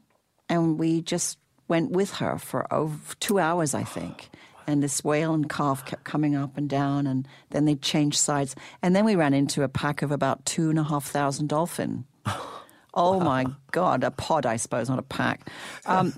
and 0.50 0.78
we 0.78 1.00
just 1.00 1.38
went 1.66 1.92
with 1.92 2.14
her 2.16 2.36
for 2.36 2.70
over 2.72 2.98
two 3.20 3.38
hours, 3.38 3.72
I 3.74 3.84
think. 3.84 4.28
And 4.66 4.82
this 4.82 5.02
whale 5.02 5.32
and 5.32 5.48
calf 5.48 5.86
kept 5.86 6.04
coming 6.04 6.36
up 6.36 6.56
and 6.58 6.68
down, 6.68 7.06
and 7.06 7.26
then 7.50 7.64
they 7.64 7.74
changed 7.74 8.18
sides. 8.18 8.54
And 8.82 8.94
then 8.94 9.04
we 9.04 9.16
ran 9.16 9.32
into 9.34 9.62
a 9.62 9.68
pack 9.68 10.02
of 10.02 10.12
about 10.12 10.44
two 10.44 10.68
and 10.70 10.78
a 10.78 10.84
half 10.84 11.06
thousand 11.06 11.48
dolphin. 11.48 12.04
Oh 12.94 13.20
my 13.20 13.46
God, 13.70 14.04
a 14.04 14.10
pod, 14.10 14.46
I 14.46 14.56
suppose, 14.56 14.88
not 14.88 14.98
a 14.98 15.02
pack. 15.02 15.48
Um, 15.86 16.14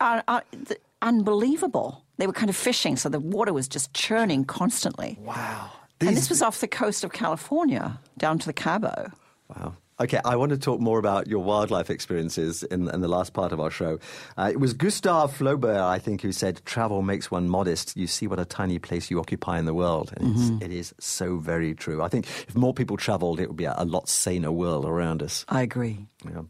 uh, 0.00 0.22
uh, 0.28 0.40
th- 0.66 0.80
unbelievable. 1.02 2.04
They 2.18 2.26
were 2.26 2.32
kind 2.32 2.48
of 2.50 2.56
fishing, 2.56 2.96
so 2.96 3.08
the 3.08 3.20
water 3.20 3.52
was 3.52 3.68
just 3.68 3.92
churning 3.92 4.44
constantly. 4.44 5.18
Wow. 5.20 5.70
and 6.00 6.16
this 6.16 6.28
was 6.28 6.42
off 6.42 6.60
the 6.60 6.68
coast 6.68 7.04
of 7.04 7.12
California 7.12 7.98
down 8.18 8.38
to 8.38 8.46
the 8.46 8.52
Cabo. 8.52 9.10
Wow. 9.48 9.74
Okay, 9.98 10.20
I 10.26 10.36
want 10.36 10.50
to 10.50 10.58
talk 10.58 10.78
more 10.78 10.98
about 10.98 11.26
your 11.26 11.42
wildlife 11.42 11.88
experiences 11.88 12.62
in, 12.64 12.88
in 12.90 13.00
the 13.00 13.08
last 13.08 13.32
part 13.32 13.52
of 13.52 13.60
our 13.60 13.70
show. 13.70 13.98
Uh, 14.36 14.50
it 14.52 14.60
was 14.60 14.74
Gustave 14.74 15.32
Flaubert, 15.32 15.80
I 15.80 15.98
think, 15.98 16.20
who 16.20 16.32
said, 16.32 16.60
Travel 16.66 17.00
makes 17.00 17.30
one 17.30 17.48
modest. 17.48 17.96
You 17.96 18.06
see 18.06 18.26
what 18.26 18.38
a 18.38 18.44
tiny 18.44 18.78
place 18.78 19.10
you 19.10 19.18
occupy 19.18 19.58
in 19.58 19.64
the 19.64 19.72
world. 19.72 20.12
And 20.14 20.36
Mhm. 20.36 20.56
it's, 20.60 20.64
it 20.66 20.70
is 20.70 20.94
so 21.00 21.38
very 21.38 21.74
true. 21.74 22.02
I 22.02 22.08
think 22.08 22.26
if 22.46 22.54
more 22.54 22.74
people 22.74 22.98
traveled, 22.98 23.40
it 23.40 23.48
would 23.48 23.56
be 23.56 23.64
a, 23.64 23.74
a 23.78 23.86
lot 23.86 24.06
saner 24.10 24.52
world 24.52 24.84
around 24.84 25.22
us. 25.22 25.46
I 25.48 25.62
agree. 25.62 26.06
Yeah. 26.24 26.42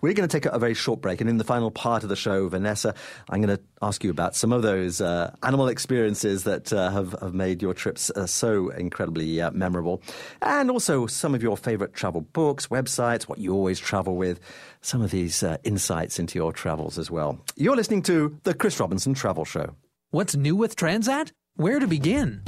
We're 0.00 0.12
going 0.14 0.28
to 0.28 0.32
take 0.40 0.46
a, 0.46 0.58
very 0.58 0.74
short 0.74 1.00
break. 1.02 1.20
And 1.20 1.28
in 1.28 1.36
the 1.36 1.44
final 1.44 1.70
part 1.70 2.02
of 2.02 2.08
the 2.08 2.16
show, 2.16 2.48
Vanessa, 2.48 2.94
I'm 3.28 3.42
going 3.42 3.56
to 3.56 3.62
ask 3.82 4.02
you 4.04 4.10
about 4.10 4.34
some 4.36 4.52
of 4.52 4.62
those 4.62 5.00
uh, 5.00 5.34
animal 5.42 5.68
experiences 5.68 6.44
that 6.44 6.72
uh, 6.72 6.90
have, 6.90 7.12
have 7.20 7.34
made 7.34 7.60
your 7.60 7.74
trips 7.74 8.10
uh, 8.10 8.26
so 8.26 8.70
incredibly 8.70 9.40
uh, 9.40 9.50
memorable. 9.50 10.00
And 10.40 10.70
also 10.70 11.06
some 11.06 11.34
of 11.34 11.42
your 11.42 11.56
favorite 11.56 11.92
travel 11.92 12.20
books, 12.22 12.70
websites, 12.86 13.24
what 13.24 13.38
you 13.38 13.52
always 13.52 13.78
travel 13.78 14.16
with, 14.16 14.40
some 14.80 15.02
of 15.02 15.10
these 15.10 15.42
uh, 15.42 15.56
insights 15.64 16.18
into 16.18 16.38
your 16.38 16.52
travels 16.52 16.98
as 16.98 17.10
well. 17.10 17.38
You're 17.56 17.76
listening 17.76 18.02
to 18.02 18.38
The 18.44 18.54
Chris 18.54 18.78
Robinson 18.78 19.14
Travel 19.14 19.44
Show. 19.44 19.74
What's 20.10 20.36
new 20.36 20.56
with 20.56 20.76
Transat? 20.76 21.32
Where 21.56 21.78
to 21.78 21.86
begin? 21.86 22.42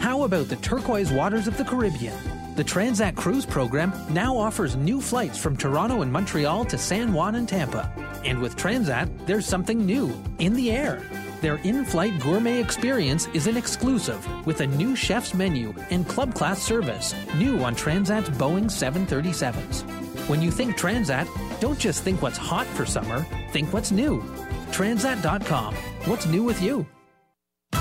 How 0.00 0.22
about 0.22 0.48
the 0.48 0.56
turquoise 0.56 1.12
waters 1.12 1.46
of 1.46 1.56
the 1.56 1.64
Caribbean? 1.64 2.16
The 2.56 2.64
Transat 2.64 3.16
Cruise 3.16 3.44
program 3.44 3.92
now 4.10 4.36
offers 4.36 4.76
new 4.76 5.00
flights 5.00 5.38
from 5.38 5.56
Toronto 5.56 6.02
and 6.02 6.12
Montreal 6.12 6.64
to 6.66 6.78
San 6.78 7.12
Juan 7.12 7.34
and 7.34 7.48
Tampa. 7.48 7.92
And 8.24 8.40
with 8.40 8.56
Transat, 8.56 9.26
there's 9.26 9.46
something 9.46 9.84
new 9.84 10.14
in 10.38 10.54
the 10.54 10.70
air. 10.70 11.02
Their 11.44 11.56
in 11.56 11.84
flight 11.84 12.18
gourmet 12.20 12.58
experience 12.58 13.28
is 13.34 13.46
an 13.48 13.58
exclusive 13.58 14.26
with 14.46 14.62
a 14.62 14.66
new 14.66 14.96
chef's 14.96 15.34
menu 15.34 15.74
and 15.90 16.08
club 16.08 16.34
class 16.34 16.62
service, 16.62 17.14
new 17.36 17.58
on 17.58 17.74
Transat's 17.74 18.30
Boeing 18.30 18.64
737s. 18.64 19.82
When 20.26 20.40
you 20.40 20.50
think 20.50 20.78
Transat, 20.78 21.28
don't 21.60 21.78
just 21.78 22.02
think 22.02 22.22
what's 22.22 22.38
hot 22.38 22.66
for 22.68 22.86
summer, 22.86 23.26
think 23.50 23.74
what's 23.74 23.92
new. 23.92 24.22
Transat.com. 24.70 25.74
What's 26.06 26.24
new 26.24 26.44
with 26.44 26.62
you? 26.62 26.86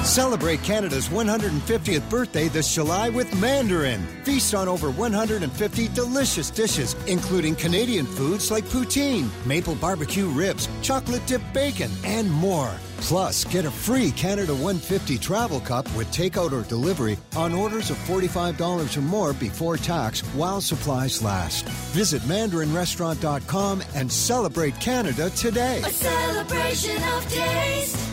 Celebrate 0.01 0.61
Canada's 0.63 1.07
150th 1.09 2.09
birthday 2.09 2.47
this 2.47 2.73
July 2.73 3.09
with 3.09 3.33
Mandarin. 3.39 4.05
Feast 4.23 4.53
on 4.53 4.67
over 4.67 4.89
150 4.89 5.87
delicious 5.89 6.49
dishes, 6.49 6.95
including 7.07 7.55
Canadian 7.55 8.05
foods 8.05 8.51
like 8.51 8.65
poutine, 8.65 9.29
maple 9.45 9.75
barbecue 9.75 10.27
ribs, 10.27 10.67
chocolate 10.81 11.25
dipped 11.25 11.53
bacon, 11.53 11.89
and 12.03 12.29
more. 12.31 12.73
Plus, 12.97 13.43
get 13.45 13.65
a 13.65 13.71
free 13.71 14.11
Canada 14.11 14.53
150 14.53 15.17
travel 15.17 15.59
cup 15.59 15.85
with 15.95 16.07
takeout 16.11 16.51
or 16.53 16.67
delivery 16.67 17.17
on 17.35 17.53
orders 17.53 17.89
of 17.89 17.97
$45 17.97 18.97
or 18.97 19.01
more 19.01 19.33
before 19.33 19.77
tax 19.77 20.21
while 20.35 20.61
supplies 20.61 21.21
last. 21.21 21.65
Visit 21.93 22.21
mandarinrestaurant.com 22.23 23.83
and 23.93 24.11
celebrate 24.11 24.79
Canada 24.79 25.29
today. 25.31 25.81
A 25.85 25.89
celebration 25.89 27.03
of 27.03 27.29
taste. 27.29 28.12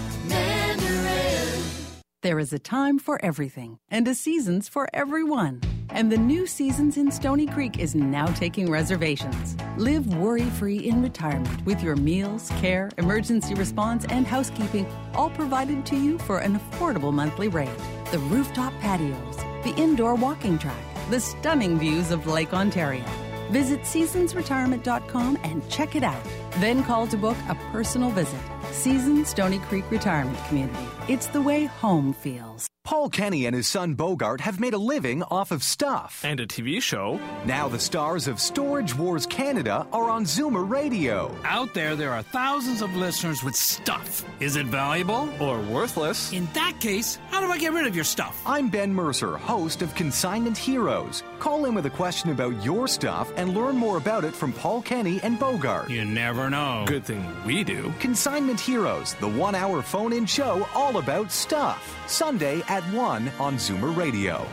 There 2.22 2.38
is 2.38 2.52
a 2.52 2.58
time 2.58 2.98
for 2.98 3.18
everything 3.24 3.78
and 3.90 4.06
a 4.06 4.14
seasons 4.14 4.68
for 4.68 4.90
everyone. 4.92 5.62
And 5.88 6.12
the 6.12 6.18
new 6.18 6.46
Seasons 6.46 6.98
in 6.98 7.10
Stony 7.10 7.46
Creek 7.46 7.78
is 7.78 7.94
now 7.94 8.26
taking 8.26 8.70
reservations. 8.70 9.56
Live 9.78 10.06
worry 10.16 10.44
free 10.44 10.76
in 10.76 11.02
retirement 11.02 11.64
with 11.64 11.82
your 11.82 11.96
meals, 11.96 12.50
care, 12.60 12.90
emergency 12.98 13.54
response, 13.54 14.04
and 14.10 14.26
housekeeping, 14.26 14.86
all 15.14 15.30
provided 15.30 15.86
to 15.86 15.96
you 15.96 16.18
for 16.18 16.40
an 16.40 16.60
affordable 16.60 17.10
monthly 17.10 17.48
rate. 17.48 17.70
The 18.10 18.18
rooftop 18.18 18.74
patios, 18.80 19.36
the 19.64 19.74
indoor 19.78 20.14
walking 20.14 20.58
track, 20.58 20.76
the 21.08 21.20
stunning 21.20 21.78
views 21.78 22.10
of 22.10 22.26
Lake 22.26 22.52
Ontario. 22.52 23.04
Visit 23.50 23.80
seasonsretirement.com 23.82 25.38
and 25.42 25.68
check 25.68 25.96
it 25.96 26.02
out. 26.02 26.22
Then 26.58 26.82
call 26.84 27.06
to 27.08 27.16
book 27.16 27.36
a 27.48 27.54
personal 27.72 28.10
visit. 28.10 28.40
Seasons 28.70 29.28
Stony 29.28 29.58
Creek 29.58 29.90
Retirement 29.90 30.38
Community. 30.48 30.86
It's 31.08 31.26
the 31.26 31.42
way 31.42 31.64
home 31.64 32.12
feels. 32.12 32.68
Paul 32.90 33.08
Kenny 33.08 33.46
and 33.46 33.54
his 33.54 33.68
son 33.68 33.94
Bogart 33.94 34.40
have 34.40 34.58
made 34.58 34.74
a 34.74 34.76
living 34.76 35.22
off 35.22 35.52
of 35.52 35.62
stuff. 35.62 36.24
And 36.24 36.40
a 36.40 36.46
TV 36.48 36.82
show. 36.82 37.20
Now 37.44 37.68
the 37.68 37.78
stars 37.78 38.26
of 38.26 38.40
Storage 38.40 38.96
Wars 38.96 39.26
Canada 39.26 39.86
are 39.92 40.10
on 40.10 40.24
Zoomer 40.24 40.68
Radio. 40.68 41.32
Out 41.44 41.72
there, 41.72 41.94
there 41.94 42.10
are 42.10 42.24
thousands 42.24 42.82
of 42.82 42.96
listeners 42.96 43.44
with 43.44 43.54
stuff. 43.54 44.24
Is 44.40 44.56
it 44.56 44.66
valuable? 44.66 45.32
Or 45.40 45.60
worthless? 45.60 46.32
In 46.32 46.48
that 46.54 46.80
case, 46.80 47.20
how 47.30 47.40
do 47.40 47.52
I 47.52 47.58
get 47.58 47.72
rid 47.72 47.86
of 47.86 47.94
your 47.94 48.02
stuff? 48.02 48.42
I'm 48.44 48.68
Ben 48.68 48.92
Mercer, 48.92 49.36
host 49.36 49.82
of 49.82 49.94
Consignment 49.94 50.58
Heroes. 50.58 51.22
Call 51.38 51.66
in 51.66 51.76
with 51.76 51.86
a 51.86 51.90
question 51.90 52.32
about 52.32 52.60
your 52.64 52.88
stuff 52.88 53.32
and 53.36 53.54
learn 53.54 53.76
more 53.76 53.98
about 53.98 54.24
it 54.24 54.34
from 54.34 54.52
Paul 54.52 54.82
Kenny 54.82 55.20
and 55.22 55.38
Bogart. 55.38 55.90
You 55.90 56.04
never 56.04 56.50
know. 56.50 56.86
Good 56.88 57.04
thing 57.04 57.24
we 57.46 57.62
do. 57.62 57.94
Consignment 58.00 58.58
Heroes, 58.58 59.14
the 59.20 59.28
one 59.28 59.54
hour 59.54 59.80
phone 59.80 60.12
in 60.12 60.26
show 60.26 60.66
all 60.74 60.96
about 60.96 61.30
stuff. 61.30 61.96
Sunday 62.10 62.62
at 62.68 62.82
1 62.92 63.32
on 63.38 63.54
Zoomer 63.56 63.96
Radio. 63.96 64.46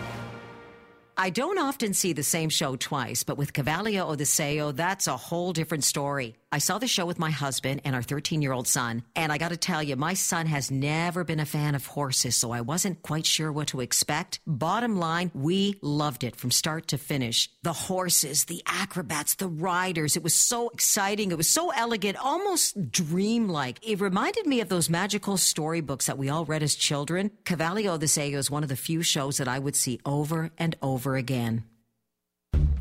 I 1.19 1.31
don't 1.31 1.57
often 1.57 1.95
see 1.95 2.13
the 2.13 2.21
same 2.21 2.49
show 2.49 2.75
twice, 2.75 3.23
but 3.23 3.39
with 3.39 3.51
Cavalia 3.51 4.05
Odysseo, 4.05 4.71
that's 4.71 5.07
a 5.07 5.17
whole 5.17 5.51
different 5.51 5.83
story. 5.83 6.35
I 6.49 6.59
saw 6.59 6.77
the 6.77 6.87
show 6.87 7.05
with 7.05 7.19
my 7.19 7.29
husband 7.29 7.81
and 7.83 7.93
our 7.93 8.01
13 8.01 8.41
year 8.41 8.53
old 8.53 8.69
son, 8.69 9.03
and 9.17 9.33
I 9.33 9.37
gotta 9.37 9.57
tell 9.57 9.83
you, 9.83 9.97
my 9.97 10.13
son 10.13 10.45
has 10.45 10.71
never 10.71 11.25
been 11.25 11.41
a 11.41 11.45
fan 11.45 11.75
of 11.75 11.85
horses, 11.85 12.37
so 12.37 12.51
I 12.51 12.61
wasn't 12.61 13.01
quite 13.01 13.25
sure 13.25 13.51
what 13.51 13.67
to 13.67 13.81
expect. 13.81 14.39
Bottom 14.47 14.97
line, 14.97 15.29
we 15.33 15.77
loved 15.81 16.23
it 16.23 16.37
from 16.37 16.51
start 16.51 16.87
to 16.87 16.97
finish. 16.97 17.49
The 17.63 17.73
horses, 17.73 18.45
the 18.45 18.63
acrobats, 18.65 19.35
the 19.35 19.49
riders, 19.49 20.15
it 20.15 20.23
was 20.23 20.33
so 20.33 20.69
exciting, 20.69 21.31
it 21.31 21.37
was 21.37 21.49
so 21.49 21.71
elegant, 21.71 22.17
almost 22.23 22.93
dreamlike. 22.93 23.85
It 23.85 23.99
reminded 23.99 24.47
me 24.47 24.61
of 24.61 24.69
those 24.69 24.89
magical 24.89 25.35
storybooks 25.35 26.05
that 26.05 26.17
we 26.17 26.29
all 26.29 26.45
read 26.45 26.63
as 26.63 26.75
children. 26.75 27.31
Cavalia 27.43 27.95
Odysseo 27.95 28.37
is 28.37 28.49
one 28.49 28.63
of 28.63 28.69
the 28.69 28.77
few 28.77 29.03
shows 29.03 29.35
that 29.37 29.49
I 29.49 29.59
would 29.59 29.75
see 29.75 29.99
over 30.05 30.51
and 30.57 30.77
over 30.81 31.17
again. 31.17 31.65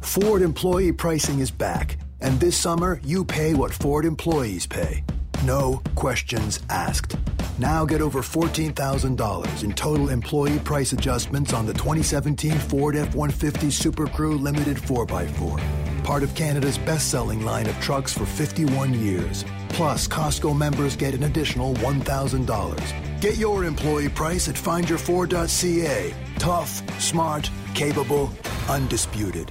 Ford 0.02 0.42
employee 0.42 0.92
pricing 0.92 1.40
is 1.40 1.50
back, 1.50 1.98
and 2.20 2.38
this 2.40 2.56
summer 2.56 3.00
you 3.04 3.24
pay 3.24 3.54
what 3.54 3.72
Ford 3.72 4.04
employees 4.04 4.66
pay. 4.66 5.04
No 5.44 5.82
questions 5.94 6.60
asked. 6.70 7.16
Now 7.58 7.84
get 7.84 8.00
over 8.00 8.20
$14,000 8.20 9.64
in 9.64 9.72
total 9.72 10.10
employee 10.10 10.58
price 10.58 10.92
adjustments 10.92 11.52
on 11.52 11.66
the 11.66 11.72
2017 11.72 12.52
Ford 12.52 12.96
F 12.96 13.14
150 13.14 13.70
Super 13.70 14.06
Crew 14.06 14.36
Limited 14.36 14.76
4x4. 14.76 16.04
Part 16.04 16.22
of 16.22 16.34
Canada's 16.34 16.78
best 16.78 17.10
selling 17.10 17.44
line 17.44 17.66
of 17.66 17.80
trucks 17.80 18.12
for 18.12 18.26
51 18.26 18.94
years. 18.94 19.44
Plus, 19.70 20.06
Costco 20.06 20.56
members 20.56 20.96
get 20.96 21.14
an 21.14 21.24
additional 21.24 21.74
$1,000. 21.74 23.20
Get 23.20 23.36
your 23.36 23.64
employee 23.64 24.08
price 24.08 24.48
at 24.48 24.54
findyourford.ca. 24.54 26.14
Tough, 26.38 27.00
smart, 27.00 27.50
capable, 27.74 28.30
undisputed. 28.68 29.50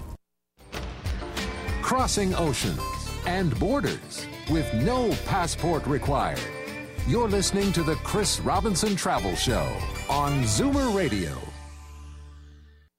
Crossing 1.85 2.33
oceans 2.33 2.81
and 3.27 3.57
borders 3.59 4.25
with 4.49 4.73
no 4.73 5.11
passport 5.27 5.85
required. 5.85 6.39
You're 7.07 7.29
listening 7.29 7.71
to 7.73 7.83
the 7.83 7.93
Chris 7.97 8.39
Robinson 8.39 8.95
Travel 8.95 9.35
Show 9.35 9.71
on 10.09 10.41
Zoomer 10.45 10.97
Radio. 10.97 11.37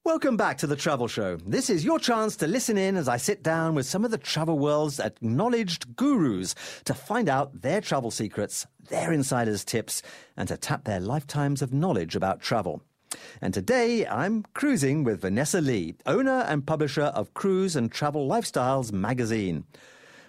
Welcome 0.05 0.37
back 0.37 0.59
to 0.59 0.69
the 0.69 0.77
Travel 0.77 1.09
Show. 1.09 1.37
This 1.45 1.69
is 1.69 1.85
your 1.85 1.99
chance 1.99 2.37
to 2.37 2.47
listen 2.47 2.79
in 2.79 2.97
as 2.97 3.09
I 3.09 3.17
sit 3.17 3.43
down 3.43 3.75
with 3.75 3.87
some 3.87 4.05
of 4.05 4.13
the 4.13 4.19
travel 4.19 4.57
world's 4.57 5.01
acknowledged 5.01 5.97
gurus 5.97 6.55
to 6.85 6.95
find 6.95 7.29
out 7.29 7.63
their 7.63 7.81
travel 7.81 8.13
secrets, 8.13 8.69
their 8.89 9.13
insiders' 9.13 9.65
tips, 9.65 10.01
and 10.37 10.47
to 10.47 10.57
tap 10.57 10.85
their 10.85 11.01
lifetimes 11.01 11.61
of 11.61 11.73
knowledge 11.73 12.15
about 12.15 12.41
travel. 12.41 12.83
And 13.41 13.53
today 13.55 14.07
I'm 14.07 14.45
cruising 14.55 15.05
with 15.05 15.21
Vanessa 15.21 15.61
Lee, 15.61 15.95
owner 16.07 16.41
and 16.49 16.67
publisher 16.67 17.05
of 17.05 17.33
Cruise 17.35 17.77
and 17.77 17.91
Travel 17.91 18.29
Lifestyles 18.29 18.93
magazine. 18.93 19.65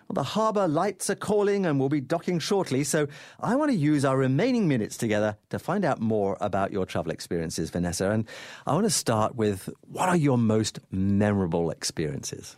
Well, 0.07 0.13
the 0.13 0.23
harbour 0.23 0.69
lights 0.69 1.09
are 1.09 1.15
calling 1.15 1.65
and 1.65 1.79
we'll 1.81 1.89
be 1.89 1.99
docking 1.99 2.39
shortly, 2.39 2.85
so 2.85 3.07
I 3.41 3.55
want 3.57 3.71
to 3.71 3.77
use 3.77 4.05
our 4.05 4.15
remaining 4.15 4.65
minutes 4.69 4.95
together 4.95 5.35
to 5.49 5.59
find 5.59 5.83
out 5.83 5.99
more 5.99 6.38
about 6.39 6.71
your 6.71 6.85
travel 6.85 7.11
experiences, 7.11 7.69
Vanessa. 7.71 8.11
And 8.11 8.25
I 8.65 8.73
want 8.73 8.85
to 8.85 8.89
start 8.89 9.35
with 9.35 9.67
what 9.81 10.07
are 10.07 10.15
your 10.15 10.38
most 10.38 10.79
memorable 10.91 11.71
experiences? 11.71 12.55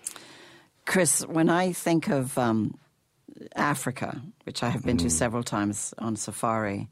Chris, 0.85 1.21
when 1.25 1.49
I 1.49 1.71
think 1.71 2.07
of 2.07 2.37
um, 2.37 2.77
Africa, 3.55 4.21
which 4.43 4.61
I 4.61 4.69
have 4.69 4.83
been 4.85 4.97
to 4.97 5.05
Mm. 5.07 5.11
several 5.11 5.43
times 5.43 5.93
on 5.97 6.15
safari, 6.17 6.87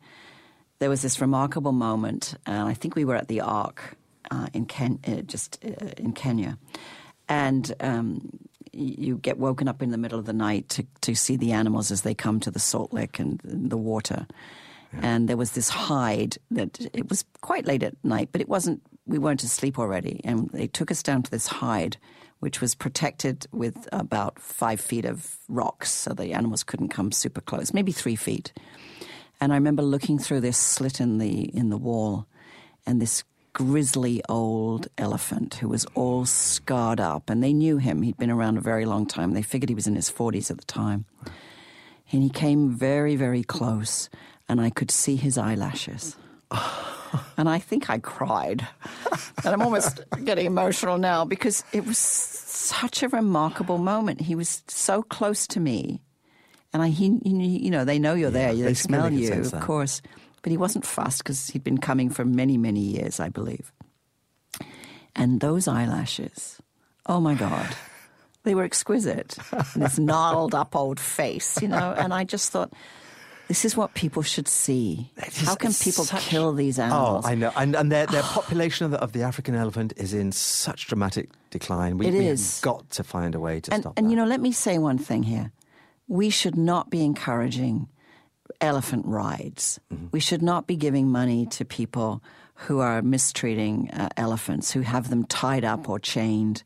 there 0.79 0.89
was 0.89 1.01
this 1.01 1.19
remarkable 1.21 1.71
moment, 1.71 2.35
and 2.45 2.67
I 2.67 2.73
think 2.73 2.95
we 2.95 3.05
were 3.05 3.15
at 3.15 3.27
the 3.27 3.41
Ark 3.41 3.97
uh, 4.31 4.47
in 4.53 4.65
Ken- 4.65 4.99
uh, 5.07 5.21
just 5.21 5.63
uh, 5.65 5.87
in 5.97 6.13
Kenya, 6.13 6.57
and 7.27 7.73
um, 7.79 8.29
you 8.71 9.17
get 9.17 9.37
woken 9.37 9.67
up 9.67 9.81
in 9.81 9.91
the 9.91 9.97
middle 9.97 10.19
of 10.19 10.25
the 10.25 10.33
night 10.33 10.69
to, 10.69 10.85
to 11.01 11.15
see 11.15 11.35
the 11.35 11.51
animals 11.51 11.91
as 11.91 12.01
they 12.01 12.13
come 12.13 12.39
to 12.39 12.51
the 12.51 12.59
salt 12.59 12.93
lick 12.93 13.17
and 13.19 13.41
the 13.43 13.77
water. 13.77 14.27
And 15.01 15.27
there 15.27 15.37
was 15.37 15.51
this 15.51 15.69
hide 15.69 16.37
that 16.49 16.79
it 16.93 17.09
was 17.09 17.25
quite 17.41 17.65
late 17.65 17.83
at 17.83 17.95
night, 18.03 18.29
but 18.31 18.41
it 18.41 18.47
wasn't. 18.47 18.81
We 19.05 19.19
weren't 19.19 19.43
asleep 19.43 19.77
already, 19.79 20.21
and 20.23 20.49
they 20.49 20.67
took 20.67 20.91
us 20.91 21.03
down 21.03 21.23
to 21.23 21.31
this 21.31 21.47
hide, 21.47 21.97
which 22.39 22.61
was 22.61 22.75
protected 22.75 23.47
with 23.51 23.87
about 23.91 24.39
five 24.39 24.79
feet 24.81 25.05
of 25.05 25.37
rocks, 25.49 25.91
so 25.91 26.13
the 26.13 26.33
animals 26.33 26.63
couldn't 26.63 26.89
come 26.89 27.11
super 27.11 27.41
close, 27.41 27.73
maybe 27.73 27.91
three 27.91 28.15
feet. 28.15 28.53
And 29.39 29.51
I 29.51 29.55
remember 29.55 29.83
looking 29.83 30.17
through 30.17 30.41
this 30.41 30.57
slit 30.57 30.99
in 30.99 31.17
the 31.17 31.43
in 31.55 31.69
the 31.69 31.77
wall, 31.77 32.27
and 32.85 33.01
this 33.01 33.23
grizzly 33.53 34.21
old 34.29 34.87
elephant 34.97 35.55
who 35.55 35.69
was 35.69 35.85
all 35.95 36.25
scarred 36.25 36.99
up, 36.99 37.29
and 37.29 37.43
they 37.43 37.53
knew 37.53 37.77
him. 37.77 38.01
He'd 38.01 38.17
been 38.17 38.31
around 38.31 38.57
a 38.57 38.61
very 38.61 38.85
long 38.85 39.05
time. 39.05 39.33
They 39.33 39.41
figured 39.41 39.69
he 39.69 39.75
was 39.75 39.87
in 39.87 39.95
his 39.95 40.09
forties 40.09 40.51
at 40.51 40.57
the 40.57 40.65
time, 40.65 41.05
and 42.11 42.23
he 42.23 42.29
came 42.29 42.69
very, 42.69 43.15
very 43.15 43.43
close, 43.43 44.09
and 44.47 44.59
I 44.61 44.69
could 44.69 44.91
see 44.91 45.15
his 45.15 45.37
eyelashes. 45.37 46.15
and 47.37 47.49
I 47.49 47.59
think 47.59 47.89
I 47.89 47.99
cried. 47.99 48.67
And 49.43 49.53
I'm 49.53 49.61
almost 49.61 50.01
getting 50.23 50.45
emotional 50.45 50.97
now 50.97 51.25
because 51.25 51.63
it 51.73 51.85
was 51.85 51.97
such 51.97 53.03
a 53.03 53.09
remarkable 53.09 53.77
moment. 53.77 54.21
He 54.21 54.35
was 54.35 54.63
so 54.67 55.03
close 55.03 55.47
to 55.47 55.59
me. 55.59 56.01
And 56.73 56.83
I, 56.83 56.89
he, 56.89 57.17
he- 57.23 57.59
you 57.65 57.71
know, 57.71 57.85
they 57.85 57.99
know 57.99 58.13
you're 58.13 58.29
there. 58.31 58.53
they 58.53 58.61
They 58.61 58.73
smell 58.73 59.11
you, 59.11 59.31
of 59.33 59.51
that. 59.51 59.61
course. 59.61 60.01
But 60.41 60.51
he 60.51 60.57
wasn't 60.57 60.85
fussed 60.85 61.19
because 61.23 61.49
he'd 61.49 61.63
been 61.63 61.79
coming 61.79 62.09
for 62.09 62.23
many, 62.23 62.57
many 62.57 62.79
years, 62.81 63.19
I 63.19 63.29
believe. 63.29 63.71
And 65.15 65.39
those 65.39 65.67
eyelashes, 65.67 66.61
oh 67.07 67.19
my 67.19 67.33
God, 67.33 67.75
they 68.43 68.53
were 68.55 68.63
exquisite. 68.63 69.37
And 69.73 69.83
this 69.83 69.97
gnarled 69.97 70.53
up 70.53 70.75
old 70.75 70.99
face, 70.99 71.61
you 71.61 71.67
know. 71.67 71.93
And 71.97 72.13
I 72.13 72.23
just 72.23 72.51
thought, 72.51 72.71
this 73.47 73.65
is 73.65 73.75
what 73.75 73.93
people 73.93 74.21
should 74.21 74.47
see. 74.47 75.11
How 75.45 75.55
can 75.55 75.73
people 75.73 76.05
kill 76.05 76.53
these 76.53 76.77
oh, 76.79 76.83
animals? 76.83 77.25
Oh, 77.25 77.29
I 77.29 77.35
know. 77.35 77.51
And, 77.55 77.75
and 77.75 77.91
their, 77.91 78.05
their 78.05 78.21
population 78.37 78.85
of 78.85 78.91
the, 78.91 78.99
of 79.01 79.13
the 79.13 79.23
African 79.23 79.55
elephant 79.55 79.93
is 79.97 80.13
in 80.13 80.31
such 80.31 80.87
dramatic 80.87 81.29
decline. 81.49 81.97
We, 81.97 82.07
It 82.07 82.13
is. 82.13 82.57
have 82.59 82.63
got 82.63 82.89
to 82.91 83.03
find 83.03 83.33
a 83.35 83.39
way 83.39 83.59
to 83.61 83.73
and, 83.73 83.83
stop 83.83 83.93
and 83.97 84.11
you 84.11 84.15
know, 84.17 84.25
let 84.25 84.39
me 84.41 84.51
say 84.51 84.77
one 84.77 84.97
thing 84.97 85.23
here. 85.23 85.51
We 86.07 86.29
should 86.29 86.57
not 86.57 86.89
be 86.89 87.03
encouraging 87.03 87.87
elephant 88.61 89.05
rides. 89.05 89.79
Mm-hmm. 89.93 90.07
We 90.11 90.19
should 90.19 90.41
not 90.41 90.67
be 90.67 90.75
giving 90.75 91.09
money 91.09 91.45
to 91.47 91.65
people 91.65 92.23
who 92.55 92.79
are 92.79 93.01
mistreating 93.01 93.91
uh, 93.91 94.09
elephants, 94.17 94.71
who 94.71 94.81
have 94.81 95.09
them 95.09 95.25
tied 95.25 95.63
up 95.63 95.89
or 95.89 95.99
chained. 95.99 96.63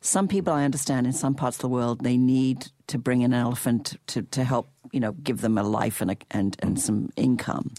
Some 0.00 0.28
people, 0.28 0.52
I 0.52 0.64
understand, 0.64 1.06
in 1.06 1.12
some 1.12 1.34
parts 1.34 1.56
of 1.58 1.62
the 1.62 1.68
world, 1.68 2.02
they 2.02 2.16
need 2.16 2.68
to 2.86 2.98
bring 2.98 3.24
an 3.24 3.34
elephant 3.34 3.96
to, 4.08 4.22
to 4.22 4.44
help, 4.44 4.70
you 4.92 5.00
know, 5.00 5.12
give 5.12 5.40
them 5.40 5.58
a 5.58 5.62
life 5.62 6.00
and, 6.00 6.12
a, 6.12 6.16
and, 6.30 6.56
and 6.60 6.80
some 6.80 7.10
income. 7.16 7.72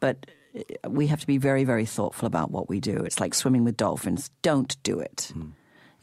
But 0.00 0.26
uh, 0.56 0.90
we 0.90 1.06
have 1.08 1.20
to 1.20 1.26
be 1.26 1.38
very, 1.38 1.64
very 1.64 1.86
thoughtful 1.86 2.26
about 2.26 2.50
what 2.50 2.68
we 2.68 2.80
do. 2.80 2.96
It's 2.96 3.20
like 3.20 3.34
swimming 3.34 3.64
with 3.64 3.76
dolphins. 3.76 4.30
Don't 4.42 4.76
do 4.82 4.98
it. 4.98 5.32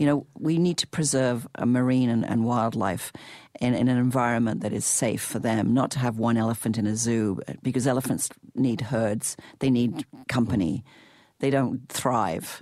You 0.04 0.10
know, 0.10 0.28
we 0.38 0.58
need 0.58 0.78
to 0.80 0.88
preserve 0.88 1.48
a 1.56 1.66
marine 1.66 2.10
and, 2.10 2.26
and 2.26 2.44
wildlife 2.44 3.14
in, 3.62 3.74
in 3.74 3.88
an 3.88 3.98
environment 3.98 4.60
that 4.60 4.74
is 4.74 4.84
safe 4.84 5.22
for 5.22 5.40
them, 5.40 5.74
not 5.74 5.92
to 5.92 6.00
have 6.00 6.18
one 6.18 6.36
elephant 6.36 6.78
in 6.78 6.86
a 6.86 6.98
zoo, 6.98 7.40
because 7.62 7.88
elephants 7.88 8.28
need 8.54 8.82
herds, 8.82 9.38
they 9.60 9.70
need 9.70 10.06
company, 10.28 10.84
they 11.40 11.50
don't 11.50 11.88
thrive. 11.88 12.62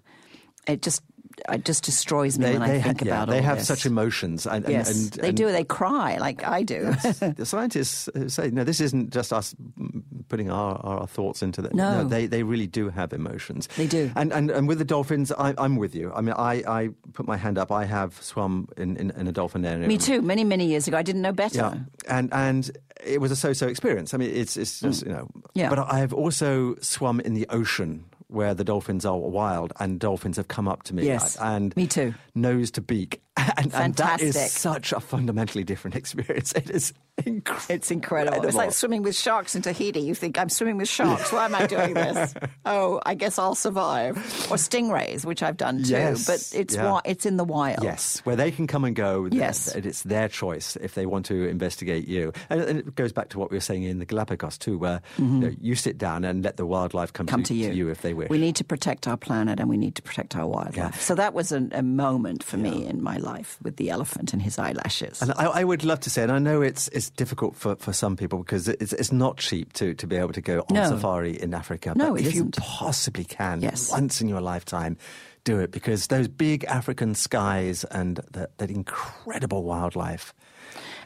It 0.68 0.84
just 0.84 1.02
it 1.50 1.66
just 1.66 1.84
destroys 1.84 2.38
me 2.38 2.46
They, 2.46 2.54
when 2.54 2.62
I 2.62 2.80
think 2.82 3.00
ha- 3.00 3.06
yeah, 3.06 3.14
about 3.14 3.30
it. 3.30 3.32
they 3.32 3.42
have 3.42 3.60
this. 3.60 3.68
such 3.68 3.86
emotions. 3.86 4.46
And, 4.46 4.68
yes, 4.68 4.90
and, 4.90 5.12
they 5.14 5.30
and 5.30 5.38
do. 5.38 5.52
They 5.52 5.64
cry 5.64 6.18
like 6.18 6.46
I 6.46 6.64
do. 6.64 6.92
the 7.36 7.46
scientists 7.46 8.08
uh, 8.10 8.30
say, 8.30 8.50
no, 8.52 8.64
this 8.64 8.80
isn't 8.80 9.12
just 9.12 9.34
us 9.34 9.54
mm, 9.80 10.04
putting 10.30 10.50
our, 10.52 10.78
our 10.78 11.08
thoughts 11.08 11.42
into 11.42 11.62
that. 11.62 11.74
No. 11.74 12.04
they 12.04 12.26
they 12.26 12.44
really 12.44 12.68
do 12.68 12.90
have 12.90 13.14
emotions. 13.14 13.68
They 13.78 13.88
do. 13.88 14.12
And 14.16 14.32
and, 14.32 14.52
and 14.52 14.68
with 14.68 14.80
the 14.80 14.86
dolphins, 14.86 15.32
I, 15.32 15.54
I'm 15.58 15.76
with 15.76 15.96
you. 15.96 16.12
I 16.14 16.22
mean, 16.22 16.36
I, 16.38 16.64
I 16.68 16.90
put 17.14 17.28
my 17.28 17.38
hand 17.38 17.58
up. 17.58 17.72
I 17.72 17.86
have 17.86 18.22
swum 18.22 18.68
in, 18.78 18.98
in, 18.98 19.12
in 19.12 19.28
a 19.28 19.32
dolphin 19.32 19.66
area. 19.66 19.88
Me 19.88 19.98
too. 19.98 20.22
Many 20.22 20.44
many 20.44 20.66
years 20.66 20.88
ago, 20.88 20.98
I 20.98 21.04
didn't 21.04 21.22
know 21.22 21.34
better. 21.34 21.58
Yeah, 21.58 21.76
and 22.08 22.34
and 22.34 22.72
it 23.04 23.20
was 23.20 23.32
a 23.32 23.36
so-so 23.36 23.68
experience. 23.68 24.14
I 24.14 24.18
mean, 24.18 24.34
it's 24.34 24.58
it's 24.58 24.82
just 24.82 25.06
you 25.06 25.12
know. 25.12 25.28
Mm. 25.36 25.42
Yeah. 25.54 25.70
But 25.70 25.80
I 25.80 26.00
have 26.00 26.14
also 26.14 26.76
swum 26.82 27.20
in 27.20 27.34
the 27.34 27.48
ocean 27.50 28.06
where 28.32 28.54
the 28.54 28.64
dolphins 28.64 29.06
are 29.06 29.18
wild, 29.18 29.74
and 29.80 30.00
dolphins 30.00 30.38
have 30.38 30.48
come 30.48 30.68
up 30.68 30.84
to 30.84 30.96
me. 30.96 31.06
Yes. 31.06 31.38
and 31.42 31.76
me 31.76 31.88
too. 31.88 32.14
Nose 32.34 32.72
to 32.72 32.82
beak, 32.82 33.22
and, 33.38 33.74
and 33.74 33.96
that 33.96 34.22
is 34.22 34.52
such 34.52 34.92
a 34.92 35.00
fundamentally 35.00 35.64
different 35.64 35.96
experience. 35.96 36.52
It 36.54 36.70
is 36.70 36.94
incredible. 37.26 37.74
It's 37.74 37.92
incredible. 37.92 38.46
It's 38.46 38.56
like 38.56 38.72
swimming 38.74 39.04
with 39.04 39.16
sharks 39.16 39.56
in 39.56 39.62
Tahiti. 39.62 40.02
You 40.02 40.16
think, 40.16 40.38
I'm 40.38 40.50
swimming 40.50 40.78
with 40.78 40.90
sharks. 40.90 41.32
Why 41.32 41.46
am 41.46 41.56
I 41.56 41.66
doing 41.66 41.94
this? 41.94 42.34
oh, 42.66 43.02
I 43.06 43.16
guess 43.16 43.40
I'll 43.40 43.56
survive. 43.56 44.18
Or 44.52 44.58
stingrays, 44.58 45.26
which 45.26 45.42
I've 45.42 45.58
done 45.58 45.84
too. 45.84 45.92
Yes, 45.92 46.26
but 46.26 46.60
it's 46.60 46.76
yeah. 46.76 47.00
it's 47.06 47.26
in 47.26 47.38
the 47.38 47.44
wild. 47.44 47.84
Yes, 47.84 48.20
where 48.26 48.36
they 48.36 48.52
can 48.52 48.68
come 48.68 48.84
and 48.84 48.96
go. 48.96 49.28
Yes. 49.32 49.74
and 49.74 49.86
it's 49.86 50.04
their 50.04 50.28
choice 50.28 50.76
if 50.78 50.96
they 50.96 51.06
want 51.06 51.26
to 51.28 51.48
investigate 51.48 52.08
you. 52.08 52.34
And, 52.50 52.62
and 52.62 52.80
it 52.80 52.96
goes 52.96 53.14
back 53.14 53.30
to 53.30 53.40
what 53.40 53.50
we 53.50 53.58
were 53.58 53.62
saying 53.62 53.84
in 53.84 54.00
the 54.00 54.06
Galapagos 54.06 54.58
too, 54.58 54.78
where 54.78 55.02
you, 55.18 55.26
know, 55.26 55.52
you 55.60 55.76
sit 55.76 55.98
down 55.98 56.26
and 56.26 56.44
let 56.44 56.58
the 56.58 56.66
wildlife 56.66 57.14
come, 57.14 57.22
Mm-hmm. 57.22 57.36
Come 57.36 57.44
to, 57.44 57.54
to 57.54 57.74
you. 57.74 57.90
if 57.90 58.02
they 58.02 58.14
wish. 58.14 58.30
We 58.30 58.40
need 58.40 58.56
to 58.58 58.64
protect 58.64 59.08
our 59.08 59.16
planet 59.16 59.60
and 59.60 59.70
we 59.70 59.78
need 59.78 59.96
to 59.96 60.02
protect 60.02 60.36
our 60.36 60.48
wildlife. 60.48 60.76
Yeah. 60.76 60.92
So 60.92 61.16
that 61.16 61.34
was 61.34 61.52
a, 61.52 61.68
a 61.72 61.84
moment 61.84 62.44
for 62.44 62.58
me 62.58 62.86
in 62.86 63.02
my 63.02 63.18
life 63.22 63.58
with 63.62 63.78
the 63.78 63.90
elephant 63.90 64.34
and 64.34 64.42
his 64.42 64.58
eyelashes. 64.60 65.22
And 65.22 65.32
I, 65.38 65.46
I 65.46 65.64
would 65.64 65.84
love 65.86 66.00
to 66.02 66.10
say, 66.10 66.24
and 66.24 66.32
I 66.32 66.40
know 66.40 66.62
it's 66.62 66.88
it's 66.90 67.10
difficult 67.10 67.56
for, 67.56 67.76
for 67.78 67.94
some 67.94 68.18
people 68.18 68.40
because 68.40 68.68
it's 68.68 68.94
it's 68.94 69.12
not 69.12 69.38
cheap 69.38 69.72
to, 69.74 69.94
to 69.94 70.08
be 70.08 70.16
able 70.18 70.34
to 70.34 70.42
go 70.42 70.60
on 70.70 70.74
No. 70.76 70.90
safari 70.90 71.42
in 71.42 71.54
Africa. 71.54 71.94
No, 71.96 72.12
but 72.12 72.22
if 72.22 72.28
isn't. 72.34 72.58
you 72.58 72.62
possibly 72.62 73.24
can, 73.24 73.62
Yes. 73.62 73.90
once 73.92 74.20
in 74.22 74.28
your 74.28 74.42
lifetime, 74.42 74.98
do 75.44 75.60
it 75.60 75.72
because 75.72 76.08
those 76.08 76.28
big 76.28 76.64
African 76.66 77.16
skies 77.16 77.84
and 77.86 78.20
that, 78.32 78.58
that 78.58 78.70
incredible 78.70 79.64
wildlife. 79.64 80.34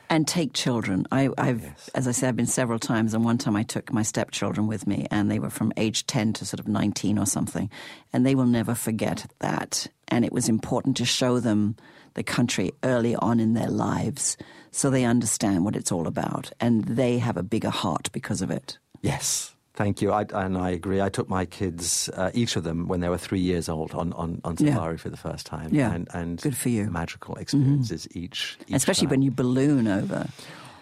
and 0.10 0.28
take 0.28 0.54
children. 0.54 1.08
I, 1.12 1.30
I've, 1.38 1.66
as 1.96 2.08
I 2.08 2.12
said, 2.12 2.30
I've 2.30 2.36
been 2.36 2.46
several 2.46 2.78
times, 2.78 3.14
and 3.16 3.26
one 3.26 3.38
time 3.40 3.56
I 3.56 3.64
took 3.64 3.92
my 3.92 4.04
stepchildren 4.04 4.68
with 4.68 4.86
me, 4.86 5.08
and 5.10 5.32
they 5.32 5.40
were 5.40 5.50
from 5.50 5.74
age 5.78 6.06
ten 6.06 6.32
to 6.34 6.46
sort 6.46 6.60
of 6.60 6.68
nineteen 6.68 7.18
or 7.18 7.26
something, 7.26 7.70
and 8.14 8.24
they 8.26 8.36
will 8.36 8.46
never 8.46 8.76
forget 8.76 9.26
that. 9.40 9.88
And 10.08 10.24
it 10.24 10.32
was 10.32 10.48
important 10.48 10.98
to 10.98 11.06
show 11.06 11.40
them 11.40 11.76
the 12.16 12.24
country 12.24 12.74
early 12.84 13.16
on 13.16 13.40
in 13.40 13.54
their 13.54 13.70
lives, 13.70 14.36
so 14.72 14.90
they 14.90 15.06
understand 15.06 15.64
what 15.64 15.76
it's 15.76 15.92
all 15.92 16.08
about, 16.08 16.52
and 16.60 16.84
they 16.84 17.18
have 17.20 17.38
a 17.38 17.44
bigger 17.44 17.70
heart 17.70 18.10
because 18.12 18.42
of 18.42 18.52
it. 18.52 18.78
Yes. 19.02 19.52
Thank 19.74 20.02
you. 20.02 20.14
I, 20.14 20.26
and 20.34 20.58
I 20.58 20.70
agree. 20.70 21.02
I 21.02 21.10
took 21.10 21.28
my 21.30 21.44
kids, 21.46 22.10
uh, 22.16 22.32
each 22.34 22.56
of 22.56 22.64
them, 22.64 22.88
when 22.88 23.02
they 23.02 23.10
were 23.10 23.18
three 23.18 23.42
years 23.42 23.68
old, 23.68 23.94
on, 23.94 24.14
on, 24.14 24.40
on 24.46 24.56
Yeah. 24.58 24.74
safari 24.74 24.98
for 24.98 25.10
the 25.10 25.18
first 25.18 25.46
time. 25.46 25.74
Yeah. 25.74 25.92
And, 25.94 26.08
and 26.14 26.42
Good 26.42 26.56
for 26.56 26.70
you. 26.70 26.90
Magical 26.90 27.36
experiences 27.36 28.08
each, 28.12 28.58
each 28.68 28.76
Especially 28.76 29.08
time. 29.08 29.12
when 29.12 29.22
you 29.22 29.32
balloon 29.32 29.88
over. 29.90 30.28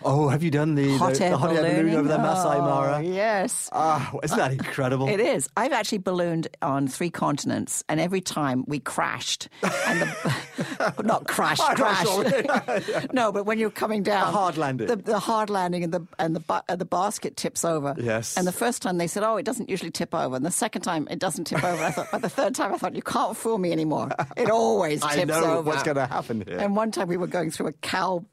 Oh, 0.05 0.27
have 0.29 0.43
you 0.43 0.51
done 0.51 0.75
the, 0.75 0.97
Hot 0.97 1.13
the, 1.15 1.23
air 1.25 1.29
the 1.31 1.37
hot 1.37 1.55
air 1.55 1.61
balloon 1.83 1.95
over 1.95 2.07
the 2.07 2.17
Masai 2.17 2.57
Oh, 2.57 2.61
Mara? 2.61 3.01
yes. 3.03 3.69
Ah, 3.71 4.11
isn't 4.23 4.37
that 4.37 4.51
incredible? 4.51 5.07
It 5.07 5.19
is. 5.19 5.49
I've 5.55 5.71
actually 5.73 5.99
ballooned 5.99 6.47
on 6.61 6.87
three 6.87 7.09
continents, 7.09 7.83
and 7.89 7.99
every 7.99 8.21
time 8.21 8.65
we 8.67 8.79
crashed, 8.79 9.49
and 9.63 10.01
the 10.01 10.93
not 11.03 11.27
crashed, 11.27 11.61
crashed. 11.75 13.13
no, 13.13 13.31
but 13.31 13.45
when 13.45 13.57
you're 13.59 13.69
coming 13.69 14.03
down, 14.03 14.27
A 14.27 14.31
hard 14.31 14.57
landing. 14.57 14.87
the, 14.87 14.95
the 14.95 15.19
hard 15.19 15.49
landing, 15.49 15.83
and 15.83 15.93
the 15.93 16.05
and 16.19 16.35
the 16.35 16.63
and 16.69 16.79
the 16.79 16.85
basket 16.85 17.37
tips 17.37 17.63
over. 17.65 17.95
Yes. 17.97 18.37
And 18.37 18.45
the 18.47 18.51
first 18.51 18.81
time 18.81 18.97
they 18.97 19.07
said, 19.07 19.23
"Oh, 19.23 19.37
it 19.37 19.45
doesn't 19.45 19.69
usually 19.69 19.91
tip 19.91 20.13
over," 20.13 20.35
and 20.35 20.45
the 20.45 20.51
second 20.51 20.81
time 20.81 21.07
it 21.09 21.19
doesn't 21.19 21.45
tip 21.45 21.63
over. 21.63 21.83
I 21.83 21.91
thought, 21.91 22.11
by 22.11 22.17
the 22.19 22.29
third 22.29 22.55
time, 22.55 22.73
I 22.73 22.77
thought, 22.77 22.95
"You 22.95 23.01
can't 23.01 23.35
fool 23.37 23.57
me 23.57 23.71
anymore. 23.71 24.09
It 24.37 24.49
always 24.49 25.01
tips 25.01 25.13
over." 25.15 25.21
I 25.21 25.39
know 25.39 25.57
over." 25.59 25.61
what's 25.69 25.83
going 25.83 25.97
to 25.97 26.05
happen 26.07 26.43
here. 26.47 26.57
And 26.59 26.75
one 26.75 26.91
time 26.91 27.07
we 27.07 27.17
were 27.17 27.27
going 27.27 27.51
through 27.51 27.67
a 27.67 27.73
cow 27.73 28.23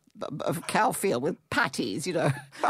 a 0.43 0.55
cow 0.69 0.93
field 0.93 1.23
with 1.23 1.37
patties, 1.51 2.07
you 2.07 2.13
know, 2.13 2.31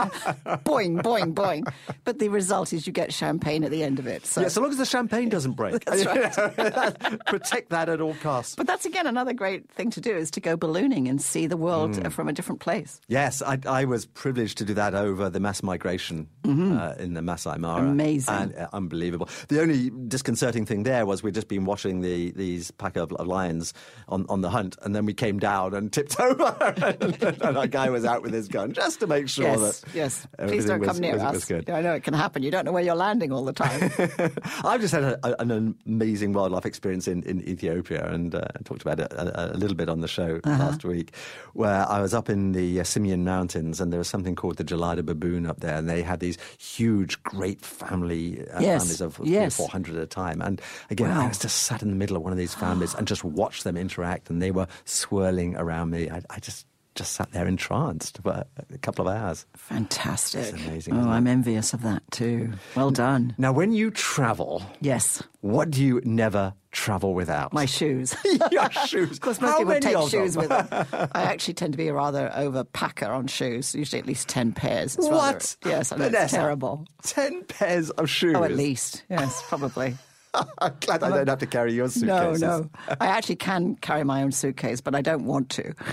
boing, 0.64 1.02
boing, 1.02 1.34
boing. 1.34 1.70
But 2.04 2.18
the 2.18 2.28
result 2.28 2.72
is 2.72 2.86
you 2.86 2.92
get 2.92 3.12
champagne 3.12 3.64
at 3.64 3.70
the 3.70 3.82
end 3.82 3.98
of 3.98 4.06
it. 4.06 4.24
So. 4.26 4.40
yeah, 4.42 4.48
so 4.48 4.60
long 4.60 4.70
as 4.70 4.76
the 4.78 4.84
champagne 4.86 5.28
doesn't 5.28 5.52
break. 5.52 5.84
That's 5.84 6.06
right. 6.06 7.18
Protect 7.26 7.70
that 7.70 7.88
at 7.88 8.00
all 8.00 8.14
costs. 8.22 8.54
But 8.54 8.66
that's 8.66 8.84
again 8.86 9.06
another 9.06 9.32
great 9.32 9.70
thing 9.70 9.90
to 9.90 10.00
do 10.00 10.14
is 10.16 10.30
to 10.32 10.40
go 10.40 10.56
ballooning 10.56 11.08
and 11.08 11.20
see 11.20 11.46
the 11.46 11.56
world 11.56 11.80
Mm. 11.90 12.12
from 12.12 12.28
a 12.28 12.32
different 12.32 12.60
place. 12.60 13.00
Yes, 13.08 13.42
I, 13.42 13.58
I 13.66 13.84
was 13.84 14.06
privileged 14.06 14.58
to 14.58 14.64
do 14.64 14.74
that 14.74 14.94
over 14.94 15.28
the 15.30 15.40
mass 15.40 15.62
migration 15.62 16.28
uh, 16.46 16.94
in 16.98 17.14
the 17.14 17.22
Masai 17.22 17.58
Mara. 17.58 17.80
Mm-hmm. 17.80 17.90
Amazing. 17.90 18.34
And 18.34 18.54
uh, 18.56 18.68
unbelievable. 18.72 19.28
The 19.48 19.60
only 19.60 19.90
disconcerting 20.08 20.66
thing 20.66 20.82
there 20.84 21.06
was 21.06 21.22
we'd 21.22 21.34
just 21.34 21.48
been 21.48 21.64
watching 21.64 22.00
the, 22.00 22.30
these 22.32 22.70
pack 22.72 22.96
of, 22.96 23.12
of 23.14 23.26
lions 23.26 23.72
on, 24.08 24.26
on 24.28 24.40
the 24.42 24.50
hunt, 24.50 24.76
and 24.82 24.94
then 24.94 25.04
we 25.06 25.14
came 25.14 25.38
down 25.38 25.74
and 25.74 25.92
tipped 25.92 26.18
over, 26.20 26.54
and 27.00 27.39
our 27.56 27.66
guy 27.66 27.90
was 27.90 28.04
out 28.04 28.22
with 28.22 28.32
his 28.32 28.48
gun 28.48 28.72
just 28.72 29.00
to 29.00 29.06
make 29.06 29.28
sure 29.28 29.44
yes, 29.44 29.80
that. 29.80 29.94
yes. 29.94 30.26
Please 30.38 30.64
don't 30.66 30.80
was- 30.80 30.88
come 30.88 30.98
near 30.98 31.14
was- 31.14 31.22
us. 31.22 31.34
was 31.34 31.44
good. 31.44 31.70
I 31.70 31.80
know 31.82 31.94
it 31.94 32.02
can 32.04 32.14
happen. 32.14 32.42
You 32.42 32.50
don't 32.50 32.64
know 32.64 32.72
where 32.72 32.82
you're 32.82 32.94
landing 32.94 33.32
all 33.32 33.44
the 33.44 33.52
time. 33.52 33.90
I've 34.64 34.80
just 34.80 34.92
had 34.94 35.02
a, 35.04 35.18
a, 35.26 35.42
an 35.42 35.76
amazing 35.86 36.32
wildlife 36.32 36.66
experience 36.66 37.08
in, 37.08 37.22
in 37.24 37.40
Ethiopia, 37.48 38.06
and 38.10 38.34
uh, 38.34 38.42
I 38.54 38.62
talked 38.64 38.82
about 38.82 39.00
it 39.00 39.12
a, 39.12 39.54
a 39.54 39.56
little 39.56 39.76
bit 39.76 39.88
on 39.88 40.00
the 40.00 40.08
show 40.08 40.40
Uh-huh. 40.44 40.58
last 40.64 40.84
week, 40.84 41.14
where 41.54 41.86
I 41.88 42.00
was 42.00 42.14
up 42.14 42.28
in 42.28 42.52
the 42.52 42.80
uh, 42.80 42.84
Simien 42.84 43.20
Mountains, 43.20 43.80
and 43.80 43.92
there 43.92 43.98
was 43.98 44.08
something 44.08 44.34
called 44.34 44.56
the 44.56 44.64
Gelada 44.64 45.04
baboon 45.04 45.46
up 45.46 45.60
there, 45.60 45.76
and 45.76 45.88
they 45.88 46.02
had 46.02 46.20
these 46.20 46.38
huge, 46.58 47.22
great 47.22 47.60
family 47.64 48.46
uh, 48.48 48.60
Yes, 48.60 48.82
families 48.82 49.00
of 49.00 49.20
yes. 49.24 49.56
three 49.56 49.64
or 49.64 49.66
four 49.66 49.68
hundred 49.72 49.96
at 49.96 50.02
a 50.02 50.06
time. 50.06 50.40
And 50.42 50.60
again, 50.90 51.10
I 51.10 51.26
was 51.28 51.38
just 51.38 51.62
sat 51.64 51.82
in 51.82 51.88
the 51.90 51.96
middle 51.96 52.16
of 52.16 52.22
one 52.22 52.32
of 52.32 52.38
these 52.38 52.54
families 52.54 52.94
and 52.94 53.06
just 53.06 53.24
watched 53.24 53.64
them 53.64 53.76
interact, 53.76 54.30
and 54.30 54.40
they 54.42 54.50
were 54.50 54.66
swirling 54.84 55.56
around 55.56 55.90
me. 55.90 56.10
I, 56.10 56.22
I 56.30 56.38
just 56.40 56.66
just 56.94 57.12
sat 57.12 57.30
there 57.32 57.46
entranced 57.46 58.18
for 58.22 58.44
a 58.72 58.78
couple 58.78 59.08
of 59.08 59.16
hours. 59.16 59.46
Fantastic. 59.56 60.40
It's 60.40 60.52
amazing. 60.52 60.96
Oh. 60.96 61.08
I'm 61.08 61.26
envious 61.26 61.72
of 61.72 61.82
that 61.82 62.02
too. 62.10 62.52
Well 62.74 62.90
done. 62.90 63.34
Now, 63.38 63.52
when 63.52 63.72
you 63.72 63.90
travel, 63.90 64.62
Yes. 64.80 65.22
what 65.40 65.70
do 65.70 65.84
you 65.84 66.00
never 66.04 66.52
travel 66.72 67.14
without? 67.14 67.52
My 67.52 67.64
shoes. 67.66 68.14
Your 68.50 68.70
shoes. 68.86 69.10
Of 69.12 69.20
course, 69.20 69.40
most 69.40 69.50
How 69.50 69.58
people 69.58 69.80
take 69.80 70.10
shoes 70.10 70.34
them? 70.34 70.48
with 70.48 70.48
them. 70.70 70.86
I 71.12 71.22
actually 71.22 71.54
tend 71.54 71.72
to 71.72 71.76
be 71.78 71.88
a 71.88 71.94
rather 71.94 72.30
overpacker 72.36 73.08
on 73.08 73.26
shoes, 73.28 73.74
usually 73.74 74.00
at 74.00 74.06
least 74.06 74.28
10 74.28 74.52
pairs. 74.52 74.96
It's 74.96 75.08
rather- 75.08 75.36
What? 75.36 75.56
yes, 75.64 75.92
I 75.92 75.96
know, 75.96 76.06
it's 76.06 76.32
terrible. 76.32 76.86
Ten 77.02 77.44
pairs 77.44 77.90
of 77.90 78.08
shoes. 78.10 78.34
Oh, 78.36 78.44
at 78.44 78.52
least. 78.56 79.04
Yes, 79.08 79.42
probably. 79.48 79.96
I'm 80.58 80.72
glad 80.80 81.02
I 81.02 81.08
don't 81.10 81.28
have 81.28 81.38
to 81.40 81.46
carry 81.46 81.72
your 81.72 81.86
No, 81.86 81.88
suitcases. 81.90 82.42
no. 82.42 82.58
no. 82.60 82.70
I 83.00 83.06
actually 83.06 83.36
can 83.36 83.74
carry 83.76 84.04
my 84.04 84.22
own 84.22 84.32
suitcase, 84.32 84.80
but 84.80 84.94
I 84.94 85.02
don't 85.02 85.24
want 85.24 85.48
to. 85.50 85.72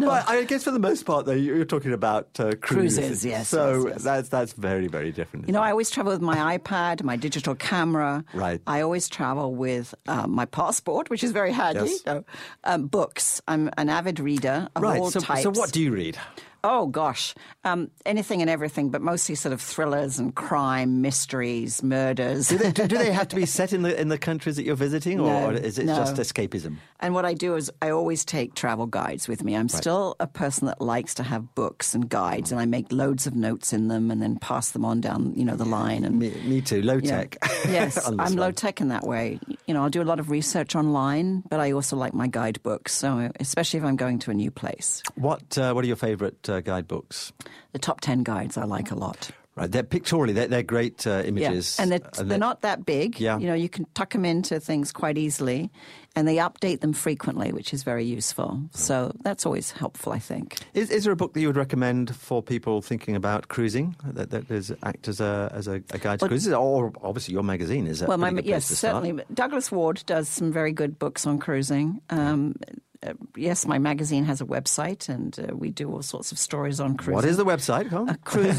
Well, 0.00 0.22
I 0.26 0.44
guess 0.44 0.64
for 0.64 0.70
the 0.70 0.78
most 0.78 1.04
part, 1.06 1.26
though, 1.26 1.32
you're 1.32 1.64
talking 1.64 1.92
about 1.92 2.28
uh, 2.38 2.52
cruises. 2.60 2.98
Cruises, 2.98 3.24
yes, 3.24 3.48
So 3.48 3.84
yes, 3.86 3.92
yes. 3.94 4.02
that's 4.04 4.28
that's 4.28 4.52
very 4.52 4.86
very 4.88 5.12
different. 5.12 5.46
You 5.46 5.52
know, 5.52 5.62
I 5.62 5.70
always 5.70 5.90
travel 5.90 6.12
with 6.12 6.20
my 6.20 6.58
iPad, 6.58 7.02
my 7.02 7.16
digital 7.16 7.54
camera. 7.54 8.24
Right. 8.34 8.60
I 8.66 8.80
always 8.82 9.08
travel 9.08 9.54
with 9.54 9.94
um, 10.08 10.32
my 10.32 10.44
passport, 10.44 11.10
which 11.10 11.22
is 11.24 11.32
very 11.32 11.52
handy. 11.52 11.90
Yes. 11.90 12.06
No. 12.06 12.24
Um, 12.64 12.86
books. 12.86 13.40
I'm 13.48 13.70
an 13.78 13.88
avid 13.88 14.20
reader 14.20 14.68
of 14.76 14.82
right. 14.82 15.00
all 15.00 15.10
So, 15.10 15.20
types. 15.20 15.42
so 15.44 15.50
what 15.50 15.72
do 15.72 15.80
you 15.82 15.92
read? 15.92 16.18
Oh 16.66 16.86
gosh, 16.86 17.34
um, 17.64 17.90
anything 18.06 18.40
and 18.40 18.48
everything, 18.48 18.88
but 18.88 19.02
mostly 19.02 19.34
sort 19.34 19.52
of 19.52 19.60
thrillers 19.60 20.18
and 20.18 20.34
crime, 20.34 21.02
mysteries, 21.02 21.82
murders. 21.82 22.48
Do 22.48 22.56
they, 22.56 22.72
do, 22.72 22.88
do 22.88 22.96
they 22.96 23.12
have 23.12 23.28
to 23.28 23.36
be 23.36 23.44
set 23.58 23.74
in 23.74 23.82
the 23.82 24.00
in 24.00 24.08
the 24.08 24.16
countries 24.16 24.56
that 24.56 24.64
you're 24.64 24.74
visiting, 24.74 25.20
or, 25.20 25.26
No, 25.26 25.46
or 25.50 25.52
is 25.52 25.78
it 25.78 25.84
no. 25.84 25.94
just 25.94 26.16
escapism? 26.16 26.78
And 27.00 27.12
what 27.12 27.26
I 27.26 27.34
do 27.34 27.54
is 27.56 27.70
I 27.82 27.90
always 27.90 28.24
take 28.24 28.54
travel 28.54 28.86
guides 28.86 29.28
with 29.28 29.44
me. 29.44 29.54
I'm 29.54 29.68
still 29.68 30.16
a 30.20 30.26
person 30.26 30.66
that 30.66 30.80
likes 30.80 31.12
to 31.16 31.22
have 31.22 31.54
books 31.54 31.94
and 31.94 32.08
guides, 32.08 32.50
and 32.50 32.58
I 32.58 32.64
make 32.64 32.90
loads 32.90 33.26
of 33.26 33.36
notes 33.36 33.74
in 33.74 33.88
them 33.88 34.10
and 34.10 34.22
then 34.22 34.38
pass 34.38 34.70
them 34.70 34.86
on 34.86 35.02
down, 35.02 35.34
you 35.36 35.44
know, 35.44 35.56
the 35.56 35.66
line. 35.66 36.02
And 36.04 36.18
Me, 36.18 36.30
me 36.46 36.62
too. 36.62 36.80
Low 36.80 36.98
tech. 36.98 37.36
yes, 37.68 37.98
on 38.06 38.16
this 38.16 38.30
I'm 38.30 38.36
low 38.38 38.52
tech 38.52 38.80
in 38.80 38.88
that 38.88 39.06
way. 39.06 39.38
You 39.66 39.74
know, 39.74 39.82
I'll 39.82 39.90
do 39.90 40.00
a 40.00 40.04
lot 40.04 40.18
of 40.18 40.30
research 40.30 40.74
online, 40.74 41.42
but 41.50 41.60
I 41.60 41.72
also 41.72 41.94
like 41.96 42.14
my 42.14 42.26
guidebooks. 42.26 42.94
So, 42.94 43.30
especially 43.38 43.80
if 43.80 43.84
I'm 43.84 43.96
going 43.96 44.18
to 44.20 44.30
a 44.30 44.34
new 44.34 44.50
place, 44.50 45.02
What 45.16 45.58
uh, 45.58 45.74
What 45.74 45.84
are 45.84 45.88
your 45.88 45.96
favourite 45.96 46.48
uh, 46.48 46.53
guidebooks? 46.62 47.32
the 47.72 47.78
top 47.78 48.00
ten 48.00 48.22
guides 48.22 48.56
I 48.56 48.64
like 48.64 48.90
a 48.90 48.94
lot. 48.94 49.30
Right, 49.56 49.70
they're 49.70 49.84
pictorially. 49.84 50.32
They're, 50.32 50.48
they're 50.48 50.62
great 50.64 51.06
uh, 51.06 51.22
images, 51.24 51.76
Yeah. 51.78 51.82
And 51.84 51.92
they're, 51.92 52.10
and 52.18 52.28
they're 52.28 52.38
not 52.38 52.62
that 52.62 52.84
big. 52.84 53.20
Yeah. 53.20 53.38
You 53.38 53.46
know, 53.46 53.54
you 53.54 53.68
can 53.68 53.86
tuck 53.94 54.12
them 54.12 54.24
into 54.24 54.58
things 54.58 54.90
quite 54.90 55.16
easily, 55.16 55.70
and 56.16 56.26
they 56.26 56.38
update 56.38 56.80
them 56.80 56.92
frequently, 56.92 57.52
which 57.52 57.72
is 57.72 57.84
very 57.84 58.04
useful. 58.04 58.60
So 58.72 59.12
that's 59.22 59.46
always 59.46 59.70
helpful, 59.70 60.12
I 60.12 60.18
think. 60.18 60.58
Is, 60.74 60.90
is 60.90 61.04
there 61.04 61.12
a 61.12 61.16
book 61.16 61.34
that 61.34 61.40
you 61.40 61.46
would 61.46 61.56
recommend 61.56 62.16
for 62.16 62.42
people 62.42 62.82
thinking 62.82 63.14
about 63.14 63.46
cruising 63.46 63.94
that, 64.04 64.30
that 64.30 64.50
is 64.50 64.72
act 64.82 65.06
as 65.06 65.20
a 65.20 65.52
as 65.54 65.68
a, 65.68 65.74
a 65.90 65.98
guide 65.98 66.18
to 66.18 66.24
Well- 66.24 66.30
cruises? 66.30 66.52
Or 66.52 66.92
obviously 67.00 67.34
your 67.34 67.44
magazine 67.44 67.86
is 67.86 68.02
a 68.02 68.06
well, 68.06 68.18
my, 68.18 68.30
yes, 68.30 68.66
to 68.66 68.74
certainly. 68.74 69.22
Douglas 69.32 69.70
Ward 69.70 70.02
does 70.06 70.28
some 70.28 70.50
very 70.50 70.72
good 70.72 70.98
books 70.98 71.28
on 71.28 71.38
cruising. 71.38 72.00
Um, 72.10 72.56
uh, 73.04 73.12
yes, 73.36 73.66
my 73.66 73.78
magazine 73.78 74.24
has 74.24 74.40
a 74.40 74.44
website, 74.44 75.08
and 75.08 75.38
uh, 75.38 75.54
we 75.54 75.70
do 75.70 75.90
all 75.92 76.02
sorts 76.02 76.32
of 76.32 76.38
stories 76.38 76.80
on 76.80 76.96
cruising. 76.96 77.14
What 77.14 77.24
is 77.24 77.36
the 77.36 77.44
website? 77.44 77.90
Come. 77.90 78.08
Uh, 78.08 78.14
cruise, 78.24 78.56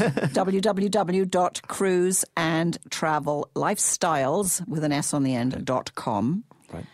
www.cruise 1.00 2.24
and 2.36 2.78
travel 2.90 3.48
lifestyles 3.54 4.66
with 4.68 4.84
an 4.84 4.92
S 4.92 5.12
on 5.14 5.22
the 5.22 5.34
end 5.34 5.64
dot 5.64 5.94
com. 5.94 6.44
Right. 6.72 6.84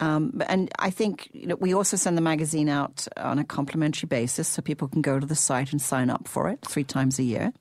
Um, 0.00 0.40
and 0.48 0.70
I 0.78 0.90
think 0.90 1.28
you 1.32 1.46
know, 1.48 1.56
we 1.56 1.74
also 1.74 1.96
send 1.96 2.16
the 2.16 2.20
magazine 2.22 2.68
out 2.68 3.08
on 3.16 3.38
a 3.38 3.44
complimentary 3.44 4.06
basis, 4.06 4.48
so 4.48 4.62
people 4.62 4.88
can 4.88 5.02
go 5.02 5.18
to 5.18 5.26
the 5.26 5.34
site 5.34 5.72
and 5.72 5.82
sign 5.82 6.10
up 6.10 6.28
for 6.28 6.48
it 6.48 6.60
three 6.66 6.84
times 6.84 7.18
a 7.18 7.22
year. 7.24 7.52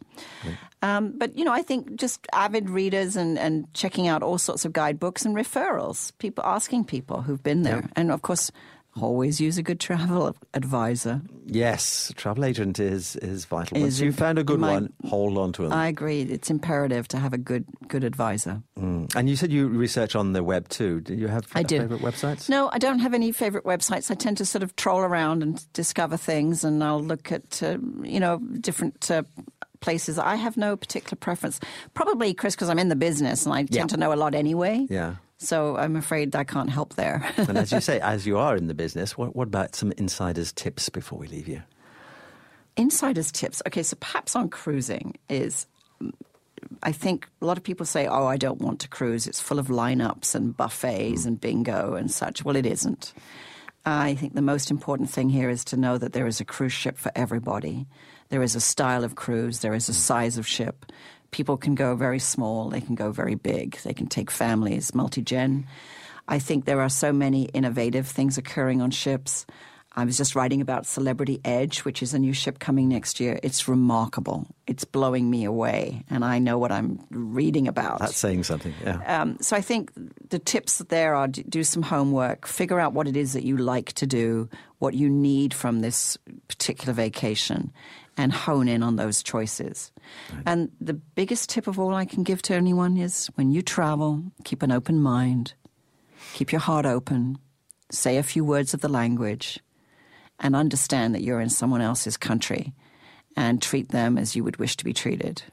Um, 0.84 1.14
but 1.18 1.36
you 1.36 1.44
know, 1.44 1.52
I 1.54 1.64
think 1.64 1.96
just 1.96 2.28
avid 2.34 2.70
readers 2.70 3.16
and, 3.16 3.40
and 3.40 3.72
checking 3.74 4.08
out 4.08 4.22
all 4.22 4.38
sorts 4.38 4.64
of 4.66 4.74
guidebooks 4.74 5.26
and 5.26 5.36
referrals, 5.36 6.12
people 6.20 6.44
asking 6.46 6.86
people 6.86 7.22
who've 7.24 7.42
been 7.42 7.64
there, 7.64 7.78
Yeah. 7.78 7.88
and 7.96 8.12
of 8.12 8.22
course, 8.22 8.52
always 9.02 9.40
use 9.42 9.58
a 9.58 9.64
good 9.64 9.80
travel 9.80 10.36
advisor. 10.54 11.22
Yes, 11.46 12.12
travel 12.16 12.44
agent 12.46 12.80
is 12.80 13.16
is 13.18 13.46
vital. 13.46 13.78
Is 13.78 13.84
Once 13.84 14.02
imp- 14.02 14.18
found 14.18 14.38
a 14.40 14.44
good 14.44 14.60
my- 14.60 14.74
one, 14.74 14.94
hold 15.06 15.38
on 15.38 15.54
to 15.54 15.64
them. 15.64 15.74
I 15.74 15.88
agree; 15.88 16.22
it's 16.22 16.50
imperative 16.50 17.08
to 17.10 17.18
have 17.18 17.34
a 17.34 17.38
good 17.38 17.66
good 17.88 18.04
advisor. 18.04 18.62
Mm. 18.80 19.16
And 19.16 19.30
you 19.30 19.36
said 19.36 19.52
you 19.52 19.68
research 19.68 20.16
on 20.16 20.34
the 20.34 20.44
web 20.44 20.68
too. 20.70 21.02
Do 21.02 21.14
you 21.16 21.28
have 21.28 21.48
I 21.56 21.64
do. 21.64 21.80
favorite 21.80 22.02
websites? 22.02 22.50
No, 22.50 22.70
I 22.74 22.78
don't 22.80 23.00
have 23.00 23.14
any 23.14 23.32
favorite 23.32 23.64
websites. 23.64 24.12
I 24.12 24.16
tend 24.16 24.38
to 24.38 24.46
sort 24.46 24.64
of 24.64 24.76
troll 24.76 25.00
around 25.02 25.42
and 25.44 25.66
discover 25.74 26.18
things, 26.18 26.64
and 26.64 26.84
I'll 26.84 27.04
look 27.04 27.32
at 27.32 27.64
uh, 27.64 27.78
you 28.04 28.20
know 28.20 28.40
different. 28.62 29.10
Uh, 29.10 29.24
Places 29.80 30.18
I 30.18 30.36
have 30.38 30.58
no 30.58 30.76
particular 30.76 31.16
preference. 31.18 31.60
Probably, 31.94 32.34
Chris, 32.34 32.56
because 32.56 32.68
I'm 32.68 32.80
in 32.80 32.90
the 32.90 32.96
business 32.96 33.46
and 33.46 33.54
I 33.54 33.60
tend 33.60 33.76
Yeah. 33.76 33.86
to 33.86 33.98
know 33.98 34.12
a 34.12 34.16
lot 34.18 34.34
anyway. 34.34 34.88
Yeah. 34.90 35.18
So 35.38 35.78
I'm 35.78 35.96
afraid 35.96 36.36
I 36.36 36.44
can't 36.44 36.70
help 36.70 36.96
there. 36.96 37.32
and 37.38 37.58
as 37.58 37.72
you 37.72 37.80
say, 37.90 38.00
as 38.00 38.26
you 38.26 38.38
are 38.38 38.56
in 38.56 38.68
the 38.68 38.74
business, 38.74 39.18
what, 39.18 39.36
what 39.36 39.48
about 39.48 39.76
some 39.76 39.92
insiders' 39.94 40.52
tips 40.52 40.90
before 40.90 41.20
we 41.20 41.28
leave 41.28 41.48
you? 41.48 41.62
Insider's 42.76 43.32
tips. 43.32 43.62
Okay, 43.68 43.84
so 43.84 43.96
perhaps 44.00 44.36
on 44.36 44.50
cruising 44.50 45.18
is. 45.30 45.68
I 46.84 46.92
think 46.92 47.28
a 47.42 47.46
lot 47.46 47.58
of 47.58 47.64
people 47.64 47.86
say, 47.86 48.08
"Oh, 48.08 48.28
I 48.28 48.38
don't 48.38 48.62
want 48.62 48.80
to 48.82 48.88
cruise. 48.88 49.26
It's 49.26 49.42
full 49.42 49.58
of 49.58 49.68
lineups 49.68 50.36
and 50.36 50.56
buffets 50.56 51.24
mm. 51.24 51.26
and 51.26 51.42
bingo 51.42 51.96
and 51.96 52.12
such." 52.12 52.46
Well, 52.46 52.56
it 52.56 52.66
isn't. 52.66 53.14
I 53.86 54.16
think 54.16 54.36
the 54.36 54.42
most 54.42 54.70
important 54.70 55.10
thing 55.10 55.30
here 55.30 55.50
is 55.50 55.64
to 55.66 55.78
know 55.78 55.98
that 55.98 56.14
there 56.14 56.28
is 56.28 56.40
a 56.40 56.46
cruise 56.46 56.74
ship 56.74 56.98
for 56.98 57.12
everybody. 57.16 57.88
There 58.30 58.44
is 58.44 58.54
a 58.54 58.60
style 58.60 59.04
of 59.04 59.16
cruise. 59.16 59.60
There 59.60 59.74
is 59.74 59.88
a 59.90 59.94
mm. 59.94 59.96
size 59.96 60.38
of 60.38 60.46
ship. 60.46 60.86
People 61.32 61.58
can 61.58 61.76
go 61.76 61.96
very 61.96 62.20
small. 62.20 62.70
They 62.70 62.82
can 62.82 62.96
go 62.96 63.12
very 63.12 63.36
big. 63.36 63.78
They 63.84 63.94
can 63.94 64.08
take 64.08 64.32
families, 64.32 64.96
multi-gen. 64.96 65.68
I 66.28 66.40
think 66.40 66.66
there 66.66 66.82
are 66.82 66.90
so 66.90 67.14
many 67.14 67.44
innovative 67.46 68.08
things 68.08 68.38
occurring 68.38 68.82
on 68.82 68.92
ships. 68.92 69.46
I 69.98 70.06
was 70.06 70.16
just 70.16 70.36
writing 70.36 70.62
about 70.62 70.86
Celebrity 70.86 71.42
Edge, 71.44 71.80
which 71.80 72.04
is 72.04 72.14
a 72.14 72.20
new 72.20 72.32
ship 72.32 72.60
coming 72.60 72.88
next 72.88 73.20
year. 73.20 73.40
It's 73.42 73.68
remarkable. 73.68 74.46
It's 74.68 74.86
blowing 74.86 75.28
me 75.28 75.44
away, 75.44 76.04
and 76.08 76.24
I 76.24 76.38
know 76.38 76.60
what 76.60 76.72
I'm 76.72 77.00
reading 77.10 77.68
about. 77.68 77.98
That's 77.98 78.16
saying 78.16 78.44
something. 78.44 78.76
Yeah. 78.84 79.22
Um, 79.22 79.38
so 79.42 79.56
I 79.56 79.62
think 79.62 79.92
the 80.30 80.38
tips 80.38 80.78
there 80.90 81.16
are 81.16 81.28
do 81.28 81.64
some 81.64 81.82
homework, 81.82 82.46
figure 82.46 82.80
out 82.80 82.94
what 82.94 83.08
it 83.08 83.18
is 83.18 83.34
that 83.34 83.44
you 83.44 83.58
like 83.58 83.94
to 83.94 84.06
do, 84.06 84.50
what 84.78 84.94
you 84.94 85.10
need 85.10 85.52
from 85.52 85.80
this 85.80 86.16
particular 86.48 86.94
vacation, 86.94 87.74
and 88.18 88.34
hone 88.34 88.68
in 88.68 88.82
on 88.82 88.96
those 88.96 89.22
choices. 89.22 89.92
And 90.46 90.72
the 90.82 90.94
biggest 90.94 91.50
tip 91.50 91.68
of 91.68 91.80
all 91.80 91.94
I 91.94 92.06
can 92.06 92.24
give 92.24 92.42
to 92.44 92.56
anyone 92.56 92.98
is 92.98 93.28
when 93.36 93.52
you 93.52 93.62
travel, 93.62 94.24
keep 94.44 94.64
an 94.64 94.72
open 94.72 95.00
mind, 95.00 95.54
keep 96.34 96.52
your 96.52 96.62
heart 96.62 96.86
open, 96.86 97.38
say 97.92 98.18
a 98.18 98.24
few 98.24 98.44
words 98.44 98.74
of 98.74 98.82
the 98.82 98.90
language, 98.90 99.60
and 100.40 100.56
understand 100.56 101.14
that 101.14 101.22
you're 101.22 101.42
in 101.42 101.50
someone 101.50 101.82
else's 101.82 102.18
country 102.18 102.74
and 103.36 103.62
treat 103.62 103.90
them 103.90 104.18
as 104.18 104.36
you 104.36 104.44
would 104.44 104.58
wish 104.58 104.76
to 104.78 104.86
be 104.86 104.94
treated. 104.94 105.44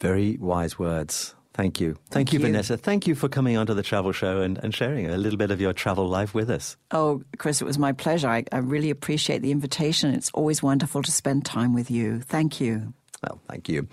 Very 0.00 0.36
wise 0.36 0.78
words. 0.78 1.35
Thank 1.56 1.80
you. 1.80 1.94
Thank, 1.94 2.10
Thank 2.10 2.32
you, 2.34 2.38
you. 2.40 2.44
Vanessa. 2.44 2.76
Thank 2.76 3.06
you 3.06 3.14
for 3.14 3.30
coming 3.30 3.56
onto 3.56 3.72
the 3.72 3.82
travel 3.82 4.12
show 4.12 4.42
and, 4.42 4.58
and 4.58 4.74
sharing 4.74 5.08
a 5.08 5.16
little 5.16 5.38
bit 5.38 5.50
of 5.50 5.58
your 5.58 5.72
travel 5.72 6.06
life 6.06 6.34
with 6.34 6.50
us. 6.50 6.76
Oh, 6.90 7.22
Chris, 7.38 7.62
it 7.62 7.64
was 7.64 7.78
my 7.78 7.92
pleasure. 7.92 8.28
I, 8.28 8.44
I 8.52 8.58
really 8.58 8.90
appreciate 8.90 9.40
the 9.40 9.52
invitation. 9.52 10.12
It's 10.12 10.30
always 10.34 10.62
wonderful 10.62 11.02
to 11.02 11.10
spend 11.10 11.46
time 11.46 11.72
with 11.72 11.90
you. 11.90 12.20
Thank 12.20 12.60
you. 12.60 12.92
Well, 13.22 13.40
thank 13.48 13.70
you. 13.70 13.88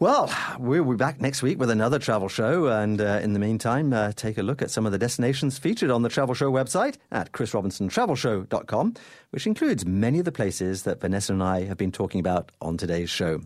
Well, 0.00 0.32
we'll 0.58 0.82
be 0.84 0.96
back 0.96 1.20
next 1.20 1.40
week 1.40 1.60
with 1.60 1.70
another 1.70 2.00
travel 2.00 2.28
show. 2.28 2.66
And 2.66 3.00
uh, 3.00 3.20
in 3.22 3.32
the 3.32 3.38
meantime, 3.38 3.92
uh, 3.92 4.10
take 4.16 4.36
a 4.36 4.42
look 4.42 4.60
at 4.60 4.72
some 4.72 4.84
of 4.84 4.90
the 4.90 4.98
destinations 4.98 5.56
featured 5.56 5.92
on 5.92 6.02
the 6.02 6.08
travel 6.08 6.34
show 6.34 6.50
website 6.50 6.96
at 7.12 7.30
chrisrobinsontravelshow.com, 7.30 8.94
which 9.30 9.46
includes 9.46 9.86
many 9.86 10.18
of 10.18 10.24
the 10.24 10.32
places 10.32 10.82
that 10.82 11.00
Vanessa 11.00 11.32
and 11.32 11.44
I 11.44 11.62
have 11.64 11.76
been 11.76 11.92
talking 11.92 12.18
about 12.18 12.50
on 12.60 12.76
today's 12.76 13.10
show. 13.10 13.40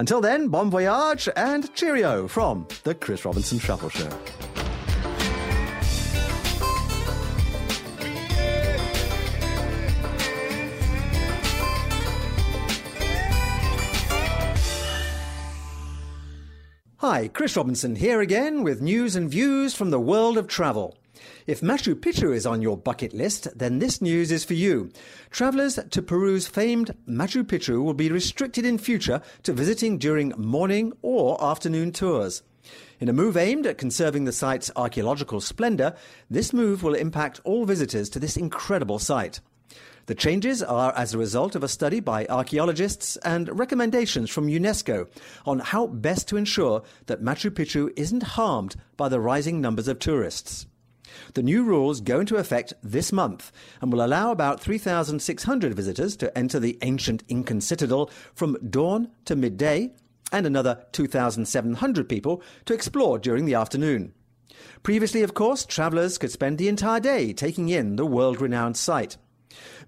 Until 0.00 0.22
then, 0.22 0.48
bon 0.48 0.70
voyage 0.70 1.28
and 1.36 1.74
cheerio 1.74 2.26
from 2.26 2.66
the 2.84 2.94
Chris 2.94 3.26
Robinson 3.26 3.58
Travel 3.58 3.90
Show. 3.90 4.08
Hi, 16.96 17.28
Chris 17.28 17.54
Robinson 17.54 17.94
here 17.94 18.22
again 18.22 18.62
with 18.62 18.80
news 18.80 19.16
and 19.16 19.30
views 19.30 19.74
from 19.74 19.90
the 19.90 20.00
world 20.00 20.38
of 20.38 20.48
travel. 20.48 20.96
If 21.46 21.62
Machu 21.62 21.94
Picchu 21.94 22.34
is 22.34 22.46
on 22.46 22.60
your 22.60 22.76
bucket 22.76 23.14
list, 23.14 23.48
then 23.56 23.78
this 23.78 24.02
news 24.02 24.30
is 24.30 24.44
for 24.44 24.54
you. 24.54 24.90
Travellers 25.30 25.78
to 25.90 26.02
Peru's 26.02 26.46
famed 26.46 26.94
Machu 27.08 27.44
Picchu 27.44 27.82
will 27.82 27.94
be 27.94 28.10
restricted 28.10 28.66
in 28.66 28.76
future 28.78 29.22
to 29.44 29.52
visiting 29.52 29.96
during 29.96 30.34
morning 30.36 30.92
or 31.02 31.42
afternoon 31.42 31.92
tours. 31.92 32.42
In 33.00 33.08
a 33.08 33.14
move 33.14 33.36
aimed 33.36 33.66
at 33.66 33.78
conserving 33.78 34.24
the 34.24 34.32
site's 34.32 34.70
archaeological 34.76 35.40
splendour, 35.40 35.94
this 36.28 36.52
move 36.52 36.82
will 36.82 36.94
impact 36.94 37.40
all 37.44 37.64
visitors 37.64 38.10
to 38.10 38.18
this 38.18 38.36
incredible 38.36 38.98
site. 38.98 39.40
The 40.06 40.14
changes 40.14 40.62
are 40.62 40.92
as 40.96 41.14
a 41.14 41.18
result 41.18 41.54
of 41.54 41.62
a 41.62 41.68
study 41.68 42.00
by 42.00 42.26
archaeologists 42.26 43.16
and 43.18 43.58
recommendations 43.58 44.28
from 44.28 44.48
UNESCO 44.48 45.08
on 45.46 45.60
how 45.60 45.86
best 45.86 46.28
to 46.28 46.36
ensure 46.36 46.82
that 47.06 47.22
Machu 47.22 47.50
Picchu 47.50 47.92
isn't 47.96 48.24
harmed 48.34 48.76
by 48.96 49.08
the 49.08 49.20
rising 49.20 49.60
numbers 49.60 49.88
of 49.88 49.98
tourists. 49.98 50.66
The 51.34 51.42
new 51.42 51.62
rules 51.62 52.00
go 52.00 52.20
into 52.20 52.36
effect 52.36 52.72
this 52.82 53.12
month 53.12 53.52
and 53.80 53.92
will 53.92 54.04
allow 54.04 54.30
about 54.30 54.60
3,600 54.60 55.74
visitors 55.74 56.16
to 56.16 56.36
enter 56.36 56.58
the 56.58 56.78
ancient 56.82 57.22
Incan 57.28 57.60
citadel 57.60 58.10
from 58.34 58.56
dawn 58.68 59.10
to 59.24 59.36
midday 59.36 59.92
and 60.32 60.46
another 60.46 60.84
2,700 60.92 62.08
people 62.08 62.42
to 62.64 62.74
explore 62.74 63.18
during 63.18 63.44
the 63.44 63.54
afternoon. 63.54 64.12
Previously, 64.82 65.22
of 65.22 65.34
course, 65.34 65.64
travellers 65.64 66.18
could 66.18 66.30
spend 66.30 66.58
the 66.58 66.68
entire 66.68 67.00
day 67.00 67.32
taking 67.32 67.68
in 67.68 67.96
the 67.96 68.06
world 68.06 68.40
renowned 68.40 68.76
site. 68.76 69.16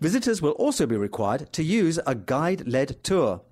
Visitors 0.01 0.43
will 0.43 0.53
also 0.53 0.87
be 0.87 0.97
required 0.97 1.53
to 1.53 1.63
use 1.63 1.99
a 2.07 2.15
guide 2.15 2.67
led 2.67 3.03
tour. 3.05 3.43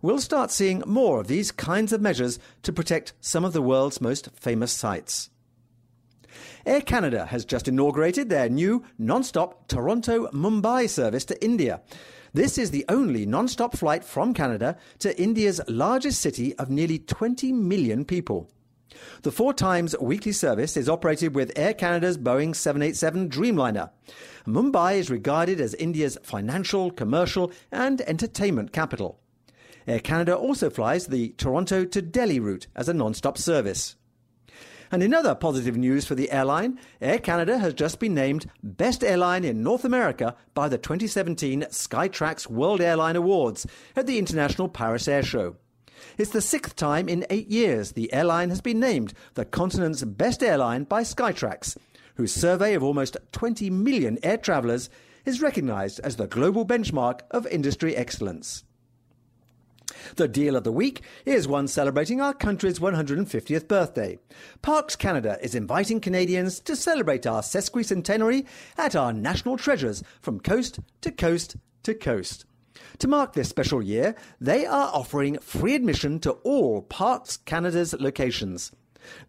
We'll 0.00 0.20
start 0.20 0.50
seeing 0.50 0.82
more 0.86 1.20
of 1.20 1.26
these 1.26 1.50
kinds 1.50 1.92
of 1.92 2.00
measures 2.00 2.38
to 2.62 2.72
protect 2.72 3.12
some 3.20 3.44
of 3.44 3.52
the 3.52 3.62
world's 3.62 4.00
most 4.00 4.28
famous 4.34 4.72
sites. 4.72 5.30
Air 6.68 6.82
Canada 6.82 7.24
has 7.24 7.46
just 7.46 7.66
inaugurated 7.66 8.28
their 8.28 8.50
new 8.50 8.84
non 8.98 9.24
stop 9.24 9.68
Toronto 9.68 10.28
Mumbai 10.32 10.86
service 10.86 11.24
to 11.24 11.42
India. 11.42 11.80
This 12.34 12.58
is 12.58 12.72
the 12.72 12.84
only 12.90 13.24
non 13.24 13.48
stop 13.48 13.74
flight 13.74 14.04
from 14.04 14.34
Canada 14.34 14.76
to 14.98 15.18
India's 15.18 15.62
largest 15.66 16.20
city 16.20 16.54
of 16.56 16.68
nearly 16.68 16.98
20 16.98 17.52
million 17.52 18.04
people. 18.04 18.50
The 19.22 19.32
four 19.32 19.54
times 19.54 19.96
weekly 19.98 20.32
service 20.32 20.76
is 20.76 20.90
operated 20.90 21.34
with 21.34 21.56
Air 21.56 21.72
Canada's 21.72 22.18
Boeing 22.18 22.54
787 22.54 23.30
Dreamliner. 23.30 23.88
Mumbai 24.46 24.98
is 24.98 25.08
regarded 25.08 25.62
as 25.62 25.72
India's 25.72 26.18
financial, 26.22 26.90
commercial, 26.90 27.50
and 27.72 28.02
entertainment 28.02 28.74
capital. 28.74 29.18
Air 29.86 30.00
Canada 30.00 30.36
also 30.36 30.68
flies 30.68 31.06
the 31.06 31.30
Toronto 31.38 31.86
to 31.86 32.02
Delhi 32.02 32.38
route 32.38 32.66
as 32.76 32.90
a 32.90 32.94
non 32.94 33.14
stop 33.14 33.38
service. 33.38 33.96
And 34.90 35.02
in 35.02 35.12
other 35.12 35.34
positive 35.34 35.76
news 35.76 36.06
for 36.06 36.14
the 36.14 36.30
airline, 36.30 36.78
Air 37.00 37.18
Canada 37.18 37.58
has 37.58 37.74
just 37.74 38.00
been 38.00 38.14
named 38.14 38.50
Best 38.62 39.04
Airline 39.04 39.44
in 39.44 39.62
North 39.62 39.84
America 39.84 40.34
by 40.54 40.68
the 40.68 40.78
2017 40.78 41.62
Skytrax 41.70 42.46
World 42.48 42.80
Airline 42.80 43.16
Awards 43.16 43.66
at 43.94 44.06
the 44.06 44.18
International 44.18 44.68
Paris 44.68 45.06
Air 45.06 45.22
Show. 45.22 45.56
It's 46.16 46.30
the 46.30 46.40
sixth 46.40 46.76
time 46.76 47.08
in 47.08 47.26
eight 47.28 47.48
years 47.48 47.92
the 47.92 48.12
airline 48.12 48.50
has 48.50 48.60
been 48.60 48.80
named 48.80 49.12
the 49.34 49.44
continent's 49.44 50.04
best 50.04 50.42
airline 50.42 50.84
by 50.84 51.02
Skytrax, 51.02 51.76
whose 52.14 52.32
survey 52.32 52.74
of 52.74 52.82
almost 52.82 53.16
20 53.32 53.68
million 53.70 54.18
air 54.22 54.36
travellers 54.36 54.90
is 55.24 55.42
recognised 55.42 56.00
as 56.00 56.16
the 56.16 56.26
global 56.26 56.64
benchmark 56.64 57.20
of 57.30 57.46
industry 57.48 57.94
excellence. 57.94 58.64
The 60.16 60.28
deal 60.28 60.56
of 60.56 60.64
the 60.64 60.72
week 60.72 61.02
is 61.24 61.48
one 61.48 61.68
celebrating 61.68 62.20
our 62.20 62.34
country's 62.34 62.78
150th 62.78 63.68
birthday. 63.68 64.18
Parks 64.62 64.96
Canada 64.96 65.38
is 65.42 65.54
inviting 65.54 66.00
Canadians 66.00 66.60
to 66.60 66.76
celebrate 66.76 67.26
our 67.26 67.42
sesquicentenary 67.42 68.46
at 68.76 68.94
our 68.94 69.12
national 69.12 69.56
treasures 69.56 70.02
from 70.20 70.40
coast 70.40 70.80
to 71.00 71.10
coast 71.10 71.56
to 71.84 71.94
coast. 71.94 72.44
To 72.98 73.08
mark 73.08 73.32
this 73.32 73.48
special 73.48 73.82
year, 73.82 74.14
they 74.40 74.66
are 74.66 74.90
offering 74.92 75.38
free 75.38 75.74
admission 75.74 76.20
to 76.20 76.32
all 76.32 76.82
Parks 76.82 77.36
Canada's 77.36 77.94
locations. 77.98 78.72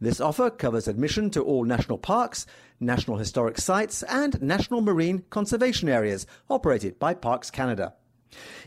This 0.01 0.20
offer 0.20 0.49
covers 0.49 0.88
admission 0.88 1.30
to 1.32 1.43
all 1.43 1.64
national 1.64 1.99
parks, 1.99 2.45
national 2.80 3.18
historic 3.18 3.57
sites, 3.57 4.03
and 4.03 4.41
national 4.41 4.82
marine 4.82 5.24
conservation 5.30 5.88
areas 5.88 6.26
operated 6.49 6.99
by 6.99 7.14
Parks 7.14 7.49
Canada. 7.49 7.93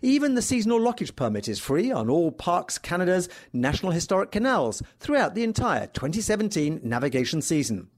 Even 0.03 0.35
the 0.35 0.43
seasonal 0.43 0.81
lockage 0.81 1.15
permit 1.15 1.49
is 1.49 1.59
free 1.59 1.91
on 1.91 2.11
all 2.11 2.33
Parks 2.33 2.79
Canada's 2.79 3.29
National 3.53 3.93
Historic 3.93 4.31
Canals 4.31 4.83
throughout 4.99 5.35
the 5.35 5.45
entire 5.45 5.87
2017 5.89 6.81
navigation 6.83 7.41
season. 7.43 7.89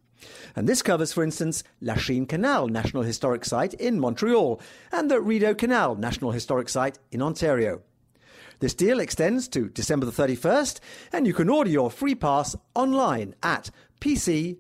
And 0.56 0.68
this 0.68 0.82
covers, 0.82 1.12
for 1.12 1.22
instance, 1.22 1.64
Lachine 1.80 2.26
Canal 2.26 2.68
National 2.68 3.02
Historic 3.02 3.44
Site 3.44 3.74
in 3.74 4.00
Montreal 4.00 4.60
and 4.92 5.10
the 5.10 5.20
Rideau 5.20 5.54
Canal 5.54 5.96
National 5.96 6.30
Historic 6.32 6.68
Site 6.68 6.98
in 7.10 7.22
Ontario. 7.22 7.82
This 8.60 8.74
deal 8.74 9.00
extends 9.00 9.48
to 9.48 9.68
December 9.68 10.06
the 10.06 10.12
31st, 10.12 10.80
and 11.12 11.26
you 11.26 11.34
can 11.34 11.48
order 11.48 11.70
your 11.70 11.90
free 11.90 12.14
pass 12.14 12.56
online 12.74 13.34
at 13.42 13.70
pc.gc.ca. 14.00 14.56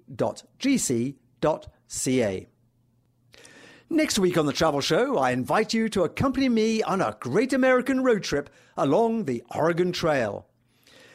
Next 3.90 4.18
week 4.18 4.38
on 4.38 4.46
the 4.46 4.52
Travel 4.52 4.80
Show, 4.80 5.18
I 5.18 5.32
invite 5.32 5.74
you 5.74 5.90
to 5.90 6.04
accompany 6.04 6.48
me 6.48 6.82
on 6.82 7.02
a 7.02 7.18
great 7.20 7.52
American 7.52 8.02
road 8.02 8.22
trip 8.22 8.48
along 8.78 9.24
the 9.24 9.44
Oregon 9.54 9.92
Trail. 9.92 10.46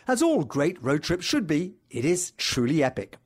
As 0.07 0.21
all 0.21 0.43
great 0.43 0.81
road 0.81 1.01
trips 1.01 1.25
should 1.25 1.47
be, 1.47 1.73
it 1.89 2.05
is 2.05 2.31
truly 2.37 2.83
epic. 2.83 3.17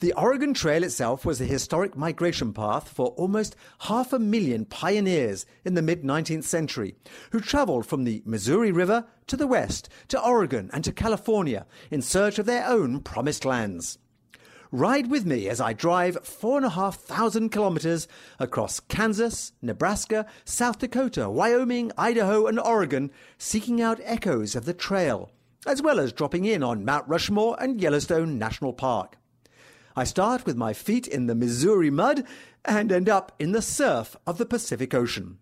The 0.00 0.12
Oregon 0.12 0.52
Trail 0.52 0.84
itself 0.84 1.24
was 1.24 1.40
a 1.40 1.46
historic 1.46 1.96
migration 1.96 2.52
path 2.52 2.90
for 2.90 3.08
almost 3.16 3.56
half 3.80 4.12
a 4.12 4.18
million 4.18 4.66
pioneers 4.66 5.46
in 5.64 5.74
the 5.74 5.82
mid 5.82 6.02
19th 6.02 6.44
century 6.44 6.94
who 7.32 7.40
traveled 7.40 7.86
from 7.86 8.04
the 8.04 8.22
Missouri 8.26 8.70
River 8.70 9.06
to 9.28 9.36
the 9.36 9.46
west, 9.46 9.88
to 10.08 10.22
Oregon, 10.22 10.68
and 10.74 10.84
to 10.84 10.92
California 10.92 11.66
in 11.90 12.02
search 12.02 12.38
of 12.38 12.44
their 12.44 12.66
own 12.66 13.00
promised 13.00 13.46
lands. 13.46 13.98
Ride 14.72 15.10
with 15.10 15.26
me 15.26 15.48
as 15.48 15.60
I 15.60 15.72
drive 15.72 16.24
four 16.24 16.56
and 16.56 16.64
a 16.64 16.70
half 16.70 16.96
thousand 17.00 17.48
kilometers 17.48 18.06
across 18.38 18.78
Kansas, 18.78 19.52
Nebraska, 19.60 20.26
South 20.44 20.78
Dakota, 20.78 21.28
Wyoming, 21.28 21.90
Idaho, 21.98 22.46
and 22.46 22.60
Oregon, 22.60 23.10
seeking 23.36 23.82
out 23.82 23.98
echoes 24.04 24.54
of 24.54 24.66
the 24.66 24.72
trail, 24.72 25.32
as 25.66 25.82
well 25.82 25.98
as 25.98 26.12
dropping 26.12 26.44
in 26.44 26.62
on 26.62 26.84
Mount 26.84 27.08
Rushmore 27.08 27.56
and 27.60 27.80
Yellowstone 27.80 28.38
National 28.38 28.72
Park. 28.72 29.16
I 29.96 30.04
start 30.04 30.46
with 30.46 30.56
my 30.56 30.72
feet 30.72 31.08
in 31.08 31.26
the 31.26 31.34
Missouri 31.34 31.90
mud 31.90 32.24
and 32.64 32.92
end 32.92 33.08
up 33.08 33.32
in 33.40 33.50
the 33.50 33.62
surf 33.62 34.14
of 34.24 34.38
the 34.38 34.46
Pacific 34.46 34.94
Ocean. 34.94 35.38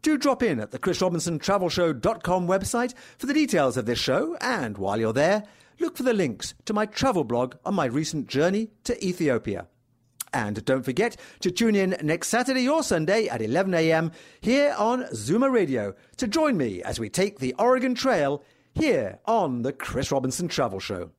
Do 0.00 0.16
drop 0.16 0.44
in 0.44 0.60
at 0.60 0.70
the 0.70 0.78
chrisrobinsontravelshow.com 0.78 2.46
website 2.46 2.94
for 3.18 3.26
the 3.26 3.34
details 3.34 3.76
of 3.76 3.86
this 3.86 3.98
show, 3.98 4.36
and 4.40 4.78
while 4.78 5.00
you're 5.00 5.12
there, 5.12 5.42
look 5.80 5.96
for 5.96 6.02
the 6.02 6.12
links 6.12 6.54
to 6.64 6.72
my 6.72 6.86
travel 6.86 7.24
blog 7.24 7.54
on 7.64 7.74
my 7.74 7.86
recent 7.86 8.28
journey 8.28 8.70
to 8.84 9.04
Ethiopia. 9.04 9.66
And 10.32 10.64
don't 10.64 10.84
forget 10.84 11.16
to 11.40 11.50
tune 11.50 11.74
in 11.74 11.96
next 12.02 12.28
Saturday 12.28 12.68
or 12.68 12.82
Sunday 12.82 13.28
at 13.28 13.40
11am 13.40 14.12
here 14.40 14.74
on 14.78 15.04
Zoomer 15.14 15.50
Radio 15.50 15.94
to 16.16 16.28
join 16.28 16.56
me 16.56 16.82
as 16.82 17.00
we 17.00 17.08
take 17.08 17.38
the 17.38 17.54
Oregon 17.58 17.94
Trail 17.94 18.42
here 18.74 19.18
on 19.26 19.62
the 19.62 19.72
Chris 19.72 20.12
Robinson 20.12 20.48
Travel 20.48 20.80
Show. 20.80 21.10